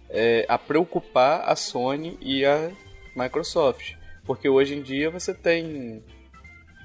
é, 0.09 0.45
a 0.47 0.57
preocupar 0.57 1.47
a 1.47 1.55
Sony 1.55 2.17
e 2.19 2.43
a 2.43 2.71
Microsoft. 3.15 3.93
Porque 4.25 4.49
hoje 4.49 4.75
em 4.75 4.81
dia 4.81 5.11
você 5.11 5.33
tem 5.33 6.03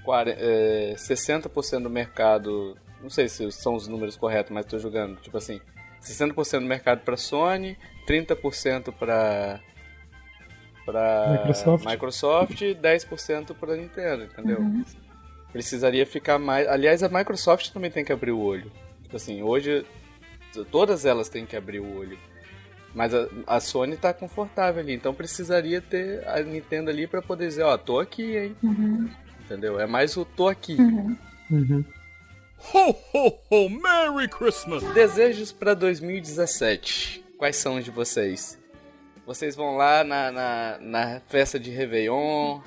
40, 0.08 0.40
é, 0.40 0.94
60% 0.96 1.82
do 1.82 1.90
mercado, 1.90 2.74
não 3.02 3.10
sei 3.10 3.28
se 3.28 3.52
são 3.52 3.74
os 3.74 3.86
números 3.86 4.16
corretos, 4.16 4.50
mas 4.50 4.64
estou 4.64 4.78
jogando, 4.78 5.20
tipo 5.20 5.36
assim, 5.36 5.60
60% 6.00 6.60
do 6.60 6.64
mercado 6.64 7.00
para 7.00 7.14
Sony, 7.14 7.76
30% 8.08 8.90
para 8.90 9.60
para 10.86 11.32
Microsoft. 11.32 11.84
Microsoft 11.84 12.60
e 12.62 12.74
10% 12.74 13.54
para 13.54 13.76
Nintendo, 13.76 14.24
entendeu? 14.24 14.58
Precisaria 15.52 16.06
ficar 16.06 16.38
mais. 16.38 16.66
Aliás, 16.66 17.02
a 17.02 17.10
Microsoft 17.10 17.70
também 17.70 17.90
tem 17.90 18.02
que 18.02 18.10
abrir 18.10 18.30
o 18.30 18.40
olho. 18.40 18.72
Tipo 19.02 19.16
assim, 19.16 19.42
hoje 19.42 19.84
todas 20.70 21.04
elas 21.04 21.28
têm 21.28 21.44
que 21.44 21.54
abrir 21.54 21.80
o 21.80 21.98
olho. 21.98 22.18
Mas 22.94 23.12
a, 23.12 23.28
a 23.46 23.60
Sony 23.60 23.98
tá 23.98 24.14
confortável 24.14 24.80
ali, 24.80 24.94
então 24.94 25.12
precisaria 25.12 25.82
ter 25.82 26.26
a 26.26 26.40
Nintendo 26.40 26.88
ali 26.88 27.06
para 27.06 27.20
poder 27.20 27.46
dizer, 27.46 27.64
ó, 27.64 27.76
tô 27.76 28.00
aqui, 28.00 28.38
hein? 28.38 28.56
Entendeu? 29.48 29.80
É 29.80 29.86
mais 29.86 30.14
o 30.14 30.26
tô 30.26 30.46
aqui. 30.46 30.76
Uhum. 31.50 31.82
Ho, 32.74 32.94
ho, 33.14 33.38
ho! 33.50 33.70
Merry 33.70 34.28
Christmas! 34.28 34.82
Desejos 34.92 35.52
para 35.52 35.72
2017. 35.72 37.24
Quais 37.38 37.56
são 37.56 37.76
os 37.76 37.84
de 37.84 37.90
vocês? 37.90 38.58
Vocês 39.24 39.56
vão 39.56 39.74
lá 39.74 40.04
na, 40.04 40.30
na, 40.30 40.78
na 40.82 41.20
festa 41.28 41.58
de 41.58 41.70
Réveillon, 41.70 42.60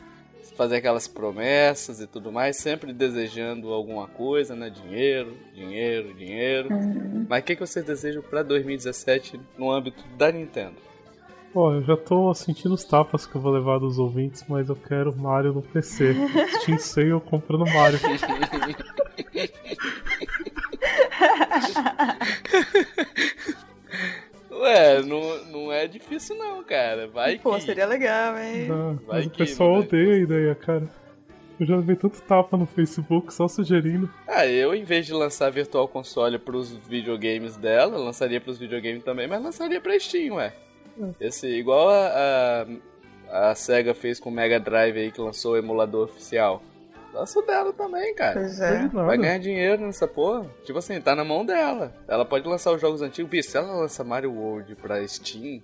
fazer 0.58 0.78
aquelas 0.78 1.08
promessas 1.08 2.02
e 2.02 2.08
tudo 2.08 2.32
mais, 2.32 2.58
sempre 2.58 2.92
desejando 2.92 3.72
alguma 3.72 4.08
coisa, 4.08 4.56
né? 4.56 4.72
Dinheiro, 4.72 5.38
dinheiro, 5.54 6.16
dinheiro. 6.16 6.70
Mas 7.30 7.42
o 7.42 7.46
que, 7.46 7.56
que 7.56 7.62
vocês 7.62 7.86
desejam 7.86 8.24
para 8.24 8.42
2017 8.42 9.40
no 9.56 9.72
âmbito 9.72 10.04
da 10.18 10.32
Nintendo? 10.32 10.78
Ó, 11.54 11.74
eu 11.74 11.84
já 11.84 11.98
tô 11.98 12.34
sentindo 12.34 12.74
os 12.74 12.86
tapas 12.86 13.26
que 13.26 13.36
eu 13.36 13.42
vou 13.42 13.52
levar 13.52 13.78
dos 13.78 14.00
ouvintes, 14.00 14.46
mas 14.48 14.70
eu 14.70 14.76
quero 14.76 15.14
Mario 15.16 15.52
no 15.52 15.62
PC. 15.62 16.16
Steam 16.62 16.80
Sale 16.80 17.20
comprando 17.20 17.66
Mario. 17.66 18.00
Ué, 24.52 25.02
não, 25.02 25.46
não 25.46 25.72
é 25.72 25.88
difícil 25.88 26.38
não, 26.38 26.64
cara. 26.64 27.08
Vai 27.08 27.38
Pô, 27.40 27.56
que... 27.56 27.62
seria 27.64 27.86
legal, 27.86 28.38
hein? 28.38 28.68
Vai 28.68 28.98
mas 29.08 29.26
o 29.26 29.30
que, 29.30 29.40
pessoal 29.40 29.74
né? 29.74 29.80
odeia 29.80 30.14
a 30.14 30.20
ideia, 30.20 30.56
cara. 30.56 30.88
Eu 31.60 31.66
já 31.66 31.78
vi 31.78 31.96
tanto 31.96 32.22
tapa 32.22 32.56
no 32.56 32.66
Facebook 32.66 33.34
só 33.34 33.48
sugerindo. 33.48 34.10
Ah, 34.26 34.48
eu 34.48 34.74
em 34.74 34.84
vez 34.84 35.06
de 35.06 35.14
lançar 35.14 35.52
Virtual 35.52 35.88
Console 35.88 36.40
pros 36.40 36.76
videogames 36.78 37.58
dela, 37.58 37.98
lançaria 37.98 38.40
pros 38.40 38.58
videogames 38.58 39.04
também, 39.04 39.28
mas 39.28 39.44
lançaria 39.44 39.82
pra 39.82 40.00
Steam, 40.00 40.36
ué. 40.36 40.54
Esse, 41.20 41.48
igual 41.48 41.90
a, 41.90 42.66
a, 43.30 43.50
a 43.52 43.56
SEGA 43.56 43.94
fez 43.94 44.20
com 44.20 44.30
o 44.30 44.32
Mega 44.34 44.60
Drive 44.60 44.98
aí, 44.98 45.12
que 45.12 45.22
lançou 45.22 45.54
o 45.54 45.58
emulador 45.58 46.06
oficial. 46.06 46.62
Lança 47.14 47.40
o 47.40 47.42
dela 47.42 47.74
também, 47.74 48.16
cara. 48.16 48.40
Pois 48.40 48.60
Não 48.94 49.02
é. 49.04 49.06
Vai 49.06 49.18
ganhar 49.18 49.38
dinheiro 49.38 49.82
nessa 49.86 50.08
porra. 50.08 50.46
Tipo 50.64 50.80
assim, 50.80 51.00
tá 51.02 51.14
na 51.14 51.26
mão 51.26 51.46
dela. 51.46 51.94
Ela 52.08 52.24
pode 52.24 52.48
lançar 52.48 52.72
os 52.72 52.80
jogos 52.80 53.02
antigos. 53.02 53.30
Bicho, 53.30 53.50
se 53.50 53.58
ela 53.58 53.74
lança 53.76 54.02
Mario 54.04 54.32
World 54.32 54.76
pra 54.76 55.06
Steam, 55.06 55.62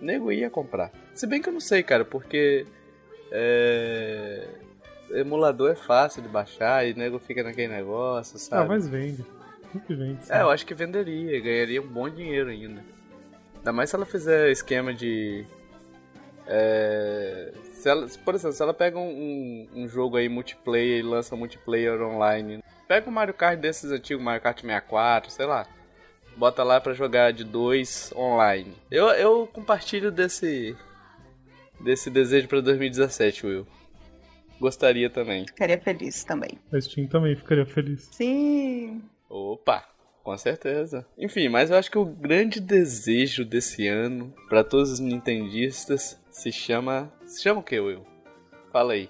nego 0.00 0.32
ia 0.32 0.50
comprar. 0.50 0.90
Se 1.14 1.24
bem 1.24 1.40
que 1.40 1.48
eu 1.48 1.52
não 1.52 1.60
sei, 1.60 1.82
cara, 1.84 2.04
porque. 2.04 2.66
É. 3.30 4.48
Emulador 5.10 5.70
é 5.70 5.76
fácil 5.76 6.20
de 6.20 6.28
baixar 6.28 6.84
e 6.84 6.92
nego 6.94 7.20
fica 7.20 7.44
naquele 7.44 7.68
negócio, 7.68 8.34
Ah, 8.36 8.38
sabe? 8.40 8.68
mas 8.68 8.88
vende. 8.88 9.24
Sempre 9.72 9.94
vende. 9.94 10.18
É, 10.28 10.40
eu 10.40 10.50
acho 10.50 10.66
que 10.66 10.74
venderia, 10.74 11.40
ganharia 11.40 11.80
um 11.80 11.86
bom 11.86 12.08
dinheiro 12.10 12.50
ainda. 12.50 12.82
Ainda 13.66 13.72
mais 13.72 13.90
se 13.90 13.96
ela 13.96 14.06
fizer 14.06 14.48
esquema 14.52 14.94
de. 14.94 15.44
É, 16.46 17.52
se 17.72 17.88
ela, 17.88 18.06
por 18.24 18.36
exemplo, 18.36 18.54
se 18.56 18.62
ela 18.62 18.72
pega 18.72 18.96
um, 18.96 19.08
um- 19.10 19.68
um 19.82 19.88
jogo 19.88 20.16
aí 20.16 20.28
multiplayer 20.28 21.00
e 21.00 21.02
lança 21.02 21.34
multiplayer 21.34 22.00
online. 22.00 22.62
Pega 22.86 23.10
um 23.10 23.12
Mario 23.12 23.34
Kart 23.34 23.58
desses 23.58 23.90
antigos, 23.90 24.22
Mario 24.22 24.40
Kart 24.40 24.60
64, 24.60 25.32
sei 25.32 25.46
lá. 25.46 25.66
Bota 26.36 26.62
lá 26.62 26.80
pra 26.80 26.94
jogar 26.94 27.32
de 27.32 27.42
dois 27.42 28.12
online. 28.14 28.72
Eu, 28.88 29.06
eu 29.08 29.48
compartilho 29.48 30.12
desse. 30.12 30.76
desse 31.80 32.08
desejo 32.08 32.46
pra 32.46 32.60
2017, 32.60 33.46
Will. 33.46 33.66
Gostaria 34.60 35.10
também. 35.10 35.44
Ficaria 35.44 35.80
feliz 35.80 36.22
também. 36.22 36.56
A 36.72 36.80
Steam 36.80 37.08
também 37.08 37.34
ficaria 37.34 37.66
feliz. 37.66 38.08
Sim. 38.12 39.02
Opa, 39.28 39.84
com 40.26 40.36
certeza. 40.36 41.06
Enfim, 41.16 41.48
mas 41.48 41.70
eu 41.70 41.76
acho 41.76 41.88
que 41.88 41.96
o 41.96 42.04
grande 42.04 42.60
desejo 42.60 43.44
desse 43.44 43.86
ano 43.86 44.34
pra 44.48 44.64
todos 44.64 44.90
os 44.90 44.98
nintendistas 44.98 46.20
se 46.28 46.50
chama, 46.50 47.12
se 47.24 47.44
chama 47.44 47.60
o 47.60 47.62
que, 47.62 47.78
Will? 47.78 48.04
Fala 48.72 48.94
aí. 48.94 49.08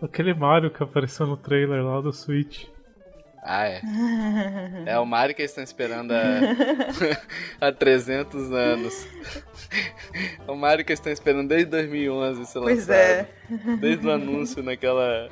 Aquele 0.00 0.32
Mario 0.32 0.70
que 0.70 0.80
apareceu 0.80 1.26
no 1.26 1.36
trailer 1.36 1.82
lá 1.84 2.00
do 2.00 2.12
Switch. 2.12 2.66
Ah, 3.42 3.66
é. 3.66 3.82
É 4.86 4.96
o 4.96 5.04
Mario 5.04 5.34
que 5.34 5.42
eles 5.42 5.50
estão 5.50 5.64
esperando 5.64 6.12
há, 6.12 6.38
há 7.66 7.72
300 7.72 8.52
anos. 8.52 9.08
O 10.46 10.54
Mario 10.54 10.84
que 10.84 10.92
eles 10.92 11.00
estão 11.00 11.12
esperando 11.12 11.48
desde 11.48 11.66
2011 11.68 12.46
ser 12.46 12.60
Pois 12.60 12.86
lançado. 12.86 12.96
é. 12.96 13.28
Desde 13.80 14.06
o 14.06 14.10
anúncio 14.12 14.62
naquela 14.62 15.28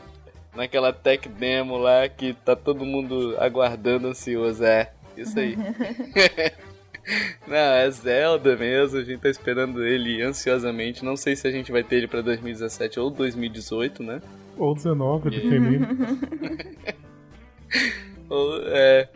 naquela 0.52 0.92
tech 0.92 1.28
demo 1.28 1.78
lá 1.78 2.08
que 2.08 2.34
tá 2.34 2.56
todo 2.56 2.84
mundo 2.84 3.36
aguardando 3.38 4.08
ansioso. 4.08 4.64
É, 4.64 4.90
isso 5.16 5.38
aí. 5.38 5.56
Não, 7.46 7.56
é 7.56 7.90
Zelda 7.90 8.56
mesmo, 8.56 8.98
a 8.98 9.02
gente 9.02 9.20
tá 9.20 9.28
esperando 9.28 9.84
ele 9.84 10.22
ansiosamente. 10.22 11.04
Não 11.04 11.16
sei 11.16 11.34
se 11.34 11.46
a 11.48 11.50
gente 11.50 11.72
vai 11.72 11.82
ter 11.82 11.96
ele 11.96 12.08
pra 12.08 12.20
2017 12.20 13.00
ou 13.00 13.10
2018, 13.10 14.02
né? 14.02 14.20
Ou 14.56 14.74
19, 14.74 15.30
dependendo. 15.30 15.88
Ou, 18.28 18.62
é. 18.68 19.08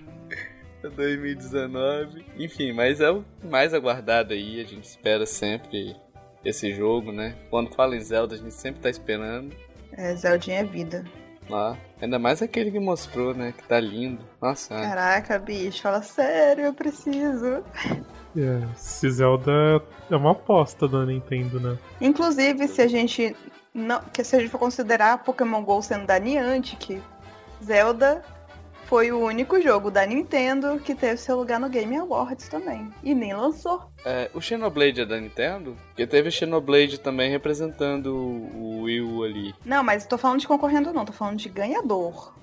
2019. 0.82 2.24
Enfim, 2.38 2.72
mas 2.72 3.00
é 3.00 3.10
o 3.10 3.24
mais 3.44 3.74
aguardado 3.74 4.32
aí. 4.32 4.60
A 4.60 4.64
gente 4.64 4.84
espera 4.84 5.26
sempre 5.26 5.96
esse 6.44 6.74
jogo, 6.74 7.12
né? 7.12 7.34
Quando 7.50 7.74
fala 7.74 7.96
em 7.96 8.00
Zelda, 8.00 8.34
a 8.34 8.38
gente 8.38 8.54
sempre 8.54 8.80
tá 8.80 8.90
esperando. 8.90 9.54
É, 9.92 10.14
Zeldinha 10.14 10.60
é 10.60 10.64
vida. 10.64 11.04
Lá. 11.48 11.76
Ainda 12.00 12.18
mais 12.18 12.42
aquele 12.42 12.70
que 12.70 12.78
mostrou, 12.78 13.34
né? 13.34 13.54
Que 13.56 13.62
tá 13.64 13.80
lindo. 13.80 14.22
Nossa. 14.40 14.74
Caraca, 14.74 15.38
bicho, 15.38 15.82
fala 15.82 16.02
sério, 16.02 16.66
eu 16.66 16.74
preciso. 16.74 17.62
É, 18.36 18.62
esse 18.76 19.10
Zelda 19.10 19.82
é 20.10 20.16
uma 20.16 20.32
aposta 20.32 20.86
da 20.86 21.06
Nintendo, 21.06 21.58
né? 21.58 21.78
Inclusive, 22.00 22.68
se 22.68 22.82
a 22.82 22.86
gente 22.86 23.34
não, 23.72 24.00
que 24.12 24.22
se 24.22 24.36
a 24.36 24.40
gente 24.40 24.50
for 24.50 24.58
considerar 24.58 25.24
Pokémon 25.24 25.62
GO 25.62 25.80
sendo 25.82 26.06
da 26.06 26.18
Niantic, 26.18 27.02
Zelda 27.64 28.22
foi 28.86 29.12
o 29.12 29.18
único 29.20 29.60
jogo 29.60 29.90
da 29.90 30.06
Nintendo 30.06 30.78
que 30.78 30.94
teve 30.94 31.16
seu 31.18 31.36
lugar 31.36 31.60
no 31.60 31.68
Game 31.68 31.96
Awards 31.96 32.48
também. 32.48 32.90
E 33.02 33.14
nem 33.14 33.34
lançou. 33.34 33.90
É, 34.04 34.30
o 34.32 34.40
Xenoblade 34.40 35.00
é 35.00 35.04
da 35.04 35.20
Nintendo? 35.20 35.76
Porque 35.88 36.06
teve 36.06 36.30
Xenoblade 36.30 36.98
também 36.98 37.30
representando 37.30 38.14
o 38.16 38.76
o 38.76 38.82
Wii 38.82 39.00
U 39.00 39.24
ali. 39.24 39.54
Não, 39.64 39.82
mas 39.82 40.06
tô 40.06 40.16
falando 40.16 40.40
de 40.40 40.46
concorrendo 40.46 40.92
não, 40.92 41.04
tô 41.04 41.12
falando 41.12 41.38
de 41.38 41.48
ganhador. 41.48 42.34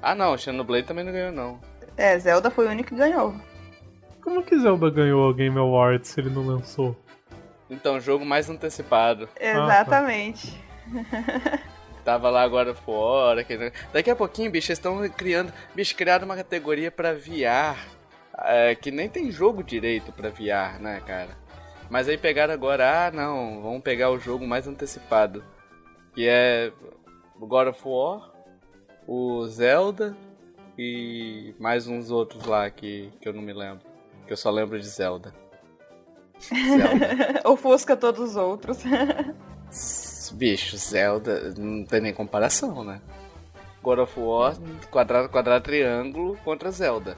Ah 0.00 0.14
não, 0.14 0.34
o 0.34 0.38
Xenoblade 0.38 0.86
também 0.86 1.04
não 1.04 1.12
ganhou 1.12 1.32
não. 1.32 1.60
É, 1.96 2.18
Zelda 2.18 2.50
foi 2.50 2.66
o 2.66 2.70
único 2.70 2.88
que 2.90 2.94
ganhou. 2.96 3.34
Como 4.22 4.42
que 4.42 4.58
Zelda 4.58 4.90
ganhou 4.90 5.28
a 5.28 5.32
Game 5.32 5.58
Awards 5.58 6.08
se 6.08 6.20
ele 6.20 6.30
não 6.30 6.46
lançou? 6.46 6.96
Então, 7.68 8.00
jogo 8.00 8.24
mais 8.24 8.48
antecipado. 8.48 9.28
Exatamente. 9.38 10.60
Tava 12.04 12.30
lá 12.30 12.42
agora 12.42 12.74
fora. 12.74 13.44
Que... 13.44 13.72
Daqui 13.92 14.10
a 14.10 14.16
pouquinho, 14.16 14.50
bicho, 14.50 14.70
eles 14.70 14.78
estão 14.78 15.08
criando. 15.10 15.52
Bicho, 15.74 15.94
criaram 15.96 16.24
uma 16.24 16.36
categoria 16.36 16.90
pra 16.90 17.12
VR. 17.12 17.78
é, 18.44 18.74
que 18.74 18.90
nem 18.90 19.08
tem 19.08 19.30
jogo 19.30 19.62
direito 19.62 20.12
pra 20.12 20.30
VR, 20.30 20.80
né, 20.80 21.00
cara? 21.06 21.36
Mas 21.90 22.08
aí 22.08 22.16
pegaram 22.16 22.54
agora, 22.54 23.08
ah 23.08 23.10
não, 23.10 23.60
vamos 23.62 23.82
pegar 23.82 24.10
o 24.10 24.18
jogo 24.18 24.46
mais 24.46 24.66
antecipado. 24.66 25.44
Que 26.14 26.26
é 26.26 26.72
God 27.38 27.68
of 27.68 27.80
War, 27.84 28.32
o 29.06 29.46
Zelda 29.46 30.16
e 30.78 31.54
mais 31.58 31.86
uns 31.86 32.10
outros 32.10 32.46
lá 32.46 32.70
que, 32.70 33.12
que 33.20 33.28
eu 33.28 33.32
não 33.32 33.42
me 33.42 33.52
lembro. 33.52 33.84
Que 34.26 34.32
eu 34.32 34.36
só 34.36 34.50
lembro 34.50 34.78
de 34.80 34.86
Zelda. 34.86 35.34
Zelda. 36.40 37.42
Ofusca 37.44 37.96
todos 37.96 38.30
os 38.30 38.36
outros. 38.36 38.78
Bicho, 40.32 40.76
Zelda 40.76 41.52
não 41.56 41.84
tem 41.84 42.00
nem 42.00 42.12
comparação, 42.14 42.82
né? 42.84 43.00
God 43.82 43.98
of 44.00 44.18
War, 44.18 44.56
quadrado, 44.90 45.28
quadrado, 45.28 45.64
triângulo 45.64 46.36
contra 46.44 46.70
Zelda. 46.70 47.16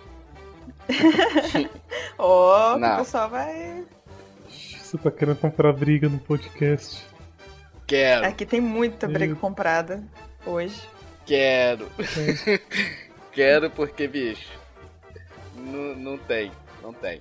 Ó, 2.18 2.76
Não. 2.78 2.94
o 2.94 2.98
pessoal 2.98 3.28
vai. 3.28 3.84
Você 4.48 4.98
tá 4.98 5.10
querendo 5.10 5.36
comprar 5.36 5.72
briga 5.72 6.08
no 6.08 6.18
podcast? 6.18 7.04
Quero, 7.86 8.26
Aqui 8.26 8.46
tem 8.46 8.60
muita 8.60 9.06
briga 9.06 9.34
comprada 9.34 10.02
hoje. 10.46 10.80
quero. 11.26 11.88
Quero 13.32 13.68
porque, 13.68 14.06
bicho, 14.06 14.48
não, 15.56 15.94
não 15.96 16.16
tem, 16.18 16.52
não 16.80 16.92
tem. 16.92 17.20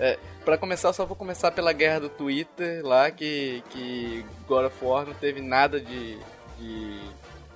É, 0.00 0.18
pra 0.46 0.56
começar, 0.56 0.94
só 0.94 1.04
vou 1.04 1.14
começar 1.14 1.52
pela 1.52 1.74
guerra 1.74 2.00
do 2.00 2.08
Twitter 2.08 2.82
lá, 2.82 3.10
que, 3.10 3.62
que 3.68 4.24
God 4.48 4.64
of 4.64 4.82
War 4.82 5.06
não 5.06 5.12
teve 5.12 5.42
nada 5.42 5.78
de, 5.78 6.18
de 6.58 7.00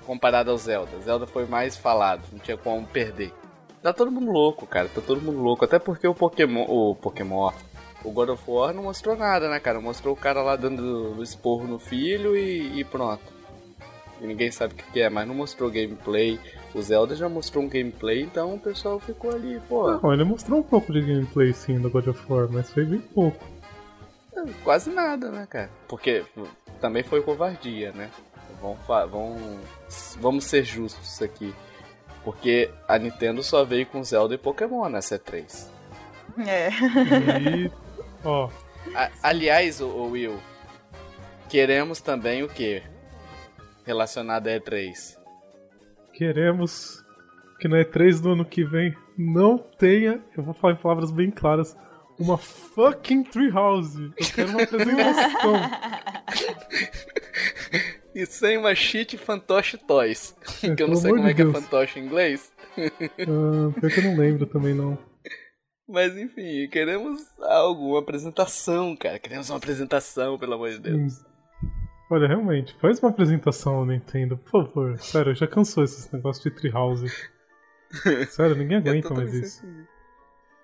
comparado 0.05 0.51
ao 0.51 0.59
Zelda. 0.59 1.01
Zelda 1.01 1.27
foi 1.27 1.47
mais 1.47 1.75
falado, 1.75 2.23
não 2.31 2.39
tinha 2.39 2.59
como 2.59 2.87
perder. 2.87 3.33
Tá 3.83 3.95
todo 3.95 4.11
mundo 4.11 4.31
louco, 4.31 4.67
cara, 4.67 4.91
tá 4.95 5.01
todo 5.01 5.23
mundo 5.23 5.41
louco. 5.41 5.65
Até 5.65 5.79
porque 5.79 6.07
o 6.07 6.15
Pokémon, 6.15 6.67
o 6.69 6.95
Pokémon, 6.95 7.51
o 8.05 8.11
God 8.11 8.29
of 8.29 8.43
War 8.47 8.75
não 8.75 8.85
mostrou 8.85 9.17
nada, 9.17 9.49
né, 9.49 9.59
cara? 9.59 9.81
Mostrou 9.81 10.13
o 10.13 10.17
cara 10.17 10.43
lá 10.43 10.55
dando 10.55 11.23
esporro 11.23 11.67
no 11.67 11.79
filho 11.79 12.37
e, 12.37 12.79
e 12.79 12.85
pronto. 12.85 13.34
E 14.21 14.27
ninguém 14.27 14.51
sabe 14.51 14.75
o 14.75 14.77
que, 14.77 15.01
é, 15.01 15.09
mas 15.11 15.27
não 15.27 15.35
mostrou 15.35 15.71
gameplay. 15.71 16.39
O 16.75 16.81
Zelda 16.81 17.15
já 17.15 17.29
mostrou 17.29 17.65
um 17.65 17.69
gameplay, 17.69 18.23
então 18.23 18.55
o 18.55 18.59
pessoal 18.61 18.99
ficou 19.01 19.31
ali, 19.33 19.61
pô. 19.69 19.91
Não, 19.93 20.12
ele 20.12 20.25
mostrou 20.25 20.61
um 20.61 20.62
pouco 20.62 20.93
de 20.93 21.01
gameplay 21.01 21.53
sim 21.53 21.79
do 21.81 21.91
God 21.91 22.07
of 22.09 22.21
War, 22.33 22.49
mas 22.51 22.71
foi 22.71 22.85
bem 22.85 23.01
pouco. 23.01 23.45
Quase 24.62 24.91
nada, 24.91 25.31
né, 25.31 25.47
cara? 25.49 25.71
Porque 25.89 26.25
também 26.81 27.03
foi 27.03 27.23
covardia, 27.23 27.93
né? 27.93 28.11
Vamos, 28.61 28.79
vamos, 28.87 30.17
vamos 30.21 30.45
ser 30.45 30.65
justos 30.65 31.21
aqui. 31.23 31.55
Porque 32.25 32.71
a 32.89 32.99
Nintendo 32.99 33.43
só 33.43 33.65
veio 33.65 33.87
com 33.87 34.03
Zelda 34.03 34.35
e 34.35 34.39
Pokémon 34.39 34.89
na 34.89 35.01
C3. 35.01 35.67
É. 36.47 36.69
E, 36.71 37.71
ó, 38.25 38.49
A- 38.95 39.11
aliás, 39.23 39.81
o, 39.81 40.07
Will, 40.11 40.39
queremos 41.49 42.01
também 42.01 42.43
o 42.43 42.49
que? 42.49 42.83
Relacionado 43.85 44.49
a 44.49 44.53
E3. 44.53 45.16
queremos 46.12 47.03
que 47.61 47.68
na 47.68 47.78
E3 47.78 48.20
do 48.20 48.32
ano 48.32 48.45
que 48.45 48.64
vem 48.64 48.95
não 49.16 49.59
tenha, 49.59 50.22
eu 50.37 50.43
vou 50.43 50.55
falar 50.55 50.74
em 50.74 50.76
palavras 50.76 51.11
bem 51.11 51.30
claras, 51.30 51.76
uma 52.18 52.39
fucking 52.39 53.24
Treehouse. 53.24 54.12
Eu 54.16 54.26
quero 54.35 54.51
uma 54.51 54.62
apresentação. 54.62 55.55
E 58.14 58.24
sem 58.26 58.57
uma 58.57 58.76
cheat 58.76 59.18
Fantoche 59.18 59.76
Toys. 59.76 60.37
que 60.61 60.80
eu 60.80 60.87
não 60.87 60.95
sei 60.95 61.11
como 61.11 61.24
de 61.24 61.30
é 61.30 61.35
que 61.35 61.43
é 61.43 61.51
fantoche 61.51 61.99
em 61.99 62.05
inglês. 62.05 62.53
Ah, 62.78 63.80
pior 63.80 63.91
que 63.91 63.99
eu 63.99 64.05
não 64.05 64.16
lembro 64.16 64.47
também 64.47 64.72
não. 64.72 64.97
Mas 65.89 66.16
enfim, 66.16 66.68
queremos 66.70 67.20
algo, 67.41 67.89
uma 67.91 67.99
apresentação, 67.99 68.95
cara. 68.97 69.18
Queremos 69.18 69.51
uma 69.51 69.59
apresentação, 69.59 70.39
pelo 70.39 70.55
amor 70.55 70.70
de 70.70 70.78
Deus. 70.78 71.24
Olha, 72.15 72.29
realmente, 72.29 72.75
faz 72.81 73.01
uma 73.01 73.11
apresentação, 73.11 73.85
Nintendo, 73.85 74.37
por 74.39 74.51
favor. 74.67 74.97
Sério, 74.99 75.35
já 75.35 75.47
cansou 75.49 75.83
esses 75.83 76.09
negócios 76.12 76.45
de 76.45 76.51
Treehouse. 76.51 77.09
Sério, 78.31 78.55
ninguém 78.55 78.77
É 78.77 78.81
aguenta 78.81 79.12
mais 79.12 79.35
isso. 79.35 79.65
assim. 79.67 79.85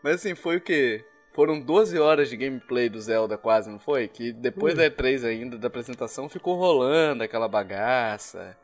Mas 0.02 0.14
assim, 0.14 0.34
foi 0.36 0.58
o 0.58 0.60
quê? 0.60 1.04
Foram 1.34 1.60
12 1.60 1.98
horas 1.98 2.28
de 2.30 2.36
gameplay 2.36 2.88
do 2.88 3.00
Zelda 3.00 3.36
quase, 3.36 3.68
não 3.68 3.80
foi? 3.80 4.06
Que 4.06 4.32
depois 4.32 4.74
Foi. 4.74 4.88
da 4.88 4.94
E3 4.96 5.24
ainda, 5.24 5.58
da 5.58 5.66
apresentação, 5.66 6.28
ficou 6.28 6.56
rolando 6.56 7.22
aquela 7.24 7.48
bagaça. 7.48 8.56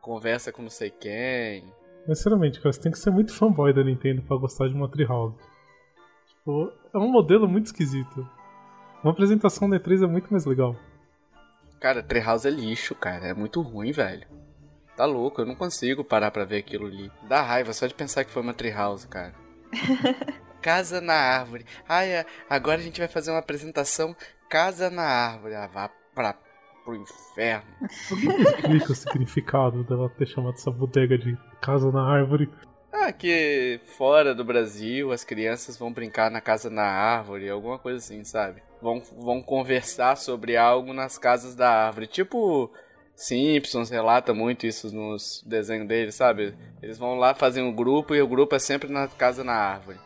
Conversa 0.00 0.50
com 0.52 0.62
não 0.62 0.70
sei 0.70 0.90
quem. 0.90 1.64
Mas 2.08 2.18
sinceramente, 2.18 2.58
cara, 2.60 2.72
você 2.72 2.80
tem 2.80 2.92
que 2.92 2.98
ser 2.98 3.10
muito 3.10 3.34
fanboy 3.34 3.72
da 3.72 3.84
Nintendo 3.84 4.22
pra 4.22 4.36
gostar 4.36 4.68
de 4.68 4.74
uma 4.74 4.88
Treehouse. 4.90 5.36
Tipo, 6.28 6.72
é 6.94 6.98
um 6.98 7.10
modelo 7.10 7.46
muito 7.48 7.66
esquisito. 7.66 8.26
Uma 9.02 9.12
apresentação 9.12 9.68
da 9.68 9.78
E3 9.78 10.04
é 10.04 10.06
muito 10.06 10.30
mais 10.30 10.44
legal. 10.46 10.74
Cara, 11.84 12.02
Treehouse 12.02 12.48
é 12.48 12.50
lixo, 12.50 12.94
cara. 12.94 13.26
É 13.26 13.34
muito 13.34 13.60
ruim, 13.60 13.92
velho. 13.92 14.26
Tá 14.96 15.04
louco, 15.04 15.42
eu 15.42 15.44
não 15.44 15.54
consigo 15.54 16.02
parar 16.02 16.30
pra 16.30 16.46
ver 16.46 16.56
aquilo 16.56 16.86
ali. 16.86 17.12
Dá 17.28 17.42
raiva 17.42 17.74
só 17.74 17.86
de 17.86 17.92
pensar 17.92 18.24
que 18.24 18.30
foi 18.30 18.40
uma 18.40 18.54
Treehouse, 18.54 19.06
cara. 19.06 19.34
Casa 20.62 21.02
na 21.02 21.12
árvore. 21.12 21.66
Ai, 21.86 22.10
é, 22.10 22.26
agora 22.48 22.80
a 22.80 22.82
gente 22.82 23.00
vai 23.00 23.06
fazer 23.06 23.32
uma 23.32 23.40
apresentação 23.40 24.16
Casa 24.48 24.88
na 24.88 25.02
árvore. 25.02 25.56
Ah, 25.56 25.66
vá 25.66 25.90
pra, 26.14 26.34
pro 26.86 26.96
inferno. 26.96 27.68
Explica 28.00 28.92
o 28.92 28.94
significado 28.94 29.84
dela 29.84 30.08
ter 30.08 30.26
chamado 30.26 30.54
essa 30.54 30.70
bodega 30.70 31.18
de 31.18 31.36
casa 31.60 31.92
na 31.92 32.02
árvore. 32.02 32.50
Ah, 32.90 33.12
que 33.12 33.78
fora 33.98 34.34
do 34.34 34.42
Brasil 34.42 35.12
as 35.12 35.22
crianças 35.22 35.76
vão 35.76 35.92
brincar 35.92 36.30
na 36.30 36.40
casa 36.40 36.70
na 36.70 36.86
árvore, 36.86 37.50
alguma 37.50 37.78
coisa 37.78 37.98
assim, 37.98 38.24
sabe? 38.24 38.62
Vão, 38.84 39.02
vão 39.18 39.40
conversar 39.40 40.14
sobre 40.14 40.58
algo 40.58 40.92
nas 40.92 41.16
casas 41.16 41.54
da 41.54 41.86
árvore. 41.86 42.06
Tipo, 42.06 42.70
Simpsons 43.16 43.88
relata 43.88 44.34
muito 44.34 44.66
isso 44.66 44.94
nos 44.94 45.42
desenhos 45.46 45.88
deles, 45.88 46.14
sabe? 46.14 46.54
Eles 46.82 46.98
vão 46.98 47.14
lá 47.14 47.34
fazer 47.34 47.62
um 47.62 47.74
grupo 47.74 48.14
e 48.14 48.20
o 48.20 48.28
grupo 48.28 48.54
é 48.54 48.58
sempre 48.58 48.92
na 48.92 49.08
casa 49.08 49.42
na 49.42 49.54
árvore. 49.54 49.96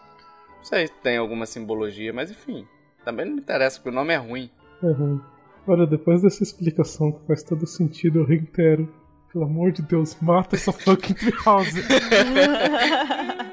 Não 0.59 0.63
sei 0.63 0.87
se 0.87 0.93
tem 1.03 1.17
alguma 1.17 1.45
simbologia, 1.45 2.13
mas 2.13 2.31
enfim. 2.31 2.69
Também 3.05 3.27
não 3.27 3.35
me 3.35 3.41
interessa, 3.41 3.79
porque 3.79 3.89
o 3.89 3.93
nome 3.93 4.15
é 4.15 4.17
ruim. 4.17 4.49
É 4.81 4.93
ruim. 4.93 5.21
Olha, 5.67 5.85
depois 5.85 6.23
dessa 6.23 6.45
explicação 6.45 7.11
que 7.11 7.27
faz 7.27 7.43
todo 7.43 7.67
sentido, 7.67 8.21
eu 8.21 8.25
reitero. 8.25 8.89
Pelo 9.33 9.45
amor 9.45 9.73
de 9.73 9.83
Deus, 9.83 10.17
mata 10.21 10.55
essa 10.55 10.71
fucking 10.71 11.15
Treehouse. 11.19 11.83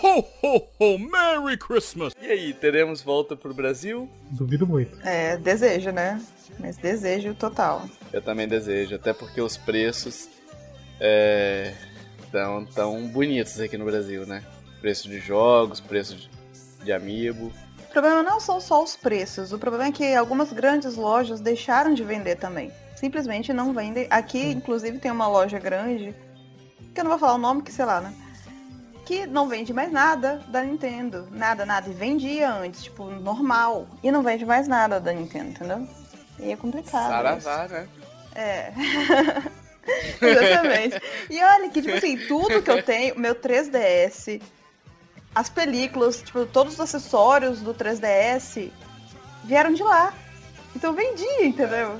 Ho, 0.00 0.24
ho, 0.42 0.68
ho! 0.78 0.98
Merry 0.98 1.56
Christmas! 1.56 2.12
E 2.20 2.26
aí, 2.26 2.54
teremos 2.54 3.02
volta 3.02 3.34
pro 3.34 3.52
Brasil? 3.52 4.08
Duvido 4.30 4.66
muito. 4.66 4.96
É, 5.04 5.36
desejo, 5.36 5.90
né? 5.90 6.22
Mas 6.60 6.76
desejo 6.76 7.34
total. 7.34 7.84
Eu 8.12 8.22
também 8.22 8.46
desejo, 8.46 8.94
até 8.94 9.12
porque 9.12 9.40
os 9.40 9.56
preços 9.56 10.28
é, 11.00 11.74
tão, 12.30 12.64
tão 12.66 13.08
bonitos 13.08 13.58
aqui 13.60 13.76
no 13.76 13.84
Brasil, 13.84 14.24
né? 14.24 14.44
Preço 14.80 15.08
de 15.08 15.18
jogos, 15.18 15.80
preço 15.80 16.14
de, 16.14 16.30
de 16.84 16.92
amiibo. 16.92 17.52
O 17.88 17.92
problema 17.92 18.22
não 18.22 18.38
são 18.38 18.60
só 18.60 18.82
os 18.82 18.94
preços, 18.94 19.52
o 19.52 19.58
problema 19.58 19.86
é 19.86 19.92
que 19.92 20.14
algumas 20.14 20.52
grandes 20.52 20.94
lojas 20.94 21.40
deixaram 21.40 21.92
de 21.92 22.04
vender 22.04 22.36
também. 22.36 22.70
Simplesmente 22.94 23.52
não 23.52 23.72
vendem. 23.72 24.06
Aqui, 24.10 24.50
inclusive, 24.50 24.98
tem 24.98 25.10
uma 25.10 25.26
loja 25.26 25.58
grande, 25.58 26.14
que 26.94 27.00
eu 27.00 27.04
não 27.04 27.10
vou 27.10 27.18
falar 27.18 27.34
o 27.34 27.38
nome, 27.38 27.62
que 27.62 27.72
sei 27.72 27.84
lá, 27.84 28.00
né? 28.00 28.14
Que 29.08 29.26
não 29.26 29.48
vende 29.48 29.72
mais 29.72 29.90
nada 29.90 30.44
da 30.48 30.62
Nintendo. 30.62 31.26
Nada, 31.30 31.64
nada. 31.64 31.88
E 31.88 31.94
vendia 31.94 32.52
antes, 32.52 32.84
tipo, 32.84 33.06
normal. 33.06 33.86
E 34.02 34.12
não 34.12 34.22
vende 34.22 34.44
mais 34.44 34.68
nada 34.68 35.00
da 35.00 35.14
Nintendo, 35.14 35.48
entendeu? 35.48 35.88
E 36.38 36.52
é 36.52 36.56
complicado. 36.56 37.08
Saravá, 37.08 37.68
né? 37.68 37.88
É. 38.34 38.70
Exatamente. 40.20 41.00
E 41.30 41.42
olha 41.42 41.70
que, 41.70 41.80
tipo 41.80 41.96
assim, 41.96 42.18
tudo 42.26 42.60
que 42.60 42.70
eu 42.70 42.82
tenho, 42.82 43.18
meu 43.18 43.34
3DS, 43.34 44.42
as 45.34 45.48
películas, 45.48 46.20
tipo, 46.20 46.44
todos 46.44 46.74
os 46.74 46.80
acessórios 46.80 47.62
do 47.62 47.72
3DS 47.72 48.70
vieram 49.42 49.72
de 49.72 49.84
lá. 49.84 50.12
Então 50.76 50.92
vendia, 50.92 51.46
entendeu? 51.46 51.98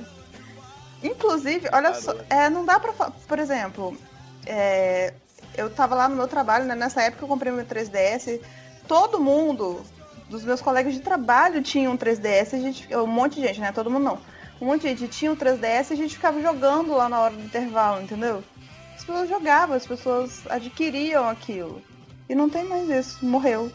Inclusive, 1.01 1.69
olha 1.73 1.91
só, 1.95 2.15
é, 2.29 2.51
não 2.51 2.63
dá 2.63 2.79
pra. 2.79 2.93
Por 2.93 3.39
exemplo, 3.39 3.97
é, 4.45 5.11
eu 5.57 5.69
tava 5.69 5.95
lá 5.95 6.07
no 6.07 6.15
meu 6.15 6.27
trabalho, 6.27 6.65
né? 6.65 6.75
Nessa 6.75 7.01
época 7.01 7.23
eu 7.23 7.27
comprei 7.27 7.51
meu 7.51 7.65
3DS. 7.65 8.39
Todo 8.87 9.19
mundo 9.19 9.81
dos 10.29 10.43
meus 10.43 10.61
colegas 10.61 10.93
de 10.93 10.99
trabalho 10.99 11.61
tinha 11.61 11.89
um 11.89 11.97
3DS, 11.97 12.53
a 12.53 12.59
gente, 12.59 12.95
um 12.95 13.07
monte 13.07 13.35
de 13.35 13.47
gente, 13.47 13.59
né? 13.59 13.71
Todo 13.71 13.89
mundo 13.89 14.03
não. 14.03 14.19
Um 14.61 14.65
monte 14.65 14.81
de 14.81 14.89
gente 14.89 15.07
tinha 15.07 15.31
um 15.31 15.35
3DS 15.35 15.89
e 15.89 15.93
a 15.93 15.97
gente 15.97 16.15
ficava 16.15 16.41
jogando 16.41 16.93
lá 16.93 17.09
na 17.09 17.19
hora 17.19 17.33
do 17.33 17.43
intervalo, 17.43 18.01
entendeu? 18.01 18.43
As 18.95 19.03
pessoas 19.03 19.29
jogavam, 19.29 19.75
as 19.75 19.87
pessoas 19.87 20.41
adquiriam 20.49 21.27
aquilo. 21.27 21.81
E 22.27 22.35
não 22.35 22.49
tem 22.49 22.63
mais 22.63 22.89
isso, 22.89 23.25
morreu. 23.25 23.71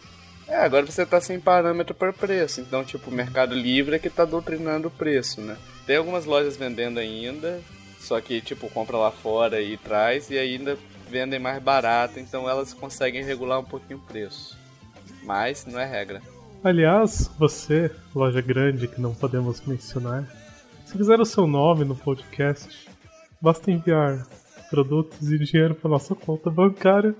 É, 0.46 0.56
agora 0.56 0.84
você 0.84 1.06
tá 1.06 1.20
sem 1.20 1.40
parâmetro 1.40 1.94
para 1.94 2.12
preço. 2.12 2.60
Então, 2.60 2.84
tipo, 2.84 3.10
o 3.10 3.14
Mercado 3.14 3.54
Livre 3.54 3.96
é 3.96 3.98
que 3.98 4.10
tá 4.10 4.24
doutrinando 4.24 4.88
o 4.88 4.90
preço, 4.90 5.40
né? 5.40 5.56
Tem 5.86 5.96
algumas 5.96 6.26
lojas 6.26 6.56
vendendo 6.56 7.00
ainda, 7.00 7.60
só 7.98 8.20
que, 8.20 8.40
tipo, 8.40 8.68
compra 8.68 8.96
lá 8.96 9.10
fora 9.10 9.60
e 9.60 9.76
traz, 9.78 10.30
e 10.30 10.38
ainda 10.38 10.78
vendem 11.08 11.38
mais 11.38 11.62
barato, 11.62 12.18
então 12.18 12.48
elas 12.48 12.72
conseguem 12.72 13.22
regular 13.22 13.60
um 13.60 13.64
pouquinho 13.64 13.98
o 13.98 14.02
preço. 14.02 14.58
Mas 15.22 15.64
não 15.66 15.78
é 15.78 15.84
regra. 15.84 16.20
Aliás, 16.62 17.30
você, 17.38 17.90
loja 18.14 18.40
grande 18.40 18.88
que 18.88 19.00
não 19.00 19.14
podemos 19.14 19.60
mencionar, 19.66 20.26
se 20.84 20.96
quiser 20.96 21.20
o 21.20 21.24
seu 21.24 21.46
nome 21.46 21.84
no 21.84 21.94
podcast, 21.94 22.88
basta 23.40 23.70
enviar 23.70 24.26
produtos 24.70 25.30
e 25.30 25.38
dinheiro 25.38 25.74
para 25.74 25.90
nossa 25.90 26.14
conta 26.14 26.50
bancária. 26.50 27.14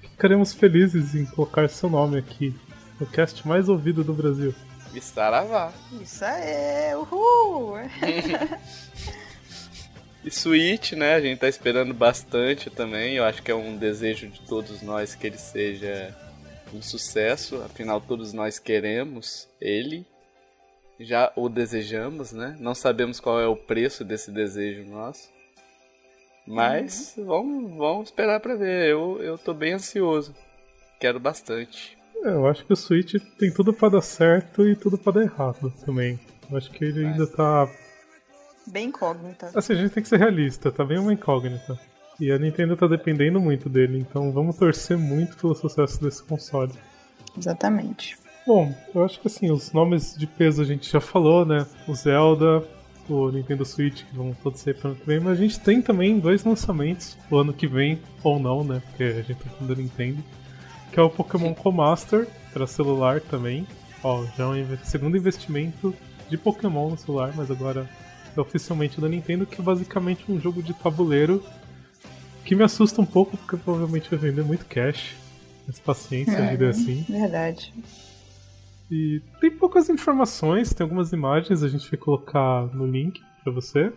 Ficaremos 0.00 0.52
felizes 0.52 1.14
em 1.14 1.24
colocar 1.26 1.68
seu 1.68 1.88
nome 1.88 2.18
aqui 2.18 2.54
no 2.98 3.06
cast 3.06 3.46
mais 3.46 3.68
ouvido 3.68 4.02
do 4.02 4.12
Brasil. 4.12 4.54
Saravá. 5.00 5.72
Isso 6.00 6.24
aí, 6.24 6.94
uhul! 6.94 7.76
E 10.28 10.30
Switch, 10.30 10.92
né? 10.92 11.14
A 11.14 11.20
gente 11.22 11.38
tá 11.38 11.48
esperando 11.48 11.94
bastante 11.94 12.68
também. 12.68 13.14
Eu 13.14 13.24
acho 13.24 13.42
que 13.42 13.50
é 13.50 13.54
um 13.54 13.78
desejo 13.78 14.28
de 14.28 14.42
todos 14.42 14.82
nós 14.82 15.14
que 15.14 15.26
ele 15.26 15.38
seja 15.38 16.14
um 16.74 16.82
sucesso. 16.82 17.62
Afinal, 17.62 17.98
todos 17.98 18.34
nós 18.34 18.58
queremos 18.58 19.48
ele. 19.58 20.04
Já 21.00 21.32
o 21.34 21.48
desejamos, 21.48 22.32
né? 22.32 22.54
Não 22.60 22.74
sabemos 22.74 23.20
qual 23.20 23.40
é 23.40 23.46
o 23.46 23.56
preço 23.56 24.04
desse 24.04 24.30
desejo 24.30 24.84
nosso. 24.84 25.30
Mas 26.46 27.14
vamos, 27.16 27.74
vamos 27.78 28.08
esperar 28.08 28.38
pra 28.38 28.54
ver. 28.54 28.90
Eu, 28.90 29.22
eu 29.22 29.38
tô 29.38 29.54
bem 29.54 29.72
ansioso. 29.72 30.34
Quero 31.00 31.18
bastante. 31.18 31.96
É, 32.22 32.28
eu 32.28 32.46
acho 32.46 32.66
que 32.66 32.72
o 32.74 32.76
Switch 32.76 33.14
tem 33.38 33.50
tudo 33.50 33.72
pra 33.72 33.88
dar 33.88 34.02
certo 34.02 34.68
e 34.68 34.76
tudo 34.76 34.98
pra 34.98 35.10
dar 35.10 35.22
errado 35.22 35.72
também. 35.86 36.20
Eu 36.50 36.58
acho 36.58 36.70
que 36.70 36.84
ele 36.84 37.06
ainda 37.06 37.26
tá. 37.26 37.66
Bem 38.70 38.88
incógnita. 38.88 39.50
Assim, 39.54 39.72
a 39.72 39.76
gente 39.76 39.92
tem 39.92 40.02
que 40.02 40.08
ser 40.08 40.18
realista, 40.18 40.70
tá 40.70 40.84
bem 40.84 40.98
uma 40.98 41.12
incógnita. 41.12 41.78
E 42.20 42.32
a 42.32 42.38
Nintendo 42.38 42.76
tá 42.76 42.86
dependendo 42.86 43.40
muito 43.40 43.68
dele, 43.68 43.98
então 43.98 44.32
vamos 44.32 44.56
torcer 44.56 44.98
muito 44.98 45.36
pelo 45.36 45.54
sucesso 45.54 46.02
desse 46.02 46.22
console. 46.22 46.72
Exatamente. 47.36 48.18
Bom, 48.46 48.74
eu 48.94 49.04
acho 49.04 49.20
que 49.20 49.28
assim, 49.28 49.50
os 49.50 49.72
nomes 49.72 50.16
de 50.16 50.26
peso 50.26 50.62
a 50.62 50.64
gente 50.64 50.90
já 50.90 51.00
falou, 51.00 51.44
né? 51.44 51.66
O 51.86 51.94
Zelda, 51.94 52.64
o 53.08 53.30
Nintendo 53.30 53.64
Switch, 53.64 54.04
que 54.04 54.16
vão 54.16 54.34
todos 54.42 54.60
sair 54.60 54.74
para 54.74 54.90
ano 54.90 54.98
que 54.98 55.06
vem, 55.06 55.20
mas 55.20 55.38
a 55.38 55.42
gente 55.42 55.60
tem 55.60 55.80
também 55.80 56.18
dois 56.18 56.44
lançamentos 56.44 57.16
o 57.30 57.36
ano 57.36 57.52
que 57.52 57.66
vem, 57.66 58.00
ou 58.22 58.38
não, 58.38 58.64
né? 58.64 58.82
Porque 58.88 59.04
a 59.04 59.22
gente 59.22 59.36
tá 59.36 59.50
falando 59.50 59.74
da 59.74 59.80
Nintendo. 59.80 60.22
Que 60.90 60.98
é 60.98 61.02
o 61.02 61.10
Pokémon 61.10 61.54
Co-Master 61.54 62.26
para 62.52 62.66
celular 62.66 63.20
também. 63.20 63.66
Ó, 64.02 64.24
já 64.36 64.44
é 64.44 64.46
um 64.46 64.78
segundo 64.82 65.16
investimento 65.16 65.94
de 66.28 66.36
Pokémon 66.36 66.90
no 66.90 66.98
celular, 66.98 67.32
mas 67.36 67.50
agora 67.50 67.88
oficialmente 68.40 69.00
da 69.00 69.08
Nintendo, 69.08 69.46
que 69.46 69.60
é 69.60 69.64
basicamente 69.64 70.30
um 70.30 70.40
jogo 70.40 70.62
de 70.62 70.74
tabuleiro 70.74 71.42
que 72.44 72.54
me 72.54 72.62
assusta 72.62 73.00
um 73.00 73.06
pouco, 73.06 73.36
porque 73.36 73.56
provavelmente 73.56 74.08
vai 74.10 74.18
vender 74.18 74.42
muito 74.42 74.64
cash. 74.66 75.14
Mas 75.66 75.78
paciência, 75.78 76.38
a 76.38 76.50
vida 76.50 76.66
é 76.66 76.68
assim. 76.70 77.04
Verdade. 77.08 77.74
E 78.90 79.20
tem 79.38 79.50
poucas 79.50 79.90
informações, 79.90 80.72
tem 80.72 80.82
algumas 80.82 81.12
imagens, 81.12 81.62
a 81.62 81.68
gente 81.68 81.90
vai 81.90 81.98
colocar 81.98 82.66
no 82.74 82.86
link 82.86 83.20
pra 83.44 83.52
você. 83.52 83.92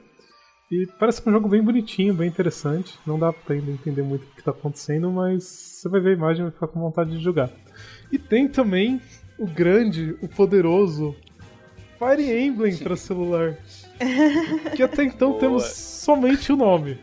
E 0.70 0.86
parece 1.00 1.22
que 1.22 1.28
é 1.28 1.32
um 1.32 1.34
jogo 1.34 1.48
bem 1.48 1.64
bonitinho, 1.64 2.14
bem 2.14 2.28
interessante. 2.28 2.98
Não 3.06 3.18
dá 3.18 3.32
pra 3.32 3.56
ainda 3.56 3.72
entender 3.72 4.02
muito 4.02 4.24
o 4.24 4.36
que 4.36 4.44
tá 4.44 4.52
acontecendo, 4.52 5.10
mas 5.12 5.44
você 5.44 5.89
vai 5.89 6.02
ver 6.02 6.10
a 6.10 6.14
imagem 6.14 6.42
e 6.42 6.44
vai 6.44 6.52
ficar 6.52 6.68
com 6.68 6.80
vontade 6.80 7.12
de 7.12 7.24
jogar. 7.24 7.50
E 8.12 8.18
tem 8.18 8.50
também 8.50 9.02
o 9.39 9.46
grande, 9.46 10.18
o 10.22 10.28
poderoso 10.28 11.16
Fire 11.98 12.46
Emblem 12.46 12.78
pra 12.78 12.96
celular. 12.96 13.58
que 14.76 14.84
até 14.84 15.04
então 15.04 15.30
Boa. 15.30 15.39
temos 15.39 15.64
somente 15.66 16.52
o 16.52 16.56
nome. 16.56 16.97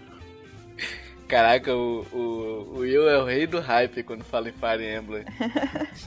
Caraca, 1.29 1.75
o, 1.75 2.07
o, 2.11 2.17
o 2.75 2.79
Will 2.79 3.09
é 3.09 3.19
o 3.19 3.25
rei 3.25 3.47
do 3.47 3.61
hype 3.61 4.03
quando 4.03 4.25
fala 4.25 4.49
em 4.49 4.53
Fire 4.53 4.97
Emblem. 4.97 5.25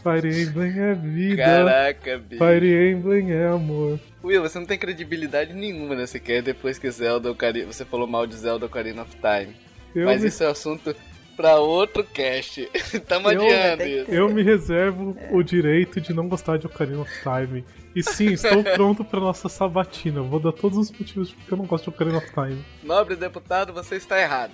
Fire 0.01 0.41
Emblem 0.41 0.79
é 0.79 0.93
vida. 0.95 1.43
Caraca, 1.43 2.17
bicho. 2.17 2.43
Fire 2.43 2.91
Emblem 2.91 3.31
é 3.31 3.45
amor. 3.45 3.99
Will, 4.23 4.41
você 4.41 4.57
não 4.57 4.65
tem 4.65 4.79
credibilidade 4.79 5.53
nenhuma 5.53 5.93
nesse 5.95 6.19
cast 6.19 6.41
depois 6.41 6.79
que 6.79 6.89
Zelda 6.89 7.31
Ocarina... 7.31 7.67
Você 7.67 7.85
falou 7.85 8.07
mal 8.07 8.25
de 8.25 8.35
Zelda 8.35 8.65
Ocarina 8.65 9.03
of 9.03 9.15
Time. 9.17 9.55
Eu 9.93 10.07
Mas 10.07 10.23
me 10.23 10.29
isso 10.29 10.43
é 10.43 10.47
assunto 10.47 10.95
pra 11.35 11.55
outro 11.57 12.03
cast. 12.03 12.69
Tamo 13.07 13.31
Eu- 13.31 13.41
adiando 13.41 13.83
isso. 13.83 14.11
Eu 14.11 14.29
me 14.29 14.43
reservo 14.43 15.17
o 15.31 15.41
direito 15.43 15.99
de 15.99 16.13
não 16.13 16.27
gostar 16.27 16.57
de 16.57 16.65
Ocarina 16.67 17.01
of 17.01 17.11
Time. 17.21 17.65
E 17.95 18.03
sim, 18.03 18.31
estou 18.33 18.63
pronto 18.63 19.03
para 19.03 19.19
nossa 19.19 19.49
sabatina. 19.49 20.21
Vou 20.21 20.39
dar 20.39 20.51
todos 20.51 20.77
os 20.77 20.91
motivos 20.91 21.31
porque 21.31 21.53
eu 21.53 21.57
não 21.57 21.65
gosto 21.65 21.85
de 21.85 21.89
Ocarina 21.89 22.17
of 22.17 22.27
Time. 22.33 22.63
Nobre 22.83 23.15
deputado, 23.15 23.73
você 23.73 23.95
está 23.95 24.19
errado. 24.19 24.53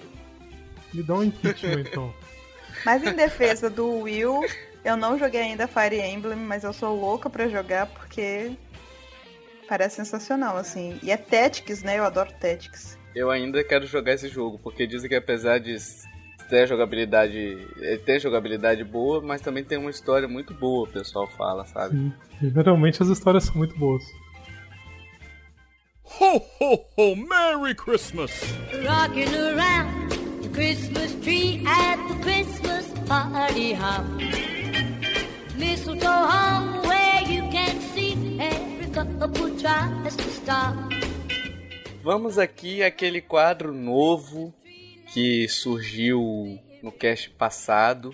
Me 0.93 1.03
dá 1.03 1.15
um 1.15 1.23
impeachment 1.23 1.81
então. 1.87 2.13
Mas 2.85 3.03
em 3.03 3.13
defesa 3.13 3.69
do 3.69 3.87
Will, 4.01 4.41
eu 4.85 4.95
não 4.95 5.17
joguei 5.17 5.41
ainda 5.41 5.67
Fire 5.67 5.99
Emblem, 5.99 6.37
mas 6.37 6.63
eu 6.63 6.71
sou 6.71 6.99
louca 6.99 7.29
pra 7.29 7.47
jogar 7.49 7.87
porque 7.87 8.51
parece 9.67 9.97
sensacional, 9.97 10.55
assim. 10.57 10.99
E 11.03 11.11
é 11.11 11.17
Tactics, 11.17 11.83
né? 11.83 11.97
Eu 11.99 12.05
adoro 12.05 12.31
Tactics. 12.39 12.97
Eu 13.15 13.31
ainda 13.31 13.63
quero 13.63 13.85
jogar 13.87 14.13
esse 14.13 14.29
jogo, 14.29 14.59
porque 14.59 14.85
dizem 14.85 15.09
que 15.09 15.15
apesar 15.15 15.59
de 15.59 15.75
ter 16.47 16.67
jogabilidade. 16.67 17.37
Ele 17.77 17.97
tem 17.99 18.19
jogabilidade 18.19 18.83
boa, 18.83 19.21
mas 19.21 19.41
também 19.41 19.63
tem 19.63 19.77
uma 19.77 19.89
história 19.89 20.27
muito 20.27 20.53
boa, 20.53 20.87
o 20.87 20.91
pessoal 20.91 21.27
fala, 21.37 21.65
sabe? 21.65 21.95
Sim. 21.95 22.13
Geralmente 22.53 23.01
as 23.01 23.09
histórias 23.09 23.45
são 23.45 23.55
muito 23.55 23.77
boas. 23.77 24.03
Ho, 26.19 26.41
ho, 26.59 26.85
ho! 26.97 27.15
Merry 27.15 27.75
Christmas! 27.75 28.31
Rocking 28.85 29.33
around 29.35 30.09
the 30.41 30.49
Christmas 30.49 31.13
tree 31.21 31.63
at 31.65 31.97
the 32.07 32.15
Christmas 32.21 32.87
party 33.07 33.73
hop. 33.73 34.05
Mistletoe 35.57 36.07
hung 36.07 36.87
where 36.87 37.21
you 37.29 37.43
can 37.51 37.79
see 37.93 38.39
every 38.39 38.89
couple 38.91 39.49
tries 39.57 40.15
to 40.15 40.29
stop. 40.29 40.75
Vamos 42.03 42.37
aqui 42.37 42.81
àquele 42.83 43.21
quadro 43.21 43.73
novo 43.73 44.53
que 45.17 45.49
surgiu 45.49 46.59
no 46.83 46.91
cast 46.91 47.31
passado 47.31 48.13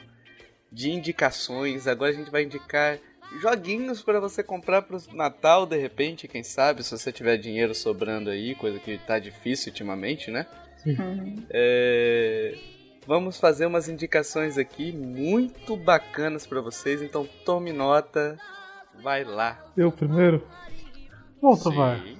de 0.71 0.89
indicações. 0.89 1.85
Agora 1.85 2.11
a 2.11 2.13
gente 2.13 2.31
vai 2.31 2.43
indicar 2.43 2.97
joguinhos 3.41 4.01
para 4.01 4.21
você 4.21 4.41
comprar 4.41 4.83
pro 4.83 4.97
Natal, 5.11 5.65
de 5.65 5.75
repente, 5.75 6.29
quem 6.29 6.43
sabe, 6.43 6.81
se 6.81 6.97
você 6.97 7.11
tiver 7.11 7.35
dinheiro 7.35 7.75
sobrando 7.75 8.29
aí, 8.29 8.55
coisa 8.55 8.79
que 8.79 8.97
tá 8.99 9.19
difícil 9.19 9.69
ultimamente, 9.69 10.31
né? 10.31 10.45
É, 11.49 12.57
Vamos 13.05 13.37
fazer 13.37 13.65
umas 13.65 13.89
indicações 13.89 14.57
aqui 14.57 14.93
muito 14.93 15.75
bacanas 15.75 16.47
para 16.47 16.61
vocês, 16.61 17.01
então 17.01 17.27
tome 17.43 17.73
nota, 17.73 18.37
vai 19.03 19.25
lá. 19.25 19.61
Eu 19.75 19.91
primeiro? 19.91 20.47
Sim. 22.01 22.17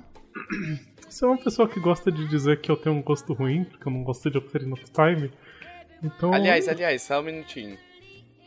você 0.59 0.83
é 1.21 1.27
uma 1.27 1.37
pessoa 1.37 1.67
que 1.67 1.79
gosta 1.79 2.11
de 2.11 2.27
dizer 2.27 2.61
que 2.61 2.71
eu 2.71 2.77
tenho 2.77 2.95
um 2.95 3.01
gosto 3.01 3.33
ruim, 3.33 3.63
porque 3.65 3.87
eu 3.87 3.91
não 3.91 4.03
gostei 4.03 4.31
de 4.31 4.37
Ocarina 4.37 4.73
of 4.73 4.85
Time. 4.91 5.31
Então. 6.01 6.33
Aliás, 6.33 6.67
aliás, 6.67 7.01
só 7.01 7.19
um 7.19 7.23
minutinho. 7.23 7.77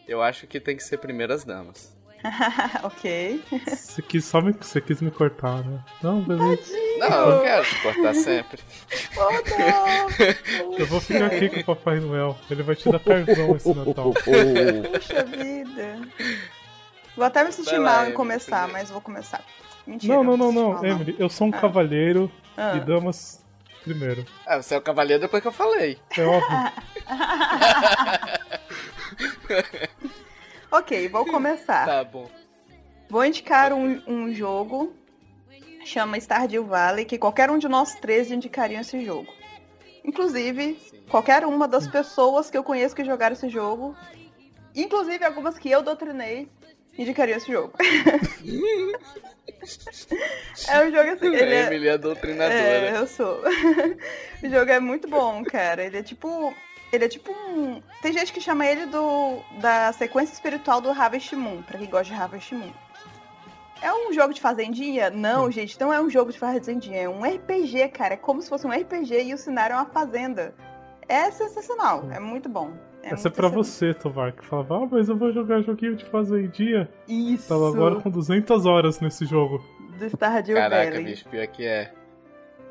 Eu 0.06 0.22
acho 0.22 0.46
que 0.46 0.60
tem 0.60 0.76
que 0.76 0.82
ser 0.82 0.98
primeiras 0.98 1.44
damas. 1.44 1.96
ok. 2.82 3.42
Você 3.66 4.02
quis, 4.02 4.24
só 4.24 4.40
me, 4.40 4.52
você 4.52 4.80
quis 4.80 5.00
me 5.00 5.10
cortar, 5.10 5.64
né? 5.64 5.84
Não, 6.02 6.22
beleza. 6.22 6.72
Não, 6.98 7.30
eu 7.30 7.42
quero 7.42 7.64
te 7.64 7.82
cortar 7.82 8.14
sempre. 8.14 8.60
Eu 10.78 10.86
vou 10.86 11.00
ficar 11.00 11.26
aqui 11.26 11.48
com 11.48 11.60
o 11.60 11.76
Papai 11.76 12.00
Noel. 12.00 12.36
Ele 12.50 12.62
vai 12.62 12.74
te 12.74 12.90
dar 12.90 13.00
perdão 13.00 13.56
esse 13.56 13.72
Natal. 13.74 14.12
Puxa 14.12 15.24
vida. 15.24 16.00
Vou 17.16 17.24
até 17.24 17.44
me 17.44 17.52
sentir 17.52 17.78
lá, 17.78 17.98
mal 17.98 18.08
em 18.08 18.12
começar, 18.12 18.68
mas 18.68 18.90
vou 18.90 19.00
começar. 19.00 19.44
Mentira. 19.86 20.14
Não, 20.14 20.24
não, 20.24 20.36
não, 20.36 20.52
não. 20.52 20.72
mal, 20.72 20.84
Emily, 20.84 21.14
eu 21.18 21.28
sou 21.28 21.46
um 21.46 21.50
Ah. 21.54 21.60
cavalheiro 21.60 22.30
Ah. 22.56 22.76
e 22.76 22.80
damas 22.80 23.44
primeiro. 23.84 24.24
Ah, 24.46 24.60
você 24.60 24.74
é 24.74 24.78
o 24.78 24.82
cavaleiro 24.82 25.20
depois 25.22 25.40
que 25.40 25.48
eu 25.48 25.52
falei. 25.52 25.98
É 26.16 26.22
óbvio. 26.24 26.72
Ok, 30.70 31.08
vou 31.08 31.24
começar. 31.24 31.86
Tá 31.86 32.04
bom. 32.04 32.28
Vou 33.08 33.24
indicar 33.24 33.72
um, 33.72 34.02
um 34.06 34.32
jogo, 34.34 34.92
chama 35.84 36.18
Stardew 36.18 36.64
Valley, 36.66 37.04
que 37.04 37.16
qualquer 37.16 37.50
um 37.50 37.58
de 37.58 37.68
nós 37.68 37.94
três 37.94 38.30
indicaria 38.30 38.80
esse 38.80 39.04
jogo. 39.04 39.32
Inclusive, 40.04 40.74
Sim. 40.74 41.00
qualquer 41.08 41.46
uma 41.46 41.68
das 41.68 41.86
pessoas 41.86 42.50
que 42.50 42.58
eu 42.58 42.64
conheço 42.64 42.94
que 42.96 43.04
jogaram 43.04 43.34
esse 43.34 43.48
jogo, 43.48 43.96
inclusive 44.74 45.24
algumas 45.24 45.56
que 45.58 45.70
eu 45.70 45.82
doutrinei, 45.82 46.48
indicaria 46.98 47.36
esse 47.36 47.50
jogo. 47.50 47.72
é 50.68 50.84
um 50.84 50.90
jogo 50.90 51.10
assim, 51.10 51.26
ele 51.26 51.54
é, 51.54 51.66
Emily 51.66 51.88
é 51.88 51.98
doutrinadora. 51.98 52.54
é, 52.54 52.96
eu 52.96 53.06
sou. 53.06 53.40
o 54.42 54.48
jogo 54.48 54.70
é 54.70 54.80
muito 54.80 55.08
bom, 55.08 55.42
cara. 55.44 55.84
Ele 55.84 55.98
é 55.98 56.02
tipo. 56.02 56.54
Ele 56.92 57.04
é 57.04 57.08
tipo 57.08 57.32
um. 57.32 57.82
Tem 58.00 58.12
gente 58.12 58.32
que 58.32 58.40
chama 58.40 58.66
ele 58.66 58.86
do 58.86 59.40
da 59.60 59.92
sequência 59.92 60.32
espiritual 60.32 60.80
do 60.80 60.90
Harvest 60.90 61.34
Moon, 61.34 61.62
pra 61.62 61.78
quem 61.78 61.88
gosta 61.88 62.14
de 62.14 62.20
Harvest 62.20 62.54
Moon. 62.54 62.72
É 63.82 63.92
um 63.92 64.12
jogo 64.12 64.32
de 64.32 64.40
fazendinha? 64.40 65.10
Não, 65.10 65.50
gente, 65.50 65.78
não 65.78 65.92
é 65.92 66.00
um 66.00 66.08
jogo 66.08 66.32
de 66.32 66.38
fazendinha, 66.38 67.02
é 67.02 67.08
um 67.08 67.22
RPG, 67.22 67.88
cara. 67.88 68.14
É 68.14 68.16
como 68.16 68.40
se 68.40 68.48
fosse 68.48 68.66
um 68.66 68.70
RPG 68.70 69.24
e 69.24 69.34
o 69.34 69.38
cenário 69.38 69.74
é 69.74 69.76
uma 69.76 69.86
fazenda. 69.86 70.54
É 71.08 71.30
sensacional, 71.30 72.08
é 72.10 72.18
muito 72.18 72.48
bom. 72.48 72.72
É 73.08 73.12
Essa 73.14 73.28
é 73.28 73.30
pra 73.30 73.48
você, 73.48 73.94
Tovar, 73.94 74.32
que 74.32 74.44
falava, 74.44 74.82
ah, 74.82 74.88
mas 74.90 75.08
eu 75.08 75.16
vou 75.16 75.32
jogar 75.32 75.60
joguinho 75.62 75.94
de 75.94 76.04
fazendinha. 76.06 76.88
Isso. 77.06 77.48
Tava 77.48 77.68
agora 77.68 77.96
com 78.00 78.10
200 78.10 78.66
horas 78.66 79.00
nesse 79.00 79.24
jogo. 79.24 79.62
Do 79.98 80.06
Stardew 80.06 80.56
Caraca, 80.56 80.90
Valley. 80.90 81.04
bicho, 81.04 81.28
pior 81.28 81.46
que 81.46 81.64
é. 81.64 81.92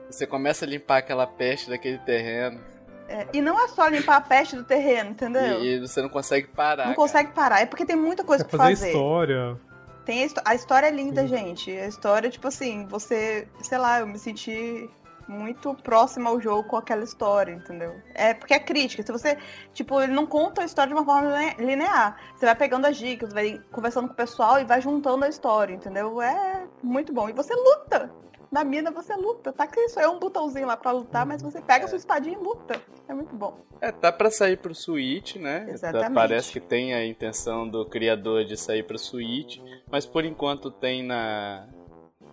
Você 0.09 0.27
começa 0.27 0.65
a 0.65 0.67
limpar 0.67 0.97
aquela 0.97 1.25
peste 1.25 1.69
daquele 1.69 1.97
terreno 1.99 2.59
É, 3.07 3.25
e 3.33 3.41
não 3.41 3.59
é 3.63 3.67
só 3.69 3.87
limpar 3.87 4.17
a 4.17 4.21
peste 4.21 4.55
do 4.55 4.63
terreno, 4.63 5.11
entendeu? 5.11 5.61
e, 5.63 5.75
e 5.75 5.79
você 5.79 6.01
não 6.01 6.09
consegue 6.09 6.47
parar. 6.47 6.77
Não 6.77 6.83
cara. 6.83 6.95
consegue 6.95 7.31
parar, 7.31 7.61
é 7.61 7.65
porque 7.65 7.85
tem 7.85 7.95
muita 7.95 8.23
coisa 8.23 8.43
Quer 8.43 8.49
pra 8.51 8.59
fazer 8.59 8.75
fazer. 8.75 8.87
história. 8.89 9.57
Tem 10.05 10.23
a, 10.23 10.27
a 10.51 10.53
história 10.55 10.87
é 10.87 10.91
linda, 10.91 11.21
Sim. 11.21 11.27
gente. 11.29 11.71
A 11.71 11.87
história, 11.87 12.29
tipo 12.29 12.47
assim, 12.47 12.85
você, 12.87 13.47
sei 13.61 13.77
lá, 13.77 14.01
eu 14.01 14.05
me 14.07 14.19
senti 14.19 14.87
muito 15.27 15.73
próxima 15.75 16.29
ao 16.29 16.39
jogo 16.39 16.63
com 16.67 16.77
aquela 16.77 17.03
história, 17.03 17.51
entendeu? 17.53 17.95
É 18.13 18.33
porque 18.33 18.53
é 18.53 18.59
crítica. 18.59 19.03
Se 19.03 19.11
você, 19.11 19.37
tipo, 19.73 20.01
ele 20.01 20.13
não 20.13 20.25
conta 20.25 20.61
a 20.61 20.65
história 20.65 20.89
de 20.89 20.93
uma 20.99 21.05
forma 21.05 21.29
line- 21.37 21.55
linear. 21.59 22.17
Você 22.35 22.45
vai 22.45 22.55
pegando 22.55 22.85
as 22.85 22.97
dicas, 22.97 23.33
vai 23.33 23.59
conversando 23.71 24.07
com 24.07 24.13
o 24.13 24.17
pessoal 24.17 24.59
e 24.59 24.63
vai 24.65 24.81
juntando 24.81 25.25
a 25.25 25.29
história, 25.29 25.73
entendeu? 25.73 26.21
É 26.21 26.63
muito 26.83 27.11
bom. 27.13 27.27
E 27.29 27.33
você 27.33 27.53
luta. 27.53 28.11
Na 28.51 28.63
mina 28.63 28.89
você 28.91 29.13
luta, 29.15 29.51
tá? 29.51 29.67
Que 29.67 29.79
isso 29.81 29.99
é 29.99 30.07
um 30.07 30.17
botãozinho 30.19 30.67
lá 30.67 30.77
pra 30.77 30.91
lutar, 30.91 31.25
mas 31.25 31.41
você 31.41 31.61
pega 31.61 31.85
a 31.85 31.87
sua 31.89 31.97
espadinha 31.97 32.37
e 32.37 32.41
luta. 32.41 32.79
É 33.07 33.13
muito 33.13 33.35
bom. 33.35 33.59
É, 33.81 33.91
tá 33.91 34.11
pra 34.13 34.31
sair 34.31 34.55
pro 34.57 34.73
Switch, 34.73 35.35
né? 35.35 35.65
Exatamente. 35.69 36.13
Parece 36.13 36.51
que 36.53 36.59
tem 36.61 36.93
a 36.93 37.05
intenção 37.05 37.67
do 37.67 37.85
criador 37.85 38.45
de 38.45 38.55
sair 38.55 38.83
pro 38.83 38.97
Switch, 38.97 39.59
mas 39.91 40.05
por 40.05 40.23
enquanto 40.23 40.71
tem 40.71 41.03
na 41.03 41.67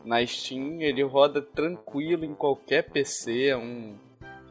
na 0.05 0.24
Steam, 0.26 0.80
ele 0.80 1.03
roda 1.03 1.40
tranquilo 1.40 2.24
em 2.24 2.34
qualquer 2.34 2.82
PC, 2.90 3.48
é 3.48 3.57
um 3.57 3.94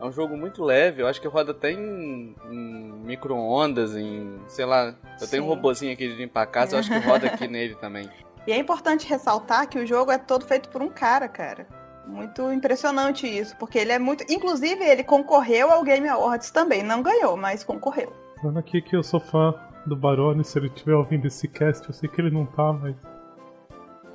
é 0.02 0.06
um 0.06 0.12
jogo 0.12 0.36
muito 0.36 0.64
leve, 0.64 1.04
eu 1.04 1.08
acho 1.08 1.22
que 1.22 1.28
roda 1.28 1.52
até 1.52 1.72
em, 1.72 2.36
em 2.50 2.92
micro-ondas, 3.06 3.96
em, 3.96 4.40
sei 4.48 4.66
lá, 4.66 4.96
eu 5.22 5.28
tenho 5.28 5.44
um 5.44 5.46
Sim. 5.46 5.54
robozinho 5.54 5.94
aqui 5.94 6.08
de 6.08 6.16
limpar 6.16 6.42
a 6.42 6.48
casa, 6.48 6.76
eu 6.76 6.80
acho 6.80 6.90
que 6.90 7.08
roda 7.08 7.28
aqui 7.28 7.46
nele 7.48 7.76
também. 7.76 8.10
E 8.48 8.52
é 8.52 8.58
importante 8.58 9.08
ressaltar 9.08 9.70
que 9.70 9.78
o 9.78 9.86
jogo 9.86 10.12
é 10.12 10.18
todo 10.18 10.44
feito 10.44 10.70
por 10.70 10.82
um 10.82 10.90
cara, 10.90 11.28
cara. 11.28 11.68
Muito 12.08 12.52
impressionante 12.52 13.28
isso, 13.28 13.56
porque 13.58 13.78
ele 13.78 13.92
é 13.92 14.00
muito. 14.00 14.26
Inclusive, 14.28 14.84
ele 14.84 15.04
concorreu 15.04 15.72
ao 15.72 15.84
Game 15.84 16.08
Awards 16.10 16.50
também. 16.50 16.82
Não 16.82 17.04
ganhou, 17.04 17.38
mas 17.38 17.64
concorreu. 17.64 18.12
Falando 18.42 18.58
aqui 18.58 18.82
que 18.82 18.96
eu 18.96 19.04
sou 19.04 19.20
fã 19.20 19.54
do 19.86 19.96
Barone, 19.96 20.44
se 20.44 20.58
ele 20.58 20.68
estiver 20.68 20.96
ouvindo 20.96 21.28
esse 21.28 21.48
cast, 21.48 21.88
eu 21.88 21.94
sei 21.94 22.10
que 22.10 22.20
ele 22.20 22.32
não 22.32 22.48
tá, 22.48 22.74
mas. 22.74 22.96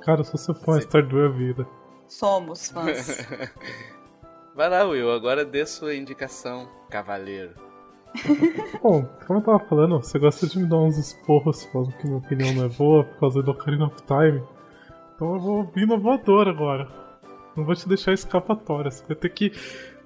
Cara, 0.07 0.21
eu 0.21 0.23
sou 0.23 0.39
seu 0.39 0.55
fã, 0.55 0.75
Sim. 0.75 0.83
Stardew 0.83 1.25
é 1.25 1.27
vida. 1.27 1.67
Somos 2.07 2.71
fãs. 2.71 3.27
Vai 4.55 4.69
lá, 4.69 4.85
Will, 4.85 5.11
agora 5.11 5.43
dê 5.43 5.65
sua 5.65 5.93
indicação, 5.93 6.65
cavaleiro. 6.89 7.51
Bom, 8.81 9.03
como 9.27 9.39
eu 9.39 9.43
tava 9.43 9.59
falando, 9.59 10.01
você 10.01 10.17
gosta 10.17 10.47
de 10.47 10.59
me 10.59 10.65
dar 10.65 10.77
uns 10.77 10.97
esporros 10.97 11.65
falando 11.65 11.91
que 11.97 12.05
minha 12.07 12.19
opinião 12.19 12.53
não 12.53 12.63
é 12.63 12.69
boa 12.69 13.03
por 13.03 13.19
causa 13.19 13.43
do 13.43 13.51
Ocarina 13.51 13.87
of 13.87 13.97
Time. 14.03 14.41
Então 15.13 15.33
eu 15.33 15.39
vou 15.41 15.63
vir 15.75 15.85
na 15.85 15.97
voadora 15.97 16.51
agora. 16.51 16.87
Não 17.53 17.65
vou 17.65 17.75
te 17.75 17.85
deixar 17.89 18.13
escapatória. 18.13 18.89
Você 18.89 19.03
vai 19.05 19.17
ter 19.17 19.29
que. 19.29 19.51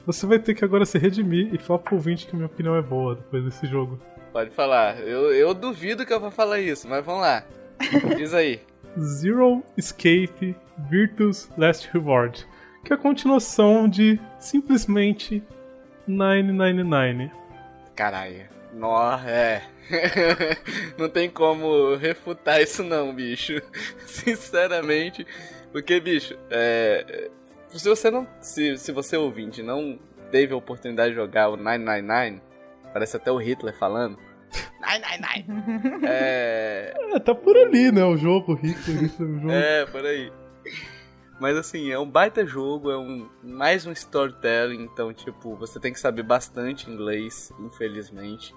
Você 0.08 0.26
vai 0.26 0.40
ter 0.40 0.56
que 0.56 0.66
agora 0.66 0.84
se 0.84 0.98
redimir 0.98 1.54
e 1.54 1.60
falar 1.60 1.78
pro 1.78 1.94
ouvinte 1.94 2.26
que 2.26 2.36
minha 2.36 2.48
opinião 2.48 2.76
é 2.76 2.82
boa 2.82 3.14
depois 3.14 3.44
desse 3.44 3.68
jogo. 3.68 4.00
Pode 4.34 4.50
falar, 4.50 5.00
eu, 5.02 5.32
eu 5.32 5.54
duvido 5.54 6.08
que 6.08 6.14
eu 6.14 6.20
vou 6.20 6.32
falar 6.32 6.60
isso, 6.60 6.90
mas 6.90 7.06
vamos 7.06 7.22
lá. 7.22 7.44
Diz 8.18 8.34
aí. 8.34 8.71
Zero 9.00 9.64
Escape 9.78 10.56
Virtus 10.90 11.50
Last 11.58 11.90
Reward. 11.94 12.48
Que 12.84 12.94
é 12.94 12.96
a 12.96 13.00
continuação 13.00 13.88
de 13.88 14.20
simplesmente 14.40 15.44
999. 16.08 17.32
Caralho. 17.96 18.50
Nó, 18.74 19.18
é. 19.20 19.64
não 20.98 21.10
tem 21.10 21.30
como 21.30 21.96
refutar 21.96 22.62
isso 22.62 22.84
não, 22.84 23.14
bicho. 23.14 23.62
Sinceramente. 24.06 25.26
Porque, 25.72 26.00
bicho, 26.00 26.38
é. 26.50 27.30
Se 27.70 27.88
você 27.88 28.10
não. 28.10 28.28
Se, 28.40 28.78
se 28.78 28.92
você 28.92 29.18
ouvinte 29.18 29.62
não 29.62 30.00
teve 30.32 30.54
a 30.54 30.58
oportunidade 30.58 31.10
de 31.10 31.16
jogar 31.16 31.50
o 31.50 31.58
999, 31.58 32.42
parece 32.94 33.18
até 33.18 33.32
o 33.32 33.38
Hitler 33.38 33.78
falando. 33.78 34.18
999! 34.82 36.02
É. 36.08 36.94
É, 37.14 37.20
tá 37.20 37.34
por 37.36 37.56
ali, 37.58 37.92
né? 37.92 38.04
O 38.04 38.18
jogo, 38.18 38.54
o 38.54 38.56
Hitler, 38.56 39.04
isso 39.04 39.22
é 39.22 39.26
o 39.26 39.34
jogo. 39.40 39.52
É, 39.52 39.86
por 39.86 40.06
aí. 40.06 40.32
Mas 41.40 41.58
assim, 41.58 41.90
é 41.90 41.98
um 41.98 42.10
baita 42.10 42.46
jogo, 42.46 42.92
é 42.92 42.98
um 42.98 43.28
mais 43.44 43.86
um 43.88 43.92
storytelling, 43.92 44.84
então 44.84 45.12
tipo, 45.12 45.56
você 45.56 45.80
tem 45.80 45.92
que 45.92 46.00
saber 46.00 46.22
bastante 46.24 46.90
inglês, 46.90 47.52
infelizmente. 47.60 48.54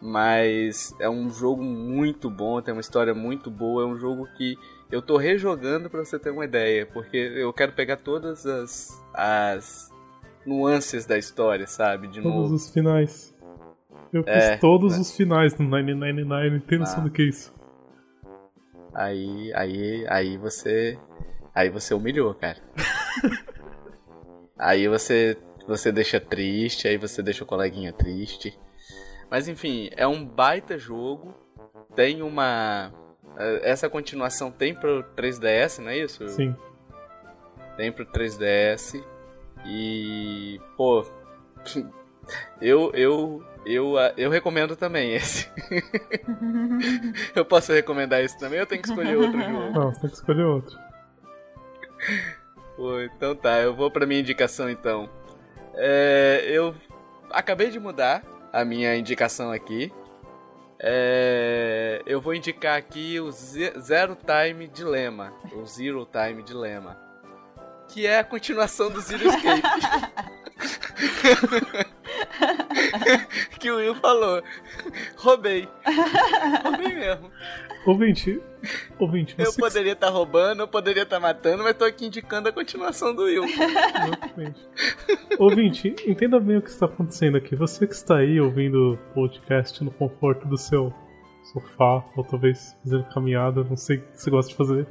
Mas 0.00 0.94
é 1.00 1.08
um 1.08 1.30
jogo 1.30 1.62
muito 1.62 2.28
bom, 2.30 2.60
tem 2.60 2.72
uma 2.72 2.80
história 2.80 3.14
muito 3.14 3.50
boa, 3.50 3.82
é 3.82 3.86
um 3.86 3.96
jogo 3.96 4.28
que 4.36 4.56
eu 4.92 5.02
tô 5.02 5.16
rejogando 5.16 5.88
pra 5.90 6.04
você 6.04 6.18
ter 6.18 6.30
uma 6.30 6.44
ideia, 6.44 6.86
porque 6.86 7.16
eu 7.16 7.52
quero 7.52 7.72
pegar 7.72 7.96
todas 7.96 8.46
as 8.46 9.02
as 9.12 9.90
nuances 10.46 11.06
da 11.06 11.16
história, 11.18 11.66
sabe, 11.66 12.06
de 12.06 12.20
Todos 12.20 12.36
novo. 12.36 12.54
os 12.54 12.70
finais. 12.70 13.33
Eu 14.12 14.22
fiz 14.22 14.32
É, 14.32 14.56
todos 14.56 14.96
é. 14.96 15.00
os 15.00 15.16
finais 15.16 15.54
do 15.54 15.62
999, 15.64 16.60
tem 16.60 16.78
noção 16.78 17.00
Ah. 17.00 17.04
do 17.04 17.10
que 17.10 17.22
é 17.22 17.24
isso? 17.26 17.52
Aí, 18.94 19.52
aí, 19.54 20.06
aí 20.08 20.36
você, 20.38 20.96
aí 21.54 21.68
você 21.68 21.94
humilhou, 21.94 22.32
cara. 22.34 22.58
aí 24.58 24.86
você, 24.88 25.36
você 25.66 25.90
deixa 25.90 26.20
triste, 26.20 26.86
aí 26.86 26.96
você 26.96 27.22
deixa 27.22 27.42
o 27.42 27.46
coleguinha 27.46 27.92
triste. 27.92 28.56
Mas 29.30 29.48
enfim, 29.48 29.90
é 29.96 30.06
um 30.06 30.24
baita 30.24 30.78
jogo. 30.78 31.34
Tem 31.96 32.22
uma, 32.22 32.92
eh, 33.36 33.60
essa 33.64 33.88
continuação 33.88 34.50
tem 34.50 34.74
pro 34.74 35.02
3DS, 35.16 35.78
não 35.82 35.88
é 35.90 35.98
isso? 35.98 36.28
Sim. 36.28 36.54
Tem 37.76 37.90
pro 37.90 38.06
3DS 38.06 39.02
e 39.66 40.60
pô, 40.76 41.04
eu 42.60 42.92
eu 42.94 43.42
eu 43.64 43.96
ah, 43.98 44.12
eu 44.16 44.30
recomendo 44.30 44.76
também 44.76 45.14
esse. 45.14 45.48
eu 47.34 47.44
posso 47.44 47.72
recomendar 47.72 48.20
esse 48.20 48.38
também? 48.38 48.58
Eu 48.58 48.66
tenho 48.66 48.82
que 48.82 48.88
escolher 48.88 49.16
outro 49.16 49.40
jogo. 49.40 49.70
Não, 49.78 49.92
você 49.92 50.00
tem 50.00 50.10
que 50.10 50.16
escolher 50.16 50.44
outro. 50.44 50.78
Pô, 52.76 53.00
então 53.00 53.34
tá, 53.36 53.60
eu 53.60 53.74
vou 53.74 53.90
pra 53.90 54.06
minha 54.06 54.20
indicação 54.20 54.68
então. 54.68 55.08
É, 55.74 56.44
eu 56.46 56.74
acabei 57.30 57.70
de 57.70 57.78
mudar 57.80 58.22
a 58.52 58.64
minha 58.64 58.96
indicação 58.96 59.50
aqui. 59.50 59.92
É, 60.80 62.02
eu 62.04 62.20
vou 62.20 62.34
indicar 62.34 62.76
aqui 62.76 63.18
o 63.20 63.30
Ze- 63.30 63.72
Zero 63.80 64.16
Time 64.16 64.66
Dilemma, 64.68 65.32
o 65.54 65.64
Zero 65.64 66.06
Time 66.06 66.42
Dilemma, 66.42 66.98
que 67.88 68.06
é 68.06 68.18
a 68.18 68.24
continuação 68.24 68.90
do 68.90 69.00
Zero 69.00 69.22
Escape. 69.26 69.62
que 73.58 73.70
o 73.70 73.76
Will 73.76 73.94
falou. 73.96 74.42
Roubei. 75.16 75.68
Roubei 76.62 76.94
mesmo. 76.94 77.30
Ouvinte, 77.86 78.40
ouvinte, 78.98 79.34
Eu 79.38 79.52
que 79.52 79.58
poderia 79.58 79.92
estar 79.92 80.08
roubando, 80.08 80.60
eu 80.60 80.68
poderia 80.68 81.02
estar 81.02 81.20
matando, 81.20 81.62
mas 81.62 81.76
tô 81.76 81.84
aqui 81.84 82.06
indicando 82.06 82.48
a 82.48 82.52
continuação 82.52 83.14
do 83.14 83.24
Will. 83.24 83.44
Exatamente. 83.44 84.66
Ouvinte, 85.38 85.94
entenda 86.06 86.40
bem 86.40 86.56
o 86.56 86.62
que 86.62 86.70
está 86.70 86.86
acontecendo 86.86 87.36
aqui. 87.36 87.54
Você 87.54 87.86
que 87.86 87.92
está 87.92 88.16
aí 88.16 88.40
ouvindo 88.40 88.94
o 88.94 88.96
podcast 89.12 89.84
no 89.84 89.90
conforto 89.90 90.48
do 90.48 90.56
seu 90.56 90.94
sofá, 91.52 92.02
ou 92.16 92.24
talvez 92.24 92.74
fazendo 92.82 93.04
caminhada, 93.12 93.62
não 93.62 93.76
sei 93.76 93.98
o 93.98 94.00
que 94.00 94.06
você 94.14 94.30
gosta 94.30 94.50
de 94.50 94.56
fazer. 94.56 94.86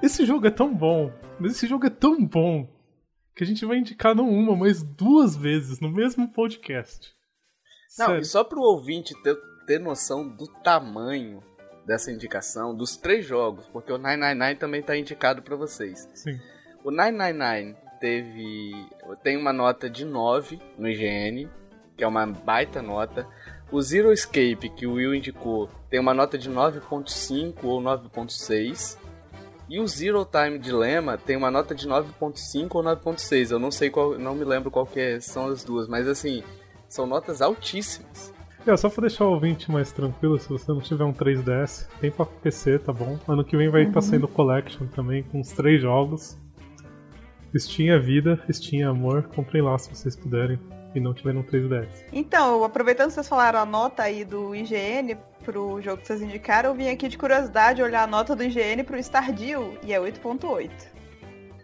Esse 0.00 0.24
jogo 0.24 0.46
é 0.46 0.50
tão 0.50 0.72
bom, 0.72 1.10
mas 1.40 1.52
esse 1.52 1.66
jogo 1.66 1.84
é 1.84 1.90
tão 1.90 2.24
bom 2.24 2.68
que 3.40 3.44
a 3.44 3.46
gente 3.46 3.64
vai 3.64 3.78
indicar 3.78 4.14
não 4.14 4.28
uma, 4.28 4.54
mas 4.54 4.82
duas 4.82 5.34
vezes 5.34 5.80
no 5.80 5.90
mesmo 5.90 6.28
podcast. 6.28 7.10
Não, 7.98 8.08
Sério. 8.08 8.20
e 8.20 8.24
só 8.26 8.44
pro 8.44 8.60
ouvinte 8.60 9.14
ter, 9.22 9.34
ter 9.66 9.80
noção 9.80 10.28
do 10.28 10.46
tamanho 10.62 11.42
dessa 11.86 12.12
indicação, 12.12 12.74
dos 12.76 12.98
três 12.98 13.24
jogos, 13.24 13.66
porque 13.68 13.90
o 13.90 13.96
999 13.96 14.56
também 14.56 14.82
tá 14.82 14.94
indicado 14.94 15.40
pra 15.40 15.56
vocês. 15.56 16.06
Sim. 16.12 16.38
O 16.84 16.90
999 16.90 17.76
teve. 17.98 18.72
tem 19.22 19.38
uma 19.38 19.54
nota 19.54 19.88
de 19.88 20.04
9 20.04 20.60
no 20.76 20.86
IGN, 20.86 21.48
que 21.96 22.04
é 22.04 22.06
uma 22.06 22.26
baita 22.26 22.82
nota. 22.82 23.26
O 23.72 23.80
Zero 23.80 24.12
Escape, 24.12 24.68
que 24.68 24.86
o 24.86 24.96
Will 24.96 25.14
indicou, 25.14 25.70
tem 25.88 25.98
uma 25.98 26.12
nota 26.12 26.36
de 26.36 26.50
9.5 26.50 27.64
ou 27.64 27.80
9.6. 27.80 28.98
E 29.70 29.78
o 29.78 29.86
Zero 29.86 30.26
Time 30.26 30.58
Dilemma 30.58 31.16
tem 31.16 31.36
uma 31.36 31.50
nota 31.50 31.74
de 31.74 31.86
9.5 31.88 32.68
ou 32.74 32.82
9.6. 32.82 33.52
Eu 33.52 33.58
não 33.60 33.70
sei 33.70 33.88
qual, 33.88 34.18
não 34.18 34.34
me 34.34 34.44
lembro 34.44 34.70
qual 34.70 34.84
que 34.84 34.98
é- 34.98 35.20
são 35.20 35.46
as 35.46 35.62
duas, 35.62 35.86
mas 35.88 36.08
assim, 36.08 36.42
são 36.88 37.06
notas 37.06 37.40
altíssimas. 37.40 38.34
É, 38.66 38.76
só 38.76 38.90
pra 38.90 39.02
deixar 39.02 39.24
o 39.24 39.30
ouvinte 39.32 39.70
mais 39.70 39.90
tranquilo, 39.92 40.38
se 40.38 40.48
você 40.48 40.70
não 40.70 40.80
tiver 40.80 41.04
um 41.04 41.12
3DS, 41.14 41.88
tem 42.00 42.10
pra 42.10 42.26
PC, 42.26 42.78
tá 42.80 42.92
bom? 42.92 43.18
Ano 43.26 43.44
que 43.44 43.56
vem 43.56 43.70
vai 43.70 43.84
estar 43.84 44.02
saindo 44.02 44.28
Collection 44.28 44.86
também, 44.88 45.22
com 45.22 45.40
os 45.40 45.48
três 45.52 45.80
jogos. 45.80 46.36
Steam 47.56 47.94
é 47.94 47.98
vida, 47.98 48.38
Steam 48.52 48.82
é 48.82 48.90
amor, 48.90 49.22
comprem 49.34 49.62
lá 49.62 49.78
se 49.78 49.88
vocês 49.88 50.14
puderem 50.14 50.58
e 50.94 51.00
não 51.00 51.14
tiverem 51.14 51.40
um 51.40 51.44
3DS. 51.44 52.04
Então, 52.12 52.62
aproveitando 52.64 53.08
que 53.08 53.14
vocês 53.14 53.28
falaram 53.28 53.60
a 53.60 53.64
nota 53.66 54.02
aí 54.02 54.24
do 54.24 54.54
IGN 54.54 55.16
pro 55.40 55.80
jogo 55.80 56.00
que 56.00 56.06
vocês 56.06 56.22
indicaram, 56.22 56.70
eu 56.70 56.74
vim 56.74 56.88
aqui 56.88 57.08
de 57.08 57.18
curiosidade 57.18 57.82
olhar 57.82 58.02
a 58.02 58.06
nota 58.06 58.34
do 58.36 58.42
IGN 58.44 58.82
pro 58.84 58.98
Stardew 58.98 59.78
e 59.82 59.92
é 59.92 59.98
8.8. 60.00 60.70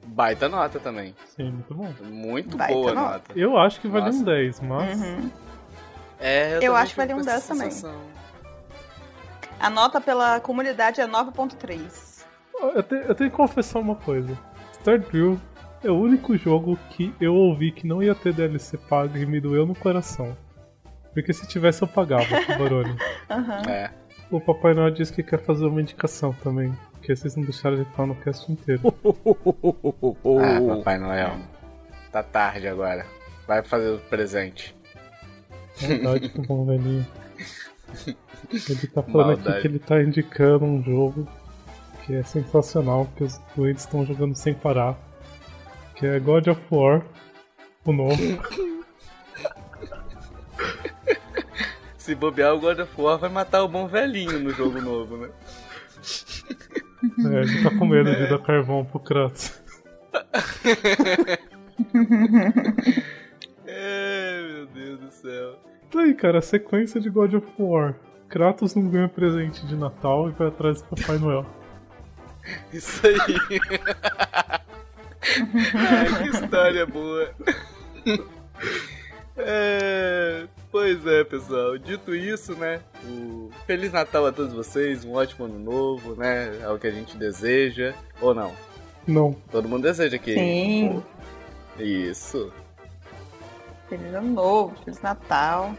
Baita 0.06 0.48
nota 0.48 0.80
também. 0.80 1.14
Sim, 1.36 1.50
muito 1.50 1.74
bom. 1.74 1.92
Muito 2.04 2.56
Baita 2.56 2.72
boa 2.74 2.94
nota. 2.94 3.10
nota. 3.12 3.32
Eu 3.36 3.56
acho 3.58 3.80
que 3.80 3.88
vale 3.88 4.06
Nossa. 4.06 4.18
um 4.18 4.24
10, 4.24 4.60
mas. 4.60 5.00
Uhum. 5.00 5.30
É, 6.18 6.56
Eu 6.56 6.60
também 6.60 6.76
acho 6.76 6.90
que 6.92 6.96
vale 6.96 7.12
um 7.14 7.16
com 7.22 7.30
essa 7.30 7.54
10 7.54 7.80
também. 7.82 8.00
A 9.60 9.70
nota 9.70 10.00
pela 10.00 10.40
comunidade 10.40 11.00
é 11.00 11.06
9.3. 11.06 12.24
Eu, 12.74 12.82
te- 12.82 12.94
eu 12.94 13.14
tenho 13.14 13.30
que 13.30 13.36
confessar 13.36 13.78
uma 13.80 13.94
coisa: 13.96 14.36
Stardew 14.74 15.38
é 15.84 15.90
o 15.90 15.96
único 15.98 16.36
jogo 16.36 16.78
que 16.90 17.14
eu 17.20 17.34
ouvi 17.34 17.70
que 17.70 17.86
não 17.86 18.02
ia 18.02 18.14
ter 18.14 18.32
DLC 18.32 18.78
pago 18.78 19.16
e 19.18 19.26
me 19.26 19.40
doeu 19.40 19.66
no 19.66 19.74
coração. 19.74 20.34
Porque 21.16 21.32
se 21.32 21.46
tivesse 21.46 21.80
eu 21.80 21.88
pagava, 21.88 22.26
Barone. 22.58 22.94
Aham. 23.30 23.62
É. 23.70 23.90
O 24.30 24.38
Papai 24.38 24.74
Noel 24.74 24.90
disse 24.90 25.10
que 25.10 25.22
quer 25.22 25.38
fazer 25.38 25.64
uma 25.64 25.80
indicação 25.80 26.34
também. 26.34 26.76
Porque 26.92 27.16
vocês 27.16 27.34
não 27.34 27.42
deixaram 27.42 27.82
de 27.82 27.90
falar 27.92 28.08
no 28.08 28.14
cast 28.16 28.52
inteiro. 28.52 28.82
Ah, 30.38 30.76
Papai 30.76 30.98
Noel. 30.98 31.38
Tá 32.12 32.22
tarde 32.22 32.68
agora. 32.68 33.06
Vai 33.46 33.62
fazer 33.62 33.92
o 33.94 33.98
presente. 33.98 34.76
Maldade 35.80 36.28
com 36.28 36.42
o 36.42 36.46
bom 36.46 36.66
velhinho. 36.66 37.06
Ele 38.52 38.86
tá 38.86 39.02
falando 39.02 39.30
aqui 39.30 39.42
Maldade. 39.42 39.60
que 39.62 39.66
ele 39.68 39.78
tá 39.78 40.02
indicando 40.02 40.66
um 40.66 40.82
jogo 40.82 41.26
que 42.04 42.14
é 42.14 42.22
sensacional, 42.24 43.08
que 43.16 43.24
os 43.24 43.40
doentes 43.56 43.84
estão 43.84 44.04
jogando 44.04 44.34
sem 44.34 44.52
parar. 44.52 44.94
Que 45.94 46.06
é 46.06 46.20
God 46.20 46.48
of 46.48 46.60
War, 46.70 47.02
o 47.86 47.92
novo. 47.92 48.22
Se 52.06 52.14
bobear, 52.14 52.54
o 52.54 52.60
God 52.60 52.78
of 52.78 52.92
War 52.96 53.18
vai 53.18 53.28
matar 53.28 53.64
o 53.64 53.68
bom 53.68 53.88
velhinho 53.88 54.38
no 54.38 54.50
jogo 54.50 54.80
novo, 54.80 55.16
né? 55.16 55.28
É, 57.02 57.42
ele 57.42 57.64
tá 57.64 57.70
com 57.76 57.84
medo 57.84 58.14
de 58.14 58.28
dar 58.28 58.38
carvão 58.38 58.84
pro 58.84 59.00
Kratos. 59.00 59.60
É, 63.66 64.40
meu 64.40 64.66
Deus 64.66 65.00
do 65.00 65.10
céu. 65.10 65.58
Tá 65.90 66.00
aí, 66.00 66.14
cara, 66.14 66.38
a 66.38 66.42
sequência 66.42 67.00
de 67.00 67.10
God 67.10 67.34
of 67.34 67.46
War. 67.58 67.96
Kratos 68.28 68.76
não 68.76 68.88
ganha 68.88 69.08
presente 69.08 69.66
de 69.66 69.74
Natal 69.74 70.30
e 70.30 70.32
vai 70.32 70.46
atrás 70.46 70.80
do 70.80 70.88
Papai 70.88 71.18
Noel. 71.18 71.44
Isso 72.72 73.04
aí. 73.04 73.16
Ai, 75.74 76.22
que 76.22 76.28
história 76.28 76.86
boa. 76.86 77.34
É, 79.36 80.46
pois 80.76 81.06
é, 81.06 81.24
pessoal. 81.24 81.78
Dito 81.78 82.14
isso, 82.14 82.54
né? 82.54 82.82
O 83.02 83.48
Feliz 83.66 83.90
Natal 83.90 84.26
a 84.26 84.32
todos 84.32 84.52
vocês, 84.52 85.06
um 85.06 85.14
ótimo 85.14 85.46
ano 85.46 85.58
novo, 85.58 86.14
né? 86.14 86.60
É 86.60 86.68
o 86.68 86.78
que 86.78 86.86
a 86.86 86.90
gente 86.90 87.16
deseja. 87.16 87.94
Ou 88.20 88.34
não? 88.34 88.52
Não. 89.06 89.34
Todo 89.50 89.66
mundo 89.66 89.84
deseja 89.84 90.18
que. 90.18 90.34
Sim. 90.34 91.02
Isso. 91.78 92.52
Feliz 93.88 94.12
ano 94.12 94.30
novo, 94.34 94.76
Feliz 94.84 95.00
Natal. 95.00 95.74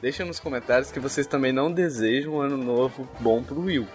Deixa 0.00 0.24
nos 0.24 0.38
comentários 0.38 0.92
que 0.92 1.00
vocês 1.00 1.26
também 1.26 1.50
não 1.50 1.72
desejam 1.72 2.34
um 2.34 2.40
ano 2.40 2.56
novo 2.56 3.08
bom 3.18 3.42
pro 3.42 3.62
Will. 3.62 3.88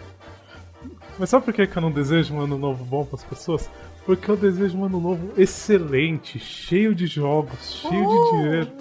Mas 1.17 1.29
sabe 1.29 1.45
por 1.45 1.53
que 1.53 1.65
que 1.65 1.77
eu 1.77 1.81
não 1.81 1.91
desejo 1.91 2.33
um 2.33 2.41
ano 2.41 2.57
novo 2.57 2.83
bom 2.83 3.05
pras 3.05 3.23
pessoas? 3.23 3.69
Porque 4.05 4.29
eu 4.29 4.35
desejo 4.35 4.77
um 4.79 4.83
ano 4.83 4.99
novo 4.99 5.31
excelente, 5.37 6.39
cheio 6.39 6.93
de 6.93 7.07
jogos, 7.07 7.79
cheio 7.79 8.05
de 8.05 8.31
dinheiro, 8.31 8.71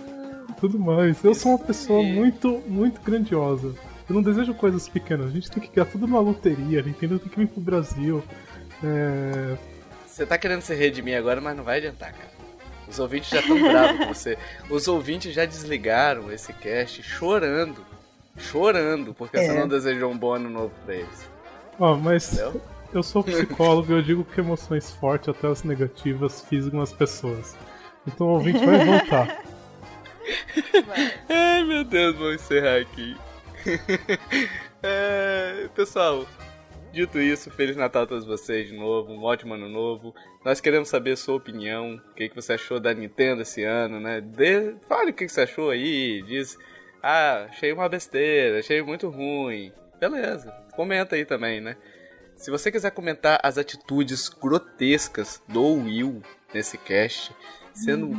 tudo 0.62 0.78
mais. 0.78 1.22
Eu 1.24 1.34
sou 1.34 1.52
uma 1.52 1.58
pessoa 1.58 2.02
muito, 2.04 2.62
muito 2.68 3.00
grandiosa. 3.00 3.74
Eu 4.08 4.14
não 4.14 4.22
desejo 4.22 4.54
coisas 4.54 4.88
pequenas. 4.88 5.26
A 5.26 5.30
gente 5.30 5.50
tem 5.50 5.60
que 5.60 5.74
ganhar 5.74 5.86
tudo 5.90 6.06
numa 6.06 6.20
loteria. 6.20 6.78
A 6.80 6.82
Nintendo 6.84 7.18
tem 7.18 7.28
que 7.28 7.36
vir 7.36 7.48
pro 7.48 7.60
Brasil. 7.60 8.22
É... 8.82 9.56
Você 10.06 10.24
tá 10.24 10.38
querendo 10.38 10.60
se 10.62 10.72
redimir 10.74 11.16
agora, 11.18 11.40
mas 11.40 11.56
não 11.56 11.64
vai 11.64 11.78
adiantar, 11.78 12.12
cara. 12.12 12.30
Os 12.88 12.98
ouvintes 13.00 13.30
já 13.30 13.40
estão 13.40 13.60
bravos 13.60 13.98
com 14.06 14.14
você. 14.14 14.38
Os 14.70 14.86
ouvintes 14.86 15.34
já 15.34 15.44
desligaram 15.44 16.30
esse 16.30 16.52
cast 16.52 17.02
chorando. 17.02 17.84
Chorando, 18.36 19.12
porque 19.14 19.36
você 19.38 19.50
É. 19.50 19.58
não 19.58 19.66
desejou 19.66 20.10
um 20.12 20.16
bom 20.16 20.32
ano 20.34 20.48
novo 20.48 20.72
pra 20.84 20.94
eles. 20.94 21.28
Ó, 21.78 21.96
mas 21.96 22.32
Entendeu? 22.34 22.60
eu 22.94 23.02
sou 23.02 23.24
psicólogo 23.24 23.92
e 23.92 23.96
eu 23.96 24.02
digo 24.02 24.24
que 24.24 24.40
emoções 24.40 24.90
fortes, 24.92 25.28
até 25.28 25.48
as 25.48 25.64
negativas, 25.64 26.40
fisgam 26.48 26.80
as 26.80 26.92
pessoas. 26.92 27.56
Então 28.06 28.26
o 28.28 28.30
ouvinte 28.30 28.64
vai 28.64 28.84
voltar. 28.84 29.42
Ai 31.28 31.64
meu 31.64 31.84
Deus, 31.84 32.16
vou 32.16 32.32
encerrar 32.32 32.80
aqui. 32.80 33.16
É, 34.84 35.68
pessoal, 35.76 36.26
dito 36.92 37.20
isso, 37.20 37.52
Feliz 37.52 37.76
Natal 37.76 38.02
a 38.02 38.06
todos 38.08 38.24
vocês 38.24 38.66
de 38.66 38.76
novo, 38.76 39.12
um 39.12 39.22
ótimo 39.22 39.54
ano 39.54 39.68
novo. 39.68 40.12
Nós 40.44 40.60
queremos 40.60 40.88
saber 40.88 41.12
a 41.12 41.16
sua 41.16 41.36
opinião, 41.36 42.02
o 42.10 42.14
que, 42.14 42.28
que 42.28 42.34
você 42.34 42.54
achou 42.54 42.80
da 42.80 42.92
Nintendo 42.92 43.42
esse 43.42 43.62
ano, 43.62 44.00
né? 44.00 44.20
Dê- 44.20 44.74
fale 44.88 45.12
o 45.12 45.14
que, 45.14 45.26
que 45.26 45.30
você 45.32 45.42
achou 45.42 45.70
aí, 45.70 46.20
diz, 46.22 46.58
ah, 47.00 47.46
achei 47.48 47.72
uma 47.72 47.88
besteira, 47.88 48.58
achei 48.58 48.82
muito 48.82 49.08
ruim. 49.08 49.72
Beleza, 50.00 50.50
comenta 50.74 51.14
aí 51.14 51.24
também, 51.24 51.60
né? 51.60 51.76
Se 52.34 52.50
você 52.50 52.72
quiser 52.72 52.90
comentar 52.90 53.38
as 53.40 53.56
atitudes 53.58 54.28
grotescas 54.28 55.40
do 55.46 55.74
Will 55.74 56.20
nesse 56.52 56.76
cast, 56.76 57.32
sendo, 57.74 58.10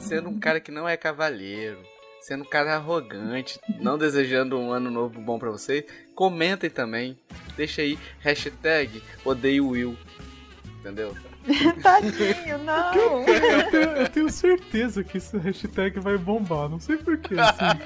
sendo 0.00 0.28
um 0.28 0.38
cara 0.38 0.60
que 0.60 0.70
não 0.70 0.88
é 0.88 0.96
cavalheiro, 0.96 1.78
sendo 2.20 2.42
um 2.42 2.48
cara 2.48 2.76
arrogante, 2.76 3.60
não 3.80 3.98
desejando 3.98 4.58
um 4.58 4.72
ano 4.72 4.90
novo 4.90 5.20
bom 5.20 5.38
pra 5.38 5.50
você, 5.50 5.86
comentem 6.14 6.70
também. 6.70 7.16
Deixa 7.56 7.82
aí, 7.82 7.98
hashtag 8.20 9.02
odeio 9.24 9.68
Will. 9.68 9.96
Entendeu? 10.80 11.14
Tadinho, 11.82 12.58
não. 12.64 12.94
Eu 12.94 13.70
tenho, 13.70 13.90
eu 13.90 14.08
tenho 14.08 14.30
certeza 14.30 15.04
que 15.04 15.18
esse 15.18 15.36
hashtag 15.36 16.00
vai 16.00 16.16
bombar. 16.16 16.68
Não 16.68 16.80
sei 16.80 16.96
porquê, 16.96 17.34
assim. 17.38 17.78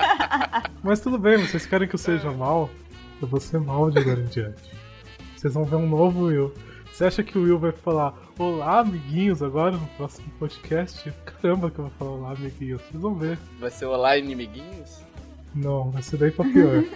Mas 0.82 1.00
tudo 1.00 1.18
bem, 1.18 1.36
vocês 1.38 1.66
querem 1.66 1.86
que 1.86 1.94
eu 1.94 1.98
seja 1.98 2.30
mal? 2.30 2.70
Eu 3.20 3.28
vou 3.28 3.40
ser 3.40 3.60
mal 3.60 3.90
de 3.90 3.98
agora 3.98 4.20
em 4.20 4.26
diante. 4.26 4.62
Vocês 5.36 5.52
vão 5.52 5.64
ver 5.64 5.76
um 5.76 5.88
novo 5.88 6.26
Will. 6.26 6.52
Você 6.90 7.04
acha 7.04 7.22
que 7.22 7.38
o 7.38 7.42
Will 7.42 7.58
vai 7.58 7.72
falar 7.72 8.14
Olá, 8.40 8.78
amiguinhos, 8.78 9.42
agora 9.42 9.72
no 9.72 9.86
próximo 9.98 10.26
podcast? 10.38 11.12
Caramba 11.26 11.70
que 11.70 11.78
eu 11.78 11.84
vou 11.84 11.92
falar 11.98 12.10
Olá, 12.10 12.30
amiguinhos. 12.30 12.80
Vocês 12.80 13.02
vão 13.02 13.14
ver. 13.14 13.38
Vai 13.58 13.70
ser 13.70 13.84
olá 13.84 14.16
inimiguinhos? 14.16 15.02
Não, 15.54 15.90
vai 15.90 16.02
ser 16.02 16.16
daí 16.16 16.30
pra 16.30 16.46
pior. 16.46 16.82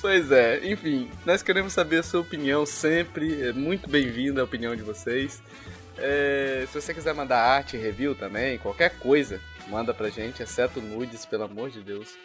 Pois 0.00 0.30
é, 0.30 0.70
enfim, 0.70 1.10
nós 1.26 1.42
queremos 1.42 1.72
saber 1.72 1.98
a 1.98 2.02
sua 2.02 2.20
opinião 2.20 2.64
sempre. 2.64 3.42
É 3.42 3.52
muito 3.52 3.90
bem-vinda 3.90 4.40
a 4.40 4.44
opinião 4.44 4.74
de 4.74 4.82
vocês. 4.82 5.42
É, 5.98 6.64
se 6.66 6.80
você 6.80 6.94
quiser 6.94 7.12
mandar 7.14 7.40
arte, 7.40 7.76
review 7.76 8.14
também, 8.14 8.58
qualquer 8.58 8.96
coisa, 8.98 9.40
manda 9.68 9.92
pra 9.92 10.08
gente, 10.08 10.42
exceto 10.42 10.80
nudes, 10.80 11.26
pelo 11.26 11.44
amor 11.44 11.68
de 11.68 11.80
Deus. 11.82 12.16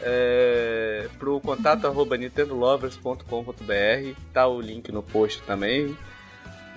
É, 0.00 1.08
pro 1.18 1.40
contato 1.40 1.86
arroba 1.86 2.16
nintendolovers.com.br, 2.16 4.16
tá 4.32 4.46
o 4.46 4.60
link 4.60 4.90
no 4.90 5.02
post 5.02 5.42
também. 5.42 5.96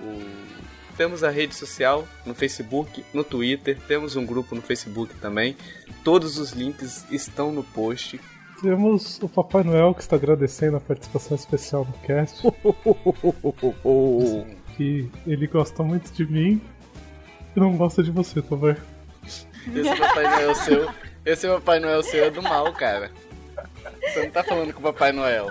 O- 0.00 0.56
temos 0.96 1.22
a 1.22 1.28
rede 1.30 1.54
social 1.54 2.06
no 2.24 2.34
Facebook, 2.34 3.04
no 3.12 3.22
Twitter, 3.22 3.78
temos 3.86 4.16
um 4.16 4.24
grupo 4.24 4.54
no 4.54 4.62
Facebook 4.62 5.14
também. 5.16 5.54
Todos 6.02 6.38
os 6.38 6.52
links 6.52 7.04
estão 7.10 7.52
no 7.52 7.62
post. 7.62 8.18
Temos 8.62 9.18
o 9.22 9.28
Papai 9.28 9.62
Noel 9.62 9.94
que 9.94 10.00
está 10.00 10.16
agradecendo 10.16 10.78
a 10.78 10.80
participação 10.80 11.36
especial 11.36 11.84
no 11.84 11.92
cast. 12.06 12.40
que 14.76 15.08
ele 15.26 15.46
gosta 15.46 15.82
muito 15.82 16.12
de 16.12 16.26
mim 16.26 16.60
e 17.54 17.60
não 17.60 17.76
gosta 17.76 18.02
de 18.02 18.10
você, 18.10 18.40
vendo? 18.40 18.76
Esse 19.24 19.96
Papai 19.98 20.24
Noel 20.24 20.54
seu, 20.54 20.88
esse 21.26 21.48
Papai 21.48 21.80
Noel 21.80 22.02
seu 22.02 22.24
é 22.24 22.30
do 22.30 22.40
mal, 22.40 22.72
cara. 22.72 23.10
Você 24.00 24.24
não 24.24 24.30
tá 24.30 24.44
falando 24.44 24.72
com 24.72 24.80
o 24.80 24.82
Papai 24.82 25.12
Noel. 25.12 25.50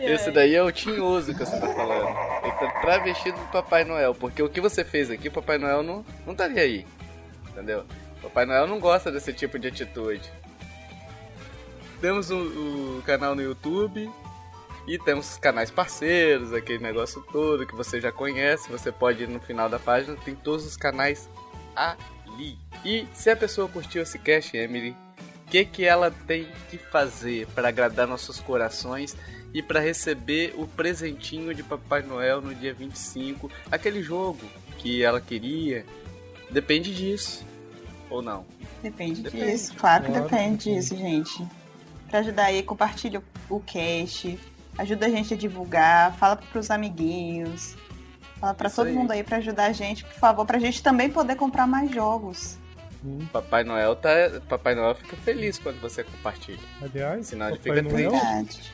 Esse 0.00 0.30
daí 0.32 0.54
é 0.54 0.62
o 0.62 0.72
tinhoso 0.72 1.32
que 1.32 1.38
você 1.38 1.58
tá 1.58 1.68
falando. 1.68 2.08
Ele 2.42 2.52
tá 2.52 2.80
travestido 2.80 3.38
do 3.38 3.46
Papai 3.46 3.84
Noel, 3.84 4.14
porque 4.14 4.42
o 4.42 4.48
que 4.48 4.60
você 4.60 4.84
fez 4.84 5.10
aqui, 5.10 5.28
o 5.28 5.32
Papai 5.32 5.56
Noel 5.56 5.82
não, 5.82 6.04
não 6.26 6.32
estaria 6.32 6.62
aí. 6.62 6.84
Entendeu? 7.48 7.86
O 8.18 8.22
Papai 8.22 8.44
Noel 8.44 8.66
não 8.66 8.80
gosta 8.80 9.10
desse 9.10 9.32
tipo 9.32 9.58
de 9.58 9.68
atitude. 9.68 10.28
Temos 12.00 12.30
o, 12.30 12.98
o 12.98 13.02
canal 13.06 13.36
no 13.36 13.42
YouTube 13.42 14.10
e 14.88 14.98
temos 14.98 15.30
os 15.30 15.38
canais 15.38 15.70
parceiros, 15.70 16.52
aquele 16.52 16.82
negócio 16.82 17.22
todo 17.30 17.66
que 17.66 17.74
você 17.76 18.00
já 18.00 18.10
conhece. 18.10 18.68
Você 18.70 18.90
pode 18.90 19.22
ir 19.22 19.28
no 19.28 19.38
final 19.38 19.68
da 19.68 19.78
página, 19.78 20.16
tem 20.24 20.34
todos 20.34 20.66
os 20.66 20.76
canais 20.76 21.30
ali. 21.76 22.58
E 22.84 23.06
se 23.12 23.30
a 23.30 23.36
pessoa 23.36 23.68
curtiu 23.68 24.02
esse 24.02 24.18
cast, 24.18 24.56
Emily, 24.56 24.96
o 25.46 25.50
que, 25.50 25.64
que 25.64 25.84
ela 25.84 26.10
tem 26.26 26.48
que 26.70 26.78
fazer 26.78 27.46
para 27.48 27.68
agradar 27.68 28.06
nossos 28.06 28.40
corações 28.40 29.16
e 29.54 29.62
para 29.62 29.80
receber 29.80 30.54
o 30.56 30.66
presentinho 30.66 31.54
de 31.54 31.62
Papai 31.62 32.02
Noel 32.02 32.40
no 32.40 32.54
dia 32.54 32.72
25? 32.74 33.50
Aquele 33.70 34.02
jogo 34.02 34.40
que 34.78 35.02
ela 35.02 35.20
queria. 35.20 35.84
Depende 36.50 36.94
disso. 36.94 37.44
Ou 38.10 38.20
não? 38.20 38.44
Depende, 38.82 39.22
Depende. 39.22 39.44
disso, 39.52 39.74
claro 39.76 40.04
que 40.04 40.10
Claro, 40.10 40.24
depende 40.28 40.64
depende. 40.64 40.80
disso, 40.80 40.96
gente. 40.96 41.46
Pra 42.10 42.18
ajudar 42.18 42.44
aí, 42.46 42.62
compartilha 42.62 43.22
o 43.48 43.60
cast, 43.60 44.38
ajuda 44.76 45.06
a 45.06 45.08
gente 45.08 45.32
a 45.32 45.36
divulgar, 45.36 46.14
fala 46.16 46.36
pros 46.36 46.70
amiguinhos, 46.70 47.74
fala 48.38 48.52
pra 48.52 48.66
Isso 48.66 48.76
todo 48.76 48.88
aí. 48.88 48.92
mundo 48.94 49.12
aí 49.12 49.22
pra 49.22 49.38
ajudar 49.38 49.66
a 49.66 49.72
gente, 49.72 50.04
por 50.04 50.12
favor, 50.14 50.44
pra 50.44 50.58
gente 50.58 50.82
também 50.82 51.08
poder 51.08 51.36
comprar 51.36 51.66
mais 51.66 51.90
jogos. 51.90 52.58
Papai 53.32 53.64
Noel 53.64 53.96
tá. 53.96 54.10
Papai 54.48 54.74
Noel 54.74 54.94
fica 54.94 55.16
feliz 55.16 55.58
quando 55.58 55.80
você 55.80 56.04
compartilha. 56.04 56.58
Aliás, 56.80 57.26
Sinal 57.26 57.52
de 57.52 57.58
Papai 57.58 57.82
fica 57.82 57.90
Noel, 57.90 58.10
triste. 58.46 58.72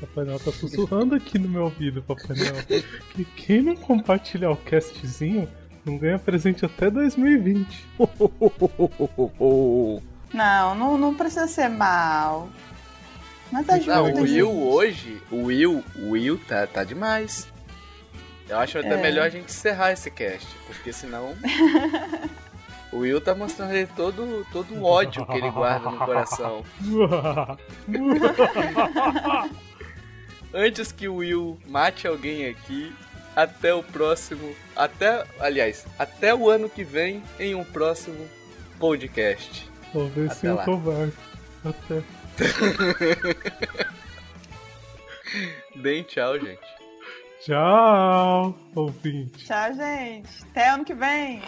Papai 0.00 0.24
Noel 0.24 0.40
tá 0.40 0.52
sussurrando 0.52 1.14
aqui 1.14 1.38
no 1.38 1.48
meu 1.48 1.64
ouvido, 1.64 2.02
Papai 2.02 2.36
Noel. 2.36 2.82
que 3.14 3.24
quem 3.24 3.62
não 3.62 3.76
compartilhar 3.76 4.50
o 4.50 4.56
castzinho 4.56 5.48
não 5.84 5.96
ganha 5.98 6.18
presente 6.18 6.64
até 6.64 6.90
2020. 6.90 7.86
Não, 10.32 10.74
não, 10.74 10.98
não 10.98 11.14
precisa 11.14 11.46
ser 11.46 11.68
mal. 11.68 12.48
Mas 13.50 13.68
ajuda, 13.68 13.94
Não, 13.96 14.04
o 14.04 14.26
gente. 14.26 14.42
Will 14.42 14.50
hoje, 14.50 15.22
o 15.30 15.44
Will, 15.44 15.84
o 15.96 16.10
Will 16.10 16.38
tá, 16.48 16.66
tá 16.66 16.84
demais. 16.84 17.46
Eu 18.48 18.58
acho 18.58 18.78
até 18.78 18.94
É. 18.94 18.96
melhor 18.96 19.26
a 19.26 19.28
gente 19.28 19.44
encerrar 19.50 19.92
esse 19.92 20.10
cast, 20.10 20.46
porque 20.66 20.92
senão. 20.92 21.34
o 22.92 22.98
Will 22.98 23.20
tá 23.20 23.34
mostrando 23.34 23.72
ele 23.72 23.88
todo, 23.96 24.46
todo 24.52 24.72
o 24.74 24.84
ódio 24.84 25.26
que 25.26 25.38
ele 25.38 25.50
guarda 25.50 25.90
no 25.90 25.98
coração. 25.98 26.64
Antes 30.54 30.92
que 30.92 31.08
o 31.08 31.16
Will 31.16 31.58
mate 31.66 32.06
alguém 32.06 32.46
aqui, 32.46 32.94
até 33.34 33.72
o 33.72 33.82
próximo. 33.82 34.54
Até. 34.76 35.24
Aliás, 35.40 35.86
até 35.98 36.34
o 36.34 36.50
ano 36.50 36.68
que 36.68 36.84
vem 36.84 37.22
em 37.40 37.54
um 37.54 37.64
próximo 37.64 38.28
podcast. 38.78 39.66
Vamos 39.94 40.12
ver 40.12 40.30
se 40.32 40.44
eu 40.46 40.58
converso. 40.58 41.16
Até. 41.64 42.02
Deem 45.76 46.02
tchau, 46.02 46.38
gente. 46.38 46.60
Tchau, 47.40 48.54
ouvinte. 48.74 49.46
Tchau, 49.46 49.72
gente. 49.74 50.28
Até 50.50 50.68
ano 50.68 50.84
que 50.84 50.92
vem. 50.94 51.40